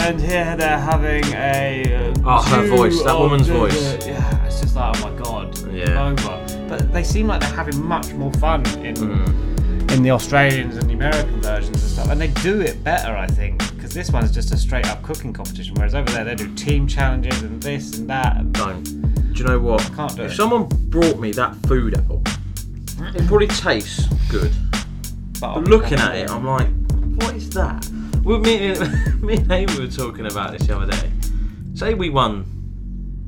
[0.00, 1.94] and here they're having a.
[1.94, 4.06] Uh, Oh, her voice, that woman's the- voice.
[4.06, 5.56] Yeah, it's just like, oh my god.
[5.72, 6.08] Yeah.
[6.08, 6.66] Over.
[6.68, 9.90] But they seem like they're having much more fun in Mm.
[9.92, 13.26] in the Australians and the American versions and stuff, and they do it better, I
[13.26, 16.52] think, because this one's just a straight up cooking competition, whereas over there they do
[16.54, 18.36] team challenges and this and that.
[18.36, 18.82] And Don't.
[19.32, 19.80] Do you know what?
[19.80, 20.34] I Can't do if it.
[20.36, 22.28] someone brought me that food out,
[23.14, 24.52] it probably tastes good.
[25.40, 26.68] But looking at it, I'm like,
[27.22, 27.88] what is that?
[28.24, 31.10] Well, me, and- me and Amy were talking about this the other day.
[31.74, 32.44] Say we won,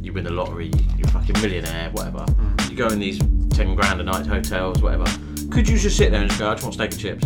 [0.01, 2.19] you win the lottery, you're a fucking millionaire, whatever.
[2.19, 2.71] Mm.
[2.71, 3.19] You go in these
[3.51, 5.05] 10 grand a night hotels, whatever.
[5.51, 7.25] Could you just sit there and just go, I just want steak and chips?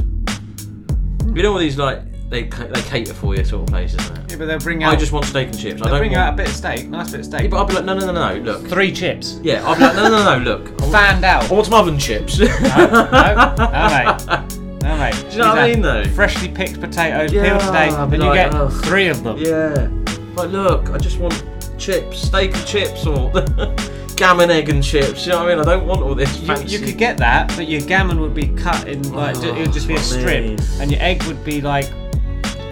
[1.34, 2.00] You know all these, like,
[2.30, 4.30] they, ca- they cater for you sort of places, isn't it?
[4.32, 4.90] Yeah, but they'll bring out.
[4.90, 4.98] I out.
[5.00, 5.80] just want steak and chips.
[5.80, 6.22] I They'll don't bring want...
[6.28, 7.42] out a bit of steak, nice bit of steak.
[7.42, 8.66] Yeah, but I'll be like, no, no, no, no, look.
[8.68, 9.38] Three chips.
[9.42, 10.68] Yeah, I'll be like, no, no, no, no, look.
[10.68, 11.50] I want- Fanned out.
[11.50, 12.38] I want some oven chips.
[12.38, 14.63] No, no, no, mate.
[14.84, 15.14] No, mate.
[15.30, 16.04] Do you know what I mean, though?
[16.10, 18.84] Freshly picked potatoes, Yeah, peeled today, be you like, get ugh.
[18.84, 19.38] three of them.
[19.38, 19.86] Yeah.
[20.34, 21.42] But look, I just want
[21.78, 23.30] chips, steak and chips, or
[24.16, 25.24] gammon, egg and chips.
[25.24, 25.60] You know what I mean?
[25.60, 26.76] I don't want all this You, fancy.
[26.76, 29.58] you could get that, but your gammon would be cut in like oh, ju- it
[29.58, 30.58] would just be a that's what I strip, mean.
[30.80, 31.86] and your egg would be like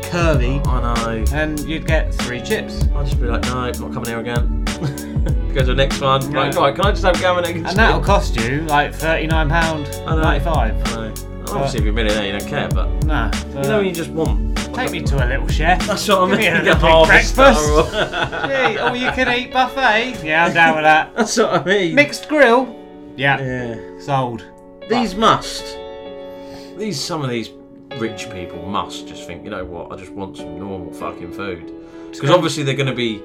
[0.03, 0.61] curvy.
[0.67, 1.25] Oh, I know.
[1.33, 2.83] And you'd get three chips.
[2.95, 4.65] I'd just be like, no, not coming here again.
[5.55, 6.31] Go to the next one.
[6.31, 7.71] Right, right, can I just have gammon, egg and, chips?
[7.71, 10.75] And that'll cost you like thirty nine pound ninety five.
[10.89, 11.15] I know.
[11.51, 13.31] Obviously, if you're a millionaire, you don't care, but Nah.
[13.49, 14.51] you know, when you just want.
[14.75, 15.87] Take me to a little chef.
[15.87, 16.39] That's what I Give mean.
[16.39, 17.95] me a You little get big Harvester breakfast.
[17.95, 20.25] or- Gee, all you can eat buffet.
[20.25, 21.15] Yeah, I'm down with that.
[21.15, 21.95] That's what I mean.
[21.95, 22.75] Mixed grill.
[23.17, 23.39] Yeah.
[23.41, 24.01] Yeah.
[24.01, 24.45] Sold.
[24.89, 25.77] These must.
[26.79, 27.51] These some of these
[27.99, 29.93] rich people must just think, you know what?
[29.93, 31.71] I just want some normal fucking food.
[32.11, 33.19] Because obviously they're going to be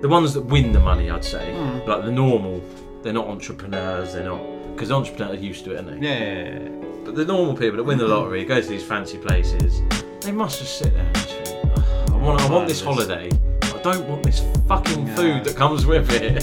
[0.00, 1.86] the ones that win the money, I'd say, Mm.
[1.86, 2.62] like the normal,
[3.02, 4.14] they're not entrepreneurs.
[4.14, 4.40] They're not
[4.74, 6.06] because entrepreneurs are used to it, aren't they?
[6.08, 6.68] Yeah, yeah, yeah.
[7.04, 9.82] But the normal people that win the lottery, go to these fancy places,
[10.20, 13.30] they must just sit there and think, "Ugh, I want, I want this holiday.
[13.62, 16.40] I don't want this fucking food that comes with it.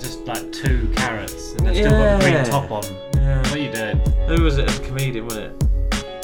[0.00, 2.44] Just like two carrots and they've still got the green Yeah.
[2.44, 2.82] top on.
[3.14, 3.38] Yeah.
[3.38, 3.98] What are you doing?
[4.28, 4.68] Who was it?
[4.74, 5.68] A comedian, wasn't it?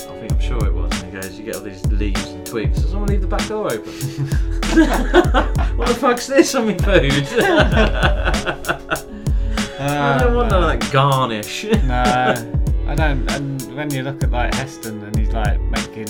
[0.08, 0.90] I think I'm sure it was.
[1.02, 2.80] And he goes, "You get all these leaves and twigs.
[2.82, 3.92] Does someone leave the back door open?
[5.76, 7.26] what the fuck's this on my food?
[9.80, 11.64] I don't want none of that garnish.
[11.84, 12.34] No,
[12.90, 13.30] I don't.
[13.30, 16.06] And when you look at like Heston and he's like making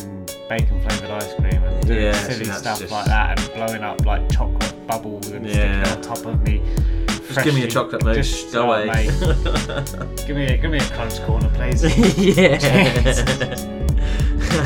[0.48, 4.04] bacon flavoured ice cream and doing Yeah, silly stuff just- like that and blowing up
[4.06, 5.84] like chocolate bubbles and Yeah.
[5.84, 6.62] sticking on top of me.
[7.28, 9.04] Just give me a chocolate mousse, Just go away.
[10.26, 11.82] give me a give me a crunch corner, please.
[12.18, 12.58] Yeah.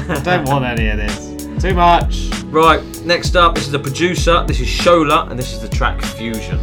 [0.08, 1.62] I don't want any of this.
[1.62, 2.30] Too much.
[2.44, 4.44] Right, next up, this is the producer.
[4.46, 6.58] This is Shola, and this is the track Fusion.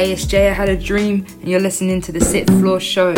[0.00, 0.48] Jay.
[0.48, 3.14] I had a dream, and you're listening to the Sixth Floor Show.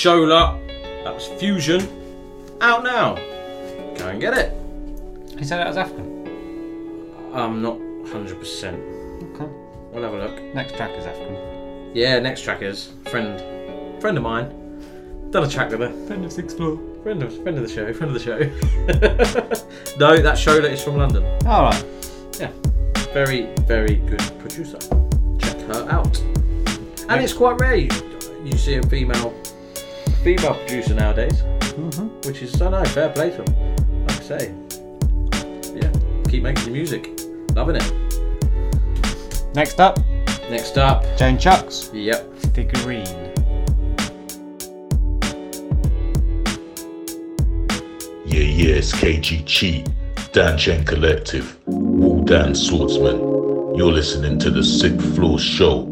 [0.00, 0.58] Shola.
[1.04, 1.86] That was Fusion.
[2.62, 3.16] Out now.
[3.98, 4.50] Go and get it.
[5.38, 7.30] You said that was African.
[7.34, 9.34] I'm not 100%.
[9.34, 9.52] Okay.
[9.92, 10.54] We'll have a look.
[10.54, 11.92] Next track is African.
[11.94, 14.48] Yeah, next track is friend, friend of mine.
[15.32, 15.92] Done a track with her.
[16.06, 16.80] Friend of Sixth Floor.
[17.02, 17.92] Friend of friend of the show.
[17.92, 18.38] Friend of the show.
[19.98, 21.22] no, that Shola is from London.
[21.46, 21.84] All right.
[22.38, 22.52] Yeah,
[23.12, 24.78] very very good producer.
[25.38, 26.18] Check her out.
[27.10, 27.90] And it's quite rare you,
[28.44, 29.34] you see a female
[30.22, 32.26] female producer nowadays, Mhm.
[32.26, 33.54] which is I know fair play to them.
[34.06, 34.52] Like I say,
[35.74, 35.90] yeah,
[36.28, 37.08] keep making your music,
[37.54, 37.92] loving it.
[39.54, 39.98] Next up,
[40.50, 41.90] Next up, Jane Chuks.
[41.92, 42.26] Yep.
[42.54, 43.06] Figurine.
[48.26, 49.84] Yeah, yeah, it's KG
[50.32, 53.18] Dan Chen Collective, Wu Dan Swordsman.
[53.76, 55.89] You're listening to the Sixth Floor Show.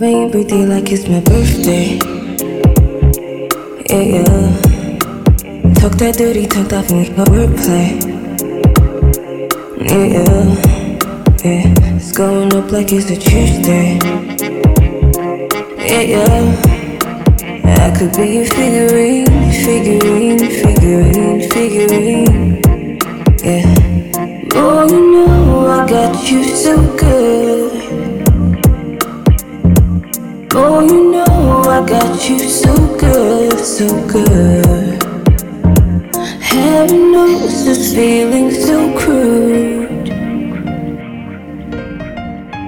[0.00, 1.98] Ring every day like it's my birthday.
[3.90, 5.74] Yeah, yeah.
[5.74, 8.00] Talk that dirty, talk that your wordplay.
[9.76, 10.56] Yeah, yeah.
[11.44, 11.96] Yeah.
[11.96, 13.98] It's going up like it's a Tuesday.
[15.76, 16.46] Yeah, yeah.
[17.84, 22.62] I could be your figurine, figurine, figurine, figurine.
[23.44, 24.48] Yeah.
[24.54, 27.69] Oh, you know I got you so good.
[30.62, 35.02] I got you so good, so good.
[36.42, 40.10] Heaven knows this feeling so crude.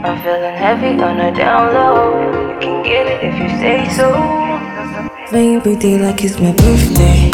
[0.04, 2.54] I'm feeling heavy on a down low.
[2.54, 4.08] You can get it if you say so.
[5.28, 7.30] Playing birthday like it's my birthday.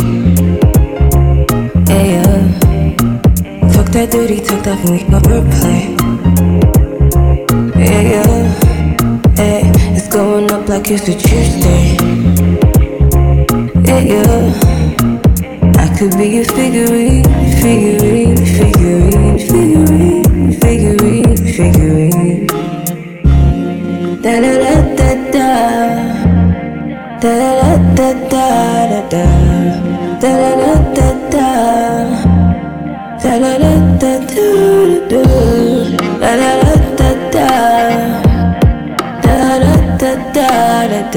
[1.86, 3.70] Yeah.
[3.72, 5.97] Talk that dirty talk that me, my wordplay.
[10.69, 11.97] Like it's a Tuesday.
[13.86, 14.53] Yeah, yeah.
[15.78, 17.24] I could be a figurine,
[17.62, 21.88] figurine, figurine, figurine, figurine, figurine.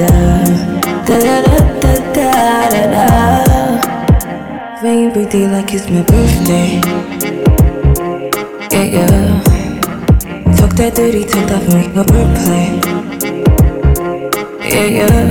[0.02, 0.62] Da da.
[1.06, 2.28] Da da da da da
[2.72, 3.62] da da.
[4.82, 6.80] Ring birthday like it's my birthday.
[8.72, 9.42] Yeah, yeah.
[10.56, 12.66] Talk that dirty talk that me, my wordplay.
[14.72, 15.24] Yeah, yeah.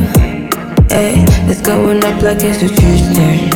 [0.89, 3.49] Hey, it's going up like it's a Tuesday.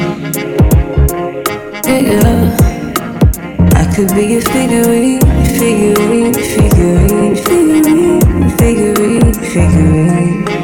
[1.86, 2.42] Yeah, yeah.
[3.76, 5.22] I could be a figurine,
[5.60, 8.22] figurine, figurine, figurine,
[8.58, 10.55] figurine, figurine.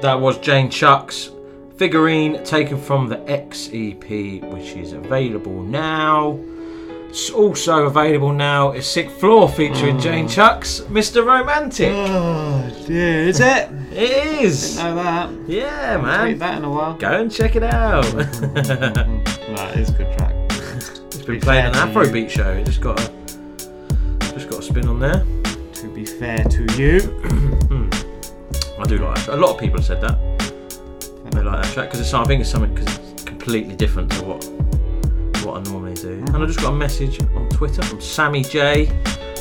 [0.00, 1.34] That was Jane Chuks
[1.76, 6.38] figurine taken from the XEP, which is available now.
[7.08, 10.02] It's also available now is Sixth Floor featuring mm.
[10.02, 11.24] Jane Chuks, Mr.
[11.24, 11.90] Romantic.
[11.92, 13.70] Oh, dear, is it?
[13.90, 14.76] It is.
[14.76, 15.48] Didn't know that.
[15.48, 16.20] Yeah, Haven't man.
[16.28, 16.94] tweeted that in a while.
[16.94, 18.04] Go and check it out.
[18.14, 20.34] That is a good track.
[21.06, 22.52] it's been playing an Afrobeat show.
[22.52, 23.10] It just got a
[24.34, 25.24] just got a spin on there.
[25.72, 27.00] To be fair to you,
[28.78, 29.30] I do like that.
[29.30, 30.18] A lot of people have said that.
[31.32, 34.24] They like that track because it's I think it's something because it's completely different to
[34.24, 34.44] what
[35.44, 36.12] what I normally do.
[36.12, 38.90] And I just got a message on Twitter from Sammy J.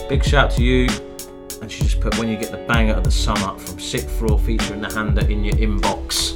[0.10, 0.88] Big shout to you.
[1.62, 4.40] And she just put when you get the banger of the summer from Sixth Floor
[4.40, 6.36] featuring the hander in your inbox.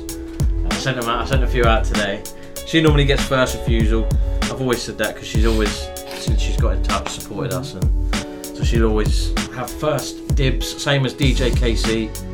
[0.72, 1.22] I sent them out.
[1.22, 2.23] I sent a few out today.
[2.65, 4.07] She normally gets first refusal.
[4.44, 5.88] I've always said that because she's always
[6.22, 8.15] since she's got in touch supported us and
[8.45, 10.68] so she'll always have first dibs.
[10.82, 12.30] Same as DJ KC.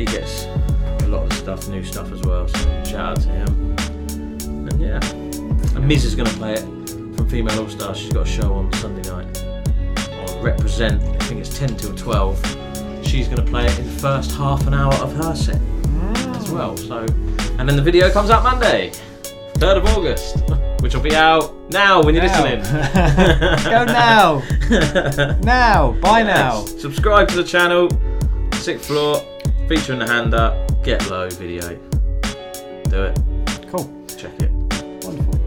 [0.00, 2.48] He gets a lot of stuff, new stuff as well.
[2.48, 3.76] So shout out to him.
[4.66, 4.98] And yeah,
[5.76, 7.98] and Miz is going to play it from Female All Stars.
[7.98, 11.02] She's got a show on Sunday night on Represent.
[11.02, 13.06] I think it's 10 till 12.
[13.06, 15.60] She's going to play it in the first half an hour of her set as
[16.48, 16.52] mm.
[16.52, 16.78] well.
[16.78, 17.00] So,
[17.58, 18.92] and then the video comes out Monday,
[19.56, 20.50] 3rd of August,
[20.80, 22.42] which will be out now when you're Now.
[22.42, 22.62] listening.
[23.64, 24.42] Go now.
[25.42, 25.92] now.
[26.00, 26.64] Buy now.
[26.64, 27.90] Subscribe to the channel.
[28.54, 29.22] Sixth Floor,
[29.70, 30.66] featuring the hander.
[30.82, 31.76] Get low video.
[32.88, 33.20] Do it.
[33.68, 33.88] Cool.
[34.08, 34.50] Check it.
[35.04, 35.34] Wonderful.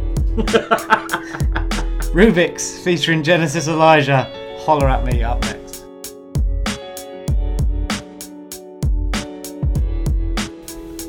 [2.16, 4.32] Rubiix featuring Genesis Elijah.
[4.62, 5.84] Holler at me up next.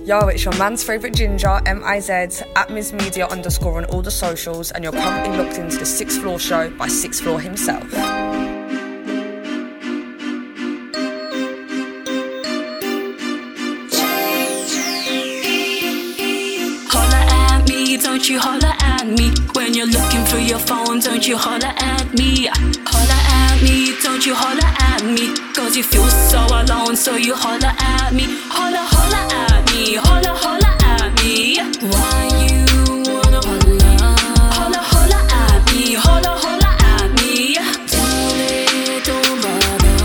[0.05, 4.73] Yo, it's your man's favourite ginger, M-I-Z, at Miz Media underscore on all the socials,
[4.73, 7.89] and you're currently locked into the Sixth Floor Show by Sixth Floor himself.
[20.95, 22.49] Phone, don't you holla at me.
[22.87, 25.35] Holla at me, don't you holla at me.
[25.55, 28.25] Cause you feel so alone, so you holla at me.
[28.51, 31.59] Holla, holla at me, holla, holla at me.
[31.93, 32.65] Why you
[33.13, 34.17] wanna holla?
[34.57, 37.55] Holla, holla at me, holla, holla at me.
[39.07, 39.97] Don't bother.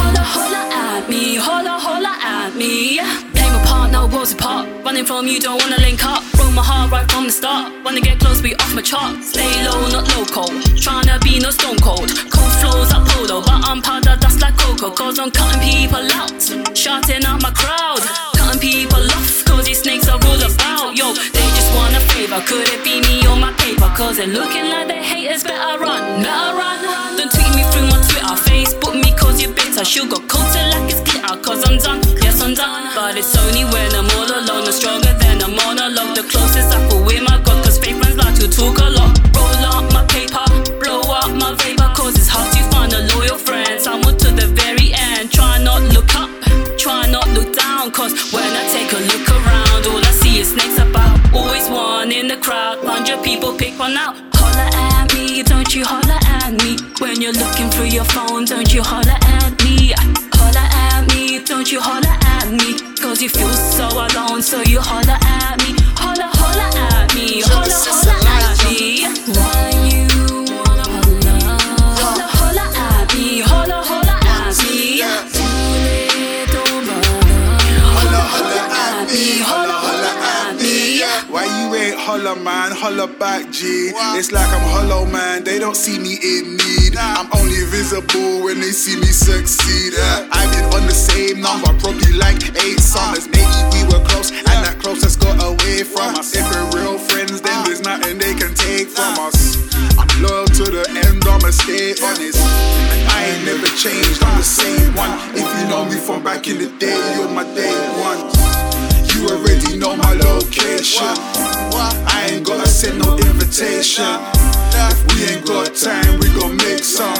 [0.00, 3.00] Holla, holla at me, holla, holla at me.
[3.34, 4.68] Play my part, now worlds apart.
[4.84, 6.22] Running from you, don't wanna link up.
[6.34, 7.84] Broke my heart right start.
[7.84, 9.22] Wanna get close, be off my chart.
[9.22, 10.48] Stay low, not local.
[10.80, 12.08] Tryna be no stone cold.
[12.32, 14.90] Cold flows like polo, but I'm powder dust like cocoa.
[14.90, 16.32] Cause I'm cutting people out.
[16.74, 18.00] Shouting out my crowd.
[18.40, 20.96] Cutting people off, cause these snakes are all about.
[20.96, 22.40] Yo, they just want a favor.
[22.48, 23.90] Could it be me or my paper?
[23.94, 25.44] Cause they're looking like they haters.
[25.44, 26.78] Better run, better run.
[27.18, 28.36] Don't tweet me through my Twitter.
[28.48, 29.84] Facebook me cause you're bitter.
[29.84, 31.36] Sugar coated like it's glitter.
[31.44, 32.94] Cause I'm done, yes I'm done.
[32.94, 34.64] But it's only when I'm all alone.
[34.64, 35.15] I'm stronger.
[36.16, 37.62] The closest I feel with my God.
[37.62, 39.12] Cause fake friends like to talk a lot.
[39.36, 40.40] Roll up my paper,
[40.80, 41.92] blow up my vapor.
[41.92, 43.76] Cause it's hard to find a loyal friend.
[43.78, 45.30] Someone to the very end.
[45.30, 46.32] Try not look up,
[46.80, 47.92] try not look down.
[47.92, 51.20] Cause when I take a look around, all I see is snakes about.
[51.36, 52.80] Always one in the crowd.
[52.80, 54.16] Hundred people pick one out.
[54.40, 56.80] Holla at me, don't you holla at me.
[56.96, 59.92] When you're looking through your phone, don't you holla at me.
[60.32, 62.80] Holla at me, don't you holler at me?
[62.96, 65.45] Cause you feel so alone, so you holler at me.
[82.26, 82.72] Holla, man?
[82.72, 83.92] Holla back, G.
[84.18, 85.44] It's like I'm hollow, man.
[85.44, 86.96] They don't see me in need.
[86.98, 89.94] I'm only visible when they see me succeed.
[89.96, 93.28] Uh, I've been on the same number, probably like eight summers.
[93.28, 96.34] Maybe we were close, and that closest got away from us.
[96.34, 99.62] If we're real friends, then there's nothing they can take from us.
[99.98, 102.40] I'm loyal to the end, I'ma stay honest.
[102.42, 105.14] And I ain't never changed, I'm the same one.
[105.34, 108.85] If you know me from back in the day, you're my day one.
[109.86, 111.14] Know my location.
[112.10, 114.18] I ain't gotta send no invitation.
[114.74, 117.14] If we ain't got time, we gon' make some.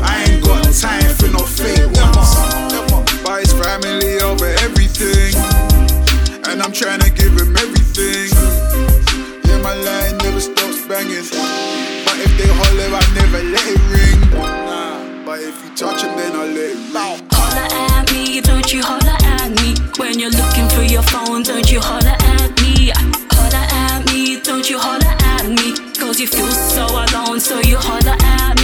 [0.00, 2.40] I ain't got time for no fake ones.
[3.20, 5.36] But it's family over everything.
[6.48, 8.32] And I'm tryna give him everything.
[9.44, 11.28] Yeah, my line never stops banging.
[12.08, 14.20] But if they holler, I never let it ring.
[15.26, 17.28] But if you touch him, then I'll let it ring.
[17.30, 19.23] Holler at me, don't you holler.
[19.96, 22.90] When you're looking for your phone, don't you holler at me.
[23.30, 25.76] Holler at me, don't you holler at me.
[25.96, 28.63] Cause you feel so alone, so you holler at me.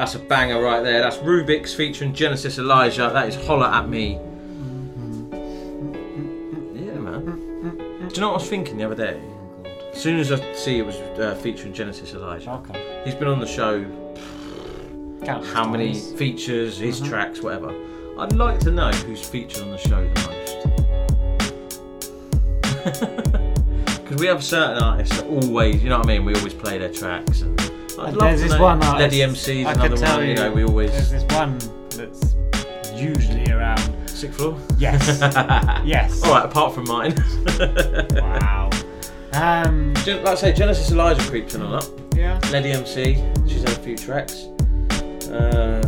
[0.00, 1.02] That's a banger right there.
[1.02, 3.10] That's Rubiix featuring Genesis Elijah.
[3.12, 4.14] That is Holler at Me.
[6.72, 8.06] Yeah, man.
[8.08, 9.20] Do you know what I was thinking the other day?
[9.92, 13.02] As soon as I see it was uh, featuring Genesis Elijah, Okay.
[13.04, 13.84] he's been on the show.
[15.22, 16.12] Countless how many times.
[16.14, 17.08] features, his Mhm.
[17.10, 17.74] tracks, whatever.
[18.18, 20.56] I'd like to know who's featured on the show the most.
[24.02, 26.78] Because we have certain artists that always, you know what I mean, we always play
[26.78, 27.42] their tracks.
[27.42, 27.59] And
[28.00, 28.62] I'd love there's to this know.
[28.62, 30.90] one artist, Leddie MC's I another could tell one, you know, we always.
[30.90, 31.58] There's this one
[31.90, 32.34] that's
[33.00, 33.80] usually around.
[34.08, 34.56] Sixth floor?
[34.78, 35.20] Yes.
[35.84, 36.22] yes.
[36.24, 37.14] Alright, apart from mine.
[38.12, 38.70] wow.
[39.32, 41.88] Um, Gen- like I say, Genesis Elijah creeps in on that.
[42.16, 42.40] Yeah.
[42.50, 44.46] Lady MC, she's had a few tracks.
[45.30, 45.80] Uh,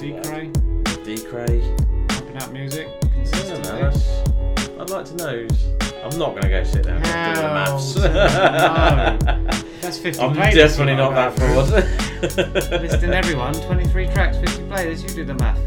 [0.00, 0.50] D Cray.
[1.04, 1.60] D Cray.
[2.08, 3.72] Pumping out music Yeah, consistently.
[3.72, 4.08] man, that's,
[4.80, 5.36] I'd like to know.
[5.46, 5.64] who's-
[6.04, 7.10] I'm not going to go sit down and do
[7.42, 7.96] the Hell maths.
[9.80, 12.80] That's 50 I'm playlists definitely not that forward.
[12.82, 15.58] Listing everyone, 23 tracks, 50 playlists, you do the math.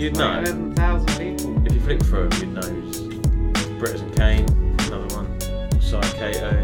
[0.00, 0.38] You'd know.
[0.38, 1.66] 11,000 people.
[1.66, 2.88] If you flick through them, you'd know.
[3.80, 4.46] Britizen Kane,
[4.86, 5.80] another one.
[5.80, 6.62] Cy Kato.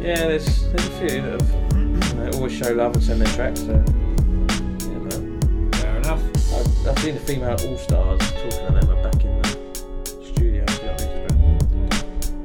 [0.00, 3.32] Yeah, there's there's a few that have you know, always show love and send their
[3.34, 3.60] tracks.
[3.60, 5.70] So yeah, man.
[5.74, 6.22] Fair enough.
[6.52, 10.64] I've, I've seen the female All Stars talking to them back in the studio.
[10.66, 12.02] see what these are about.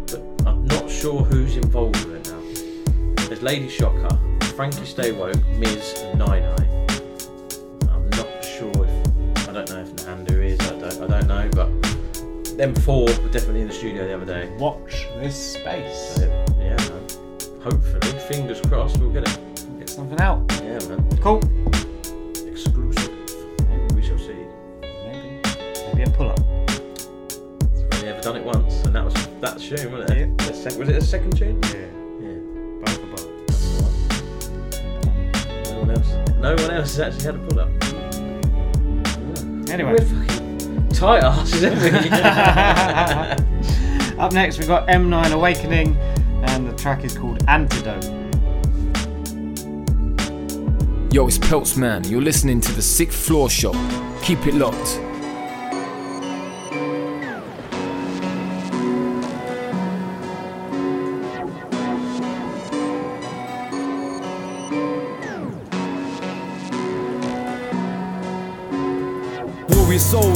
[0.07, 2.20] But I'm not sure who's involved with it.
[3.31, 4.19] There's Lady Shocker,
[4.57, 6.87] Frankie Stay Woke, Miz, and Nine Eye.
[7.89, 10.59] I'm not sure if I don't know if Nandu is.
[10.59, 11.01] I don't.
[11.03, 14.53] I don't know, but them four were definitely in the studio the other day.
[14.57, 16.15] Watch this space.
[16.17, 16.23] So,
[16.59, 17.07] yeah, man.
[17.63, 19.79] Hopefully, fingers crossed, we'll get it.
[19.79, 20.43] Get something out.
[20.61, 21.17] Yeah, man.
[21.21, 21.39] Cool.
[22.45, 23.13] Exclusive.
[23.69, 24.45] Maybe we shall see.
[24.81, 25.39] Maybe.
[25.93, 26.39] Maybe a pull up.
[27.77, 30.53] We've only ever done it once, and that was that tune, wasn't it?
[30.53, 31.57] Sec- was it a second tune?
[31.63, 31.75] Yeah.
[31.75, 32.00] Yeah.
[36.41, 37.69] No one else has actually had a pull up.
[39.69, 39.91] Anyway.
[39.91, 42.09] We're fucking tight asses, haven't we?
[44.21, 45.95] Up next, we've got M9 Awakening,
[46.47, 48.05] and the track is called Antidote.
[51.13, 52.03] Yo, it's Peltz Man.
[52.05, 53.73] You're listening to the Sixth Floor Show.
[54.23, 54.99] Keep it locked.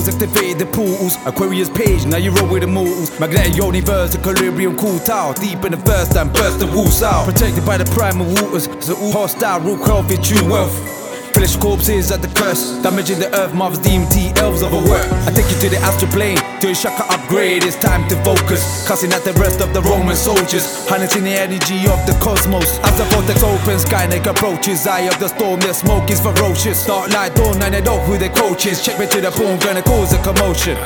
[0.05, 1.17] Souls activated the portals.
[1.25, 3.17] Aquarius page, now you roll with immortals.
[3.19, 5.33] Magnetic universe, equilibrium cool tower.
[5.35, 7.25] Deep in the first and burst the walls out.
[7.25, 8.65] Protected by the primal waters.
[8.85, 11.04] So hostile, root health is true wealth.
[11.45, 15.05] Village corpses at the curse, damaging the earth, mothers DMT, elves of a work.
[15.27, 18.87] I take you to the astral plane, to a shaka upgrade, it's time to focus.
[18.87, 22.79] Cussing at the rest of the Roman soldiers, harnessing the energy of the cosmos.
[22.81, 26.83] As the vortex opens, Skyneck approaches, eye of the storm, the smoke is ferocious.
[26.87, 28.83] Dark light dawn, and I know who the coach is.
[28.83, 30.77] Check me to the bone, gonna cause a commotion.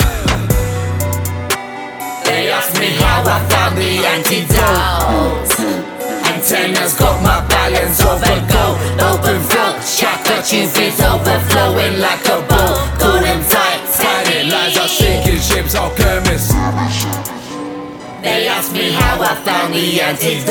[2.25, 5.98] They ask me how I found the antidote.
[6.39, 8.79] Antennas got my balance over gold.
[9.11, 10.71] Open throat, chakra tunes
[11.03, 12.79] overflowing like a bowl.
[12.95, 13.83] Cool and tight,
[14.31, 16.53] it lies are sinking ships, alchemists.
[18.23, 20.47] They ask me how I found the antidote.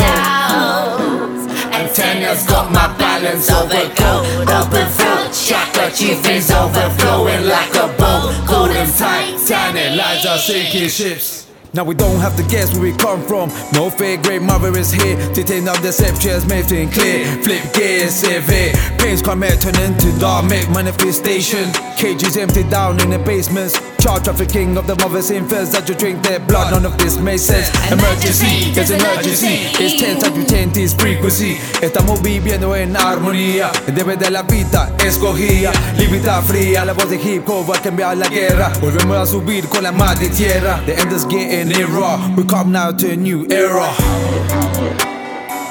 [1.73, 4.47] Antennas got my balance over gold.
[4.47, 8.29] Open throat, chakra tunes overflowing like a bowl.
[8.47, 9.41] Cool and tight,
[9.75, 11.48] it lies are sinking ships.
[11.79, 13.51] Now we don't have to guess where we come from.
[13.73, 17.25] No fake great mother is here to take down deceptions, make things clear.
[17.45, 18.73] Flip gears, severe.
[18.99, 21.71] Pains come here, turn into dark, make manifestation.
[21.97, 23.79] Cages empty down in the basements.
[23.99, 26.73] Child trafficking of the mothers infants that you drink their blood.
[26.73, 27.69] None of this makes sense.
[27.91, 29.01] Emergency, there's an.
[29.01, 31.59] It's tense that you change this frequency.
[31.81, 33.71] Estamos viviendo en armonía.
[33.87, 35.73] Debe de la vida escogida.
[35.97, 38.73] Libertad fría, la voz de hip hop va a cambiar la guerra.
[38.81, 40.81] Volvemos a subir con la madre tierra.
[40.87, 42.17] The end is getting nearer.
[42.37, 43.93] We come now to a new era.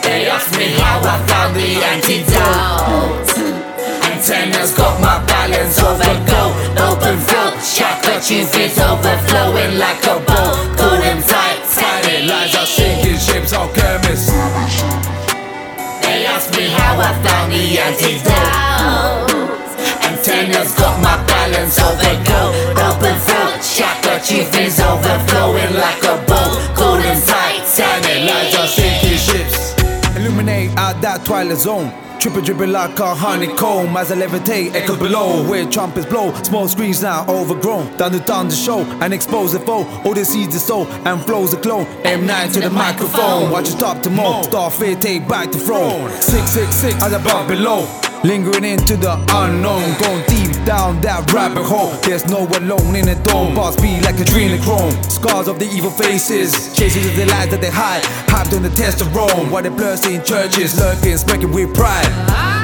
[0.03, 3.30] They ask me how I found the antidote.
[4.06, 6.53] Antennas got my balance over gold.
[6.78, 10.53] Open throat, chakra tunes overflowing like a bowl.
[10.78, 11.60] Cool and tight,
[12.14, 14.32] it lies are sinking ships, alchemists.
[16.02, 19.38] They ask me how I found the antidote.
[20.07, 22.53] Antennas got my balance over gold.
[22.78, 23.36] Open throat,
[23.78, 26.52] chakra is overflowing like a bowl.
[26.76, 29.76] Cool and tight, tight it lies are sinking ships.
[30.18, 31.94] Illuminate out that twilight zone.
[32.20, 36.34] Triple dripping like a honeycomb as I levitate, echo below where trumpets blow.
[36.41, 37.95] Small screens now overgrown.
[37.98, 39.86] Down to down the show and expose the foe.
[40.04, 41.86] All the seeds are soul and flows the clone.
[42.02, 43.52] M9 to the microphone.
[43.52, 44.41] Watch it stop to mo.
[44.41, 46.10] Starfare take back the throne.
[46.22, 47.86] 666 as above below.
[48.28, 51.91] Lingering into the unknown, going deep down that rabbit hole.
[52.02, 53.56] There's no one alone in the dome.
[53.56, 54.91] Boss be like adrenochrome.
[55.10, 58.04] Scars of the evil faces, chasing the lies that they hide.
[58.28, 62.57] Hyped on the test of Rome, while they blurs in churches, lurking, spanking with pride.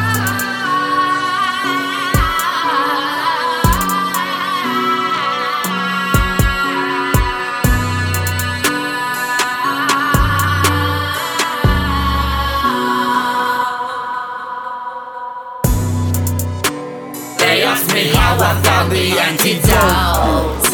[18.93, 20.69] The antidote.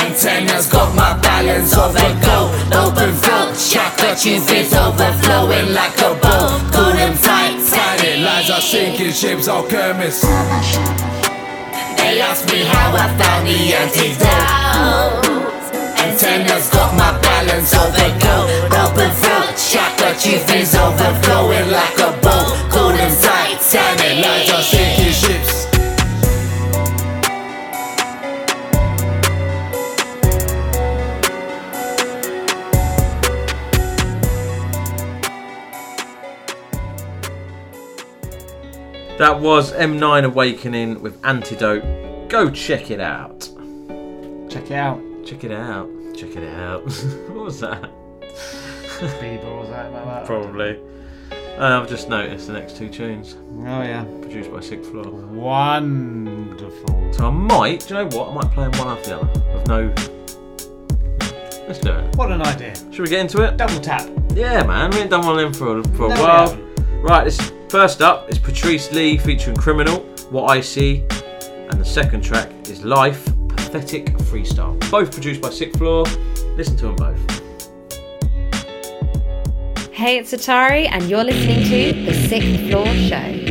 [0.00, 2.50] Antennas got my balance over gold.
[2.72, 6.48] Open throat, chakra tunes overflowing like a bowl.
[6.72, 10.24] Tight, tight it lies are sinking ships, alchemists.
[11.98, 15.28] They ask me how I found the antidote.
[16.00, 18.48] Antennas got my balance over gold.
[18.80, 22.32] Open throat, chakra tunes overflowing like a bowl.
[23.20, 25.01] Tight, tight it lies are sinking
[39.22, 42.28] That was M9 Awakening with Antidote.
[42.28, 43.48] Go check it out.
[44.50, 45.00] Check it out.
[45.24, 45.88] Check it out.
[46.16, 46.82] Check it out.
[47.28, 47.88] what was that?
[48.98, 50.26] Bieber or something like that.
[50.26, 50.76] Probably.
[51.56, 53.36] Uh, I've just noticed the next two tunes.
[53.60, 54.02] Oh yeah.
[54.22, 55.04] Produced by Sixth Floor.
[55.04, 57.12] Wonderful.
[57.12, 58.30] So I might, do you know what?
[58.30, 59.32] I might play them one after the other.
[59.54, 59.94] With no.
[61.68, 62.16] Let's do it.
[62.16, 62.74] What an idea.
[62.90, 63.56] Should we get into it?
[63.56, 64.10] Double tap.
[64.34, 64.90] Yeah, man.
[64.90, 66.56] We ain't done one of them for, for a No, we while.
[67.04, 71.06] Right, this first up is Patrice Lee featuring Crimi-Nal, What I See,
[71.70, 74.78] and the second track is L.Y.F.E, Pathetic Freestyle.
[74.90, 76.04] Both produced by Sixth Floor.
[76.54, 77.18] Listen to them both.
[79.90, 83.41] Hey, it's Atari, and you're listening to The Sixth Floor Show.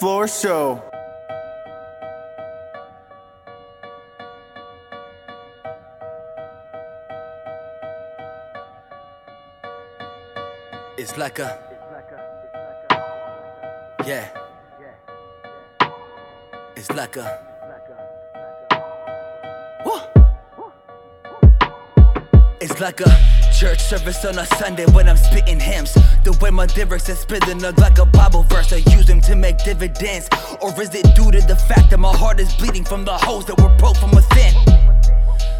[0.00, 0.82] Floor Show.
[10.96, 11.58] It's like a.
[14.06, 14.26] Yeah.
[16.76, 17.38] It's like a.
[19.84, 20.00] Woo.
[22.62, 25.92] It's like a church service on a Sunday when I'm spitting hymns.
[26.24, 27.72] The way my lyrics are spitting a
[30.00, 33.44] Or is it due to the fact that my heart is bleeding from the holes
[33.44, 34.54] that were broke from within?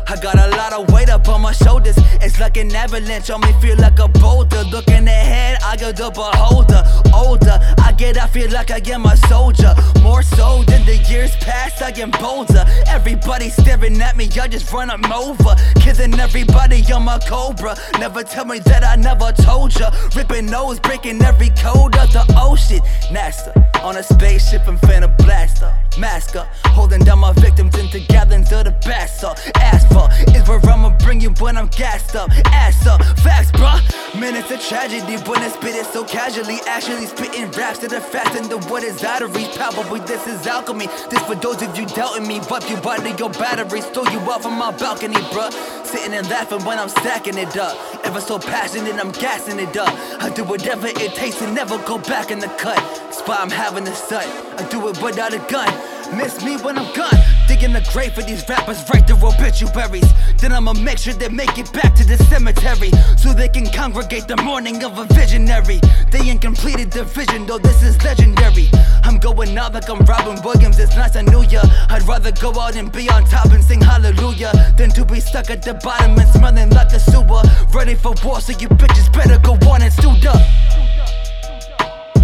[0.09, 1.95] I got a lot of weight up on my shoulders.
[2.23, 4.65] It's like an avalanche on me, feel like a boulder.
[4.65, 6.83] Looking ahead, I get the beholder.
[7.15, 9.75] Older, I get, I feel like I am a soldier.
[10.03, 12.65] More so than the years past, I am bolder.
[12.89, 15.55] Everybody staring at me, I just run them over.
[15.77, 17.77] Kissing everybody, I'm a cobra.
[17.99, 19.91] Never tell me that I never told ya.
[20.17, 22.81] Ripping nose, breaking every code of the ocean.
[23.13, 23.53] NASA,
[23.83, 25.77] on a spaceship, I'm finna blast her.
[25.99, 29.39] Mask up, holding down my victims into gallons of the best up.
[29.57, 32.31] Asphalt is where I'ma bring you when I'm gassed up.
[32.47, 33.81] Ass up, facts, bruh.
[34.19, 36.59] Man, it's a tragedy when I spit it so casually.
[36.67, 39.49] Actually, spitting raps that are fast and into what is arteries.
[39.57, 40.87] Probably this is alchemy.
[41.11, 42.41] This for those of you doubting me.
[42.51, 45.53] Wipe you out your batteries, throw you off from my balcony, bruh.
[45.85, 47.77] Sitting and laughing when I'm stacking it up.
[48.05, 49.93] Ever so passionate, I'm gassing it up.
[50.23, 52.79] I do whatever it takes to never go back in the cut.
[53.13, 55.71] Spot I'm having I do it without a gun.
[56.17, 57.15] Miss me when I'm gone.
[57.47, 60.13] Digging the grave for these rappers, write their obituaries.
[60.39, 62.91] Then I'ma make sure they make it back to the cemetery.
[63.17, 65.81] So they can congregate the morning of a visionary.
[66.11, 68.69] They ain't completed the vision, though this is legendary.
[69.05, 71.63] I'm going out like I'm Robin Williams, it's nice I knew ya.
[71.91, 75.49] I'd rather go out and be on top and sing hallelujah than to be stuck
[75.49, 77.43] at the bottom and smelling like a sewer.
[77.73, 80.43] Ready for war, so you bitches better go on and suit up.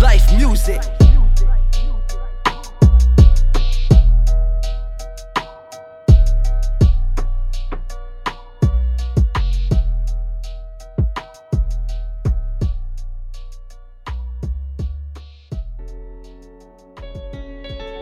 [0.02, 0.82] Life music.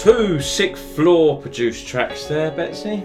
[0.05, 3.03] Two sixth floor produced tracks there, Betsy.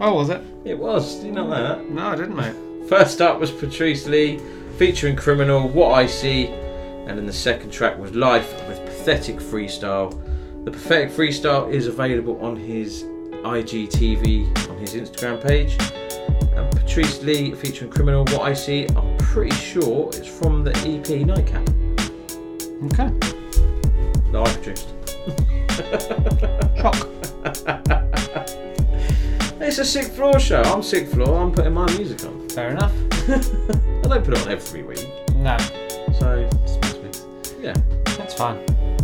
[0.00, 0.42] Oh, was it?
[0.64, 1.18] It was.
[1.18, 1.88] Did you know that?
[1.88, 2.56] No, I didn't, mate.
[2.88, 4.40] First up was Patrice Lee
[4.76, 10.10] featuring Crimi-Nal, What I See, and then the second track was L.Y.F.E with Pathetic Freestyle.
[10.64, 15.76] The Pathetic Freestyle is available on his IGTV on his Instagram page.
[16.56, 21.24] And Patrice Lee featuring Criminal, What I See, I'm pretty sure it's from the EP
[21.24, 21.68] Nightcap.
[22.86, 23.12] Okay.
[24.32, 24.91] That I produced.
[26.80, 27.08] Shock.
[29.64, 30.60] It's a sick floor show.
[30.62, 31.40] I'm sick floor.
[31.40, 32.46] I'm putting my music on.
[32.50, 32.92] Fair enough.
[33.28, 35.06] I don't put it on every week.
[35.36, 35.56] No.
[36.18, 37.24] So Just weeks.
[37.60, 37.72] yeah,
[38.18, 38.58] That's fine.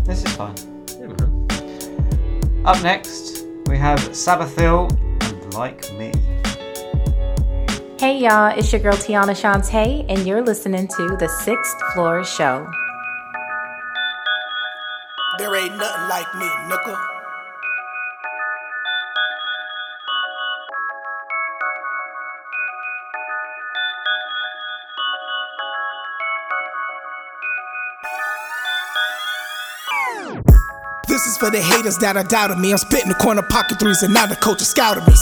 [0.04, 0.54] This is fine.
[0.98, 2.66] yeah, man.
[2.66, 4.90] Up next, we have Sabathil
[5.22, 6.12] and Like Me.
[8.00, 12.68] Hey y'all, it's your girl Tiana Shantae, and you're listening to the Sixth Floor Show.
[15.38, 17.17] There ain't nothing like me, nigga.
[31.18, 32.70] This is for the haters that are doubting me.
[32.70, 35.18] I'm spitting the corner pocket threes and now the coach is scouting me.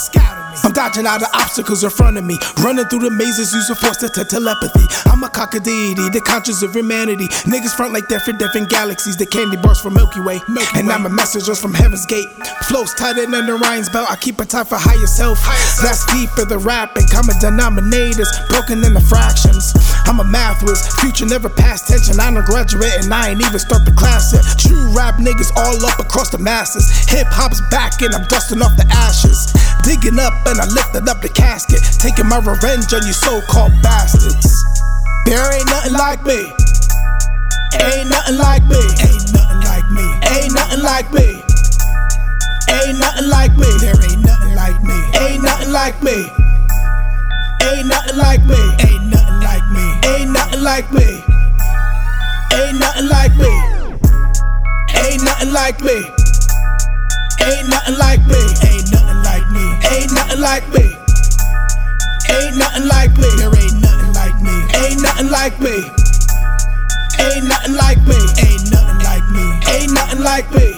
[0.60, 2.36] I'm dodging all the obstacles in front of me.
[2.60, 4.84] Running through the mazes, using force to telepathy.
[5.08, 7.28] I'm a cock deity, the conscience of humanity.
[7.48, 9.16] Niggas front like they're for different galaxies.
[9.16, 10.40] The candy bars from Milky Way.
[10.76, 12.28] and I'm a messenger from Heaven's Gate.
[12.68, 14.10] Flows tighter than the Ryan's belt.
[14.10, 15.40] I keep it tight for higher self.
[15.80, 17.08] That's deep deeper the rapping.
[17.08, 19.72] Common denominators, broken into fractions.
[20.06, 22.18] I'm a math whiz, future never past tension.
[22.20, 24.46] I'm a graduate and I ain't even start the class yet.
[24.58, 26.86] True rap niggas all up across the masses.
[27.10, 29.50] Hip hop's back and I'm dusting off the ashes.
[29.82, 31.82] Digging up and I lifted up the casket.
[31.98, 34.46] Taking my revenge on you so called bastards.
[35.26, 36.38] There ain't nothing like me.
[37.82, 38.78] Ain't nothing like me.
[39.02, 40.06] Ain't nothing like me.
[40.22, 41.42] Ain't nothing like me.
[42.70, 43.70] Ain't nothing like me.
[43.82, 44.98] There ain't nothing like me.
[45.18, 46.30] Ain't nothing like me.
[47.62, 48.62] Ain't nothing like me.
[48.86, 49.05] Ain't
[49.46, 49.86] like me.
[50.10, 51.06] Ain't nothing like me.
[52.58, 53.52] Ain't nothing like me.
[55.02, 55.98] Ain't nothing like me.
[57.46, 58.42] Ain't nothing like me.
[58.66, 59.64] Ain't nothing like me.
[59.92, 60.86] Ain't nothing like me.
[62.34, 63.30] Ain't nothing like me.
[63.38, 64.56] There ain't nothing like me.
[64.82, 65.76] Ain't nothing like me.
[67.22, 68.18] Ain't nothing like me.
[68.46, 69.46] Ain't nothing like me.
[69.74, 70.68] Ain't nothing like me.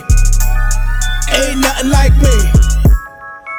[1.40, 2.36] Ain't nothing like me.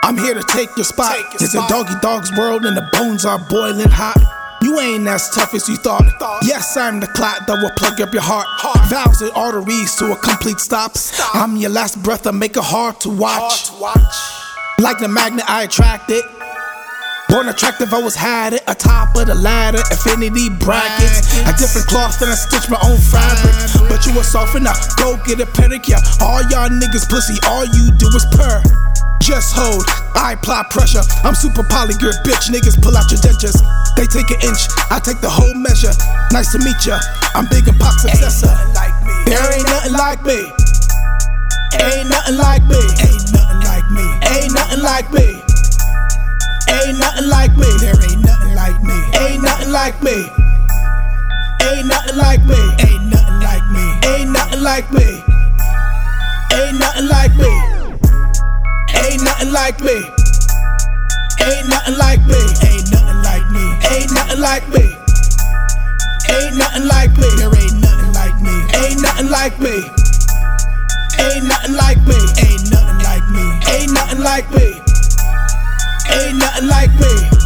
[0.04, 1.18] I'm here to take your spot.
[1.34, 4.39] It's a doggy dog's world and the bones are boiling hot.
[4.70, 6.04] You ain't as tough as you thought.
[6.44, 8.46] Yes, I'm the clot that will plug up your heart.
[8.88, 10.92] Valves and arteries to a complete stop.
[11.34, 13.72] I'm your last breath that make it hard to watch.
[14.78, 16.24] Like the magnet, I attract it.
[17.30, 18.64] Born attractive, I was had it.
[18.66, 21.30] Atop of the ladder, infinity brackets.
[21.46, 23.54] A different cloth and I stitch my own fabric.
[23.86, 26.02] But you a soft enough, go get a pedicure.
[26.26, 28.66] All y'all niggas pussy, all you do is purr.
[29.22, 29.86] Just hold,
[30.18, 31.06] I apply pressure.
[31.22, 32.50] I'm super polygear, bitch.
[32.50, 33.62] Niggas pull out your dentures.
[33.94, 35.94] They take an inch, I take the whole measure.
[36.34, 36.98] Nice to meet ya.
[37.38, 38.50] I'm big and pop successor.
[39.30, 40.50] There ain't nothing like me.
[41.78, 42.82] Ain't nothing like me.
[43.06, 44.08] Ain't nothing like me.
[44.34, 45.49] Ain't nothing like me.
[46.80, 47.68] Ain't nothing like me.
[47.80, 48.96] There ain't nothing like me.
[49.20, 50.16] Ain't nothing like me.
[51.62, 52.56] Ain't nothing like me.
[52.80, 53.84] Ain't nothing like me.
[54.08, 55.08] Ain't nothing like me.
[56.56, 57.52] Ain't nothing like me.
[58.96, 59.98] Ain't nothing like me.
[61.44, 62.40] Ain't nothing like me.
[62.64, 63.66] Ain't nothing like me.
[63.92, 64.86] Ain't nothing like me.
[66.32, 67.30] Ain't nothing like me.
[67.38, 68.56] There ain't nothing like me.
[68.80, 69.76] Ain't nothing like me.
[71.20, 72.20] Ain't nothing like me.
[72.40, 73.46] Ain't nothing like me.
[73.68, 74.99] Ain't nothing like me.
[76.12, 77.40] Ain't nothing like me.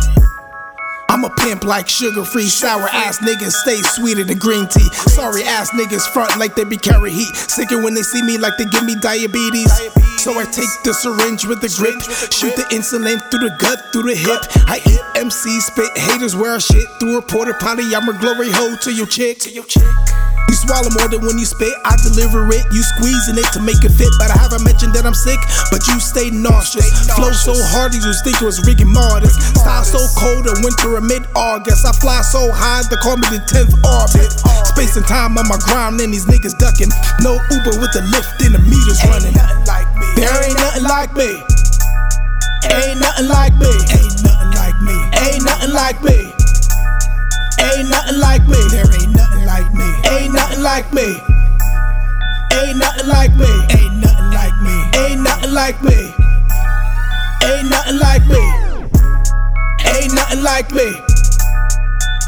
[1.10, 4.90] I'm a pimp like sugar free, sour ass niggas stay sweeter than green tea.
[5.14, 7.35] Sorry ass niggas front like they be carry heat.
[7.35, 9.72] Sicker when they see me like they give me diabetes.
[10.18, 14.10] So I take the syringe with the grip, shoot the insulin through the gut, through
[14.10, 14.41] the hip.
[14.68, 14.80] I
[15.15, 17.94] MC, spit haters wear shit through a porta potty.
[17.95, 19.44] I'm a glory hole to your chick.
[20.49, 21.74] You swallow more than when you spit.
[21.86, 22.64] I deliver it.
[22.72, 24.11] You squeezing it to make it fit.
[24.20, 25.40] But I haven't mentioned that I'm sick.
[25.72, 26.88] But you stay nauseous.
[27.15, 29.30] Flow so hard, you think it was Ricky Martin.
[29.30, 31.86] Style so cold in winter or mid August.
[31.86, 34.30] I fly so high, they call me the 10th orbit.
[34.68, 36.91] Space and time on my grind, and these niggas ducking.
[37.22, 39.34] No Uber with the Lyft, and the meters running.
[40.15, 41.30] There ain't nothing like me.
[42.70, 43.70] Ain't nothing like me.
[43.70, 44.98] Ain't nothing like me.
[45.18, 46.43] Ain't nothing like me.
[47.74, 48.62] Ain't nothing like me.
[48.70, 49.90] There ain't nothing like me.
[50.06, 51.18] Ain't nothing like me.
[52.54, 53.50] Ain't nothing like me.
[53.74, 54.78] Ain't nothing like me.
[55.02, 56.14] Ain't nothing like me.
[57.41, 58.44] Ain't nothing like me.
[59.90, 60.86] Ain't nothing like me.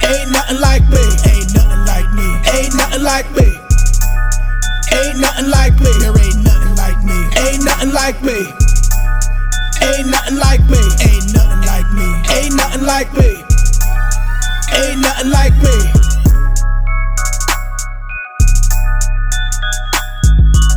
[0.02, 1.04] Ain't nothing like me.
[1.30, 2.26] Ain't nothing like me.
[2.50, 3.48] Ain't nothing like me.
[4.98, 5.92] Ain't nothing like me.
[6.02, 7.18] There ain't nothing like me.
[7.38, 8.40] Ain't nothing like me.
[9.86, 10.82] Ain't nothing like me.
[11.06, 12.08] Ain't nothing like me.
[12.34, 13.55] Ain't nothing like me.
[14.78, 15.78] Ain't nothing like me.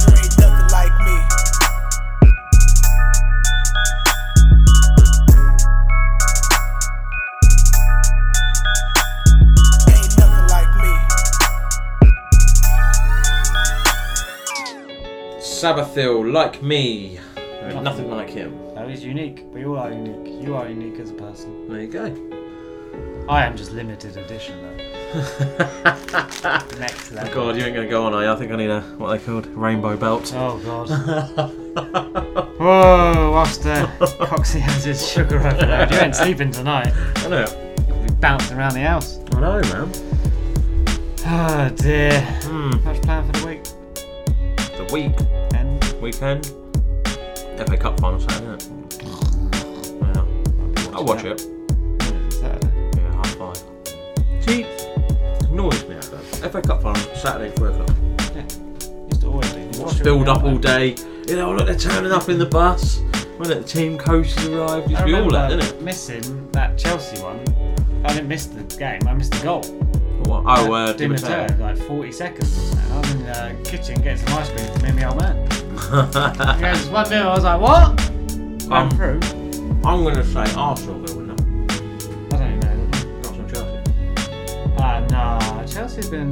[0.07, 1.16] There ain't nothing like me.
[9.91, 10.93] Ain't nothing like me.
[15.41, 17.19] Sabathil, like me.
[17.83, 18.53] Nothing like him.
[18.75, 19.45] No, he's unique.
[19.53, 20.43] We all are unique.
[20.45, 21.69] You are unique as a person.
[21.69, 22.48] There you go.
[23.29, 24.77] I am just limited edition though.
[26.79, 27.35] Next Oh level.
[27.35, 28.31] God, you ain't gonna go on, are you?
[28.31, 30.33] I think I need a what are they called rainbow belt.
[30.35, 30.89] Oh God.
[32.59, 35.91] Whoa, whilst uh, Coxie has his sugar overload.
[35.91, 36.93] You ain't sleeping tonight.
[37.17, 37.75] I know.
[37.87, 39.19] You'll be bouncing around the house.
[39.33, 39.93] I know, man.
[41.27, 42.21] Oh dear.
[42.45, 42.71] Hmm.
[42.87, 43.65] What's plan for the week?
[44.77, 45.13] The week
[45.55, 46.47] end weekend.
[47.69, 48.65] FA Cup final Saturday.
[48.65, 49.93] Isn't it?
[50.01, 50.93] Yeah.
[50.95, 51.47] I'll watch it.
[56.39, 57.90] FA Cup final Saturday, three o'clock.
[59.09, 60.94] Used to always watch Watch build up all day.
[61.27, 63.01] You know, look, they're turning up in the bus.
[63.36, 65.82] When the team coaches arrive, I used to be all that, didn't it?
[65.82, 67.40] missing that Chelsea one.
[68.05, 69.06] I didn't miss the game.
[69.06, 69.62] I missed the goal.
[70.24, 70.43] What?
[70.47, 72.74] Oh, uh, Di Matteo, like 40 seconds.
[72.90, 75.48] I was in the kitchen getting some ice cream for me and my old man.
[76.56, 77.23] He goes, 1 0.
[77.28, 78.10] I was like, what?
[78.69, 79.20] Went Um, through.
[79.85, 81.18] I'm going to say Arsenal will
[85.79, 86.31] Chelsea's been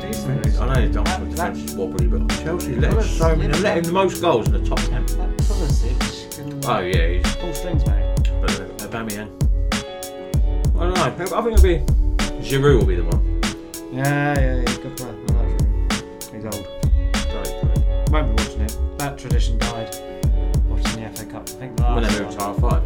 [0.00, 0.58] decent.
[0.58, 3.52] I know he's done That- some that- defence wobbly, but Chelsea let so many.
[3.52, 5.04] They're letting the most goals in the top ten.
[5.04, 8.30] That Pulisic can Oh yeah, he's pull strings, mate.
[8.40, 9.28] but uh, Aubameyang.
[10.76, 11.02] I don't know.
[11.04, 11.78] I think it'll be
[12.42, 13.40] Giroud will be the one.
[13.92, 14.64] Yeah, yeah, yeah.
[14.64, 15.14] Good player.
[15.28, 16.32] I like him.
[16.32, 16.66] He's old.
[18.10, 18.78] Won't be watching it.
[18.96, 19.94] That tradition died.
[20.70, 21.42] Watching the FA Cup.
[21.48, 22.82] I think the When last they moved to half five,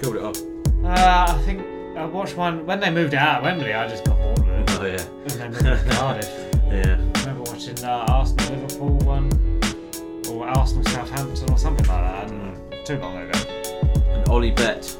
[0.00, 0.36] killed it off.
[0.82, 1.60] Uh, I think
[1.96, 3.74] I watched one when they moved out of Wembley.
[3.74, 4.15] I just got bored of it.
[4.78, 5.04] Oh yeah.
[5.22, 6.42] Moved to Cardiff.
[6.66, 6.98] Yeah.
[7.14, 9.30] I remember watching uh, Arsenal Liverpool one,
[10.28, 12.28] or Arsenal Southampton or something like that.
[12.28, 13.38] And too long ago.
[14.08, 14.98] And Ollie Bet,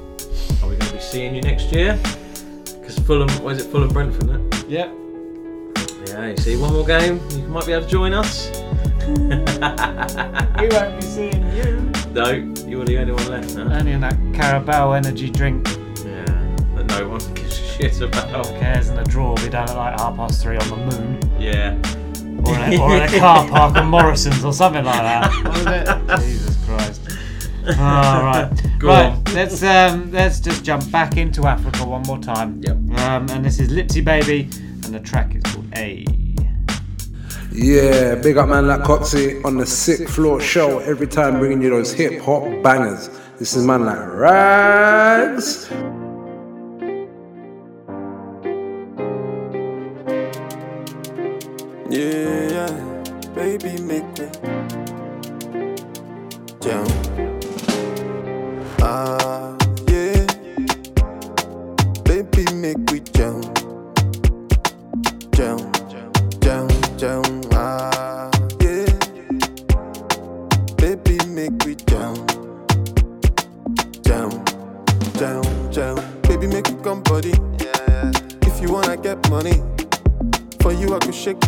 [0.62, 1.98] are we going to be seeing you next year?
[2.64, 3.70] Because Fulham, is it?
[3.72, 4.68] Fulham Brentford, isn't it?
[4.68, 4.94] Yep.
[6.06, 6.26] Yeah.
[6.28, 8.48] You see one more game, you might be able to join us.
[9.06, 11.92] We won't be seeing you.
[12.12, 12.30] No,
[12.66, 13.54] you're the only one left.
[13.56, 13.64] No.
[13.64, 15.66] Only in that Carabao energy drink.
[16.04, 16.56] Yeah.
[16.74, 17.20] But no, one
[17.76, 18.46] shit about.
[18.46, 18.88] Who cares?
[18.88, 21.20] And the draw will be done at like half past three on the moon.
[21.38, 21.76] Yeah.
[22.46, 25.30] Or in a, or in a car park on Morrison's or something like that.
[25.44, 26.26] What was it?
[26.26, 27.00] Jesus Christ.
[27.68, 27.74] All
[28.22, 28.50] right.
[28.78, 29.06] Go right.
[29.06, 29.24] on.
[29.34, 32.60] Let's um, let's just jump back into Africa one more time.
[32.62, 32.76] Yep.
[33.00, 36.04] Um, and this is LipsyBaby, and the track is called Aye.
[37.52, 40.78] Yeah, big up man like Coxie on the Sixth Floor Show.
[40.80, 43.08] Every time bringing you those hip hop bangers.
[43.38, 45.70] This is man like Rags.
[51.88, 52.66] Yeah,
[53.34, 54.28] baby, make me
[56.60, 57.25] jump.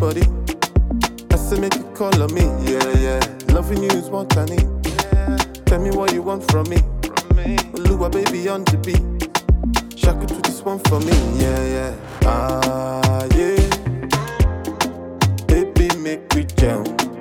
[0.01, 0.23] Body.
[1.33, 3.21] I say make you call on me, yeah, yeah.
[3.53, 4.67] Loving you is what I need.
[5.67, 6.79] Tell me what you want from me.
[7.03, 7.57] From me.
[7.75, 9.99] Oluwa, baby, on the beat.
[9.99, 11.95] Shaku to this one for me, yeah, yeah.
[12.25, 13.57] Ah, yeah.
[15.47, 16.87] Baby, make jump.
[16.87, 17.18] Jump,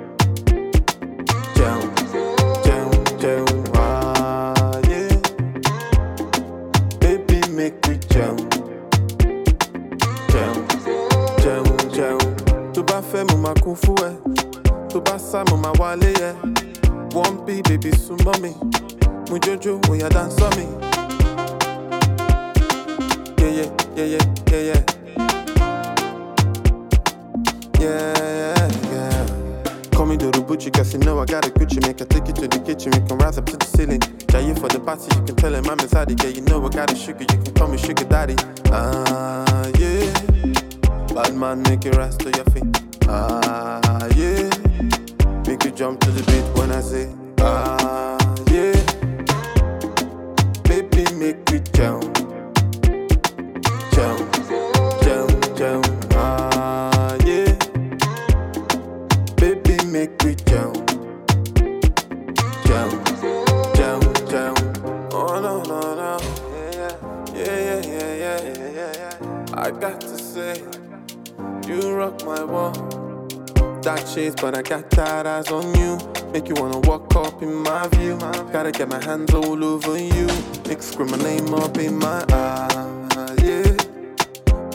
[74.18, 75.96] but I got that eyes on you.
[76.32, 78.16] Make you wanna walk up in my view.
[78.52, 80.26] Gotta get my hands all over you.
[80.66, 83.76] Make scream my name up in my eye, yeah.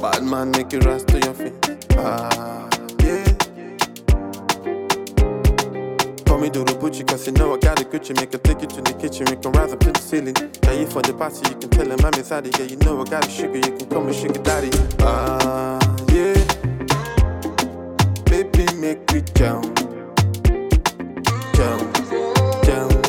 [0.02, 1.53] Bad man, make you rise to your feet,
[1.98, 2.70] ah,
[3.03, 3.24] yeah.
[6.26, 8.15] Call me Dodo Bucci, cause you know I got a Gucci.
[8.15, 10.36] Make a take you to the kitchen, we can rise up to the ceiling.
[10.64, 12.57] Yeah, you for the party, you can tell him I'm inside it.
[12.57, 14.70] Yeah, you know I got a sugar, you can call me Sugar Daddy,
[15.02, 15.82] ah,
[18.84, 19.80] make jump.
[21.55, 23.02] Jump, jump, jump.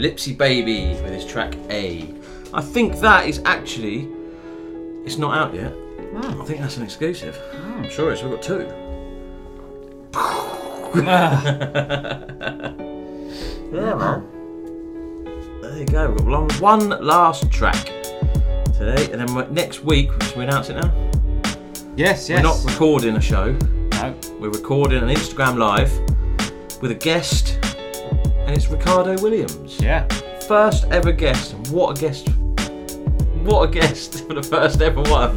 [0.00, 2.14] LipsyBaby with his track Aye.
[2.52, 4.08] I think that is actually.
[5.04, 5.72] It's not out yet.
[6.16, 7.38] I think that's an exclusive.
[7.54, 8.22] Oh, I'm sure it is.
[8.22, 8.66] We've got two.
[13.72, 14.26] yeah, man.
[15.62, 16.08] There you go.
[16.10, 17.86] We've got one, one last track
[18.76, 20.92] today, and then next week, should we announce it now?
[21.96, 22.30] Yes, yes.
[22.30, 23.52] We're not recording a show.
[23.52, 24.14] No.
[24.40, 25.92] We're recording an Instagram live
[26.80, 27.49] with a guest,
[28.50, 29.80] and it's Ricardo Williams.
[29.80, 30.08] Yeah.
[30.48, 31.52] First ever guest.
[31.52, 32.30] and What a guest!
[33.44, 35.36] What a guest for the first ever one.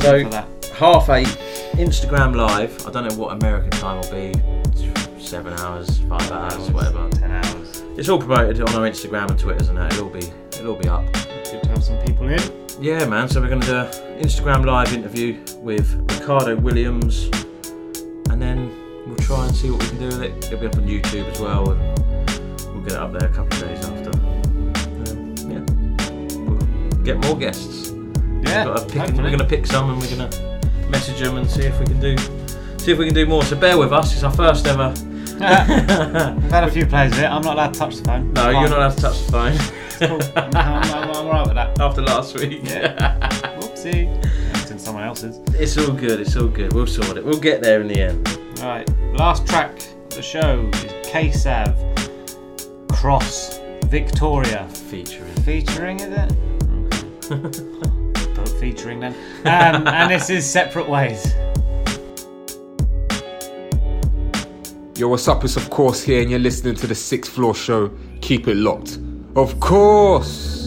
[0.00, 0.30] So
[0.74, 1.26] half eight,
[1.72, 2.86] Instagram live.
[2.86, 5.20] I don't know what American time will be.
[5.20, 7.08] Seven hours, five hours, whatever.
[7.10, 7.82] Ten hours.
[7.96, 9.92] It's all promoted on our Instagram and Twitters and that.
[9.94, 10.30] It'll be
[10.60, 11.04] it'll be up.
[11.12, 12.40] Good to have some people in.
[12.80, 13.28] Yeah, man.
[13.28, 17.24] So we're going to do an Instagram live interview with Ricardo Williams,
[18.30, 18.70] and then
[19.08, 20.32] we'll try and see what we can do with it.
[20.46, 22.11] It'll be up on YouTube as well, and
[22.82, 24.10] we'll get it up there a couple of days after.
[25.10, 27.90] Um, yeah, we'll get more guests.
[28.42, 31.20] Yeah, we've got to pick, we're going to pick some, and we're going to message
[31.20, 32.16] them and see if we can do
[32.78, 33.44] see if we can do more.
[33.44, 34.12] So bear with us.
[34.12, 34.92] It's our first ever.
[35.32, 37.24] We've had a few plays of it.
[37.26, 38.32] I'm not allowed to touch the phone.
[38.32, 39.58] No, It's you're not allowed to touch the phone.
[40.08, 40.20] Cool.
[40.36, 41.80] I'm, I'm, I'm with that.
[41.80, 42.60] After last week.
[42.64, 43.56] Yeah.
[43.60, 43.82] Whoops.
[43.82, 44.08] See,
[44.54, 45.38] it's in someone else's.
[45.54, 46.20] It's all good.
[46.20, 46.72] It's all good.
[46.72, 47.24] We'll sort it.
[47.24, 48.28] We'll get there in the end.
[48.60, 48.88] All right.
[49.14, 51.91] last track of the show is KSAV
[53.02, 54.64] Cross Victoria.
[54.68, 55.34] Featuring.
[55.42, 56.32] Featuring, is it?
[57.32, 58.32] Okay.
[58.32, 59.12] Put featuring then.
[59.40, 61.34] Um, and this is Separate Ways.
[64.96, 65.42] Yo, what's up?
[65.42, 67.90] It's of course here, and you're listening to the Sixth Floor Show.
[68.20, 69.00] Keep it locked.
[69.34, 70.61] Of course.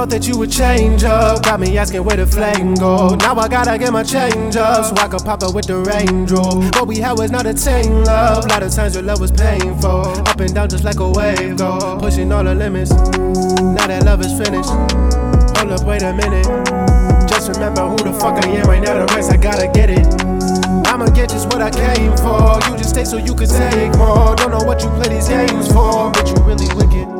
[0.00, 1.42] Thought that you would change up.
[1.42, 3.14] Got me asking where the flame go.
[3.16, 6.30] Now I gotta get my change up so I can pop up with the Range
[6.30, 6.70] Rover.
[6.78, 8.46] What we had was not a tame love.
[8.46, 10.00] A lot of times your love was painful.
[10.24, 11.98] Up and down just like a wave go.
[12.00, 12.90] Pushing all the limits.
[12.90, 14.70] Now that love is finished.
[15.58, 16.48] Hold up, wait a minute.
[17.28, 19.04] Just remember who the fuck I am right now.
[19.04, 20.06] The rest I gotta get it.
[20.88, 22.56] I'ma get just what I came for.
[22.70, 24.34] You just stay so you could take more.
[24.34, 27.19] Don't know what you play these games for, but you really wicked.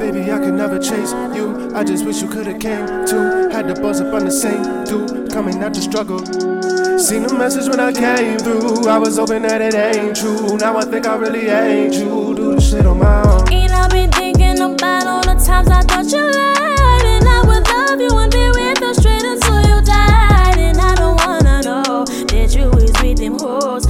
[0.00, 1.70] Baby, I could never chase you.
[1.74, 3.50] I just wish you could've came too.
[3.50, 6.18] Had to buzz up on the same dude, coming out to struggle.
[6.98, 8.88] Seen the message when I came through.
[8.88, 10.56] I was hoping that it ain't true.
[10.56, 12.34] Now I think I really ain't you.
[12.34, 13.52] Do the shit on my own.
[13.52, 17.04] And I've been thinking about all the times I thought you lied.
[17.04, 20.58] And I would love you and be with you straight until you died.
[20.58, 23.84] And I don't wanna know that you is with them hoes.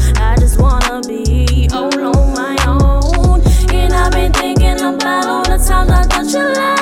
[5.81, 6.80] I'm not you like.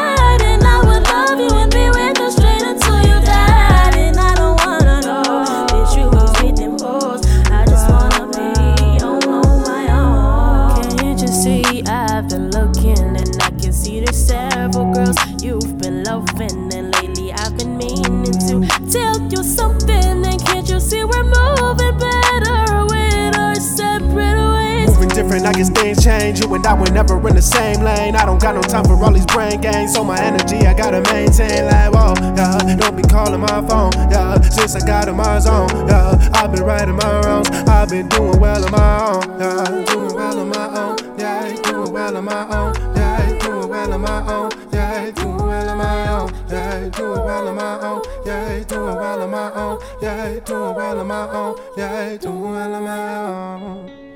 [25.18, 26.40] different, I guess things change.
[26.40, 28.14] You and I were never in the same lane.
[28.14, 31.00] I don't got no time for all these brain games, so my energy I gotta
[31.12, 31.66] maintain.
[31.66, 34.40] Like, whoa, yeah, don't be calling my phone, yeah.
[34.40, 38.38] Since I got in my zone, yeah, I've been righting my wrongs, I've been doing
[38.38, 39.84] well on my own, yeah.
[39.90, 44.00] Doing well on my own, yeah, doing well on my own, yeah, doing well on
[44.00, 48.62] my own, yeah, doing well on my own, yeah, doing well on my own, yeah,
[48.62, 52.82] doing well on my own, yeah, doing well on my own, yeah, doing well on
[52.84, 54.07] my own.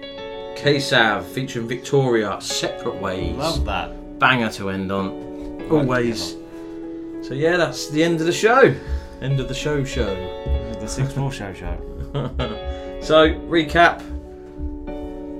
[0.62, 3.34] KSAV featuring Victoria, Separate Ways.
[3.36, 4.20] Love that.
[4.20, 5.60] Banger to end on.
[5.68, 6.36] Always.
[7.20, 8.72] So yeah, that's the end of the show.
[9.20, 10.14] End of the show show.
[10.78, 11.76] The Sixth Floor Show show.
[13.02, 14.02] so, recap.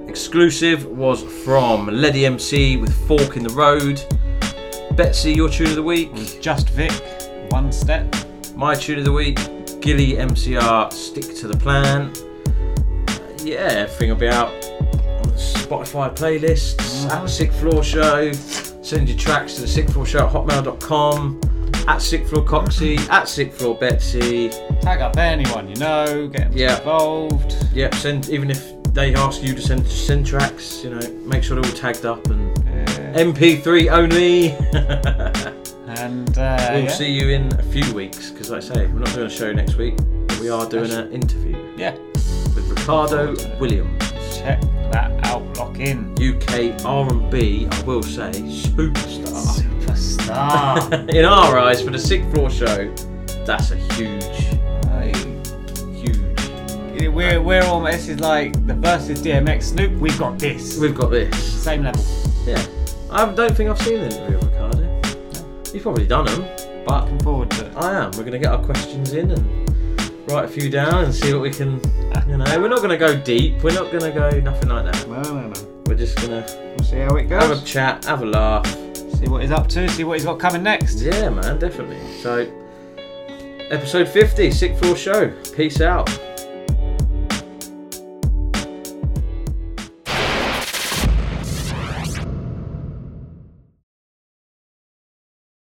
[0.09, 4.03] Exclusive was from Leddie MC with Fork in the Road.
[4.97, 6.41] Betsy, your tune of the week.
[6.41, 6.91] Just Vic,
[7.53, 8.13] One Step.
[8.57, 9.37] My tune of the week,
[9.81, 12.13] Gilly MCR, Stick to the Plan.
[13.07, 14.72] Uh, yeah, everything will be out on the
[15.37, 18.33] Spotify playlists, at the Sixth Floor Show.
[18.83, 21.41] Send your tracks to the Sixth Floor Show at hotmail.com,
[21.89, 24.51] at Sixth Floor Coxie, at Sixth Floor Betsy.
[24.81, 26.79] Tag up anyone you know, get them Yeah.
[26.79, 27.55] involved.
[27.73, 31.61] Yep, send even if they ask you to send send tracks, you know, make sure
[31.61, 32.57] they're all tagged up and
[33.15, 34.51] MP3 only.
[36.03, 36.89] and uh, we'll yeah.
[36.91, 39.53] see you in a few weeks because, like I say, we're not doing a show
[39.53, 39.97] next week.
[40.27, 41.57] But we are doing an interview.
[41.77, 41.97] Yeah.
[42.55, 44.03] With Ricardo Williams.
[44.37, 44.61] Check
[44.93, 45.43] that out.
[45.57, 46.13] Lock in.
[46.23, 49.61] UK R&B, I will say, superstar.
[49.61, 51.09] Superstar.
[51.15, 52.95] in our eyes, for the Sixth Floor show,
[53.45, 54.25] that's a huge,
[55.97, 57.09] huge.
[57.09, 60.79] We're, we're almost, this is like the Verzuz DMX Snoop, we've got this.
[60.79, 61.63] We've got this.
[61.63, 62.05] Same level.
[62.47, 62.65] Yeah.
[63.11, 65.01] I don't think I've seen an interview with Ricardo.
[65.73, 66.47] He's probably done them,
[66.87, 67.77] but looking forward to it.
[67.77, 68.11] I am.
[68.13, 69.69] We're going to get our questions in and
[70.29, 71.81] write a few down and see what we can.
[72.29, 73.63] You know, we're not going to go deep.
[73.63, 75.09] We're not going to go nothing like that.
[75.09, 75.83] No, no, no.
[75.87, 77.43] We're just going to We'll see how it goes.
[77.43, 78.67] have a chat, have a laugh.
[79.19, 81.01] See what he's up to, see what he's got coming next.
[81.01, 81.99] Yeah, man, definitely.
[82.21, 82.51] So,
[83.71, 85.31] episode 50, Sixth Floor Show.
[85.55, 86.09] Peace out.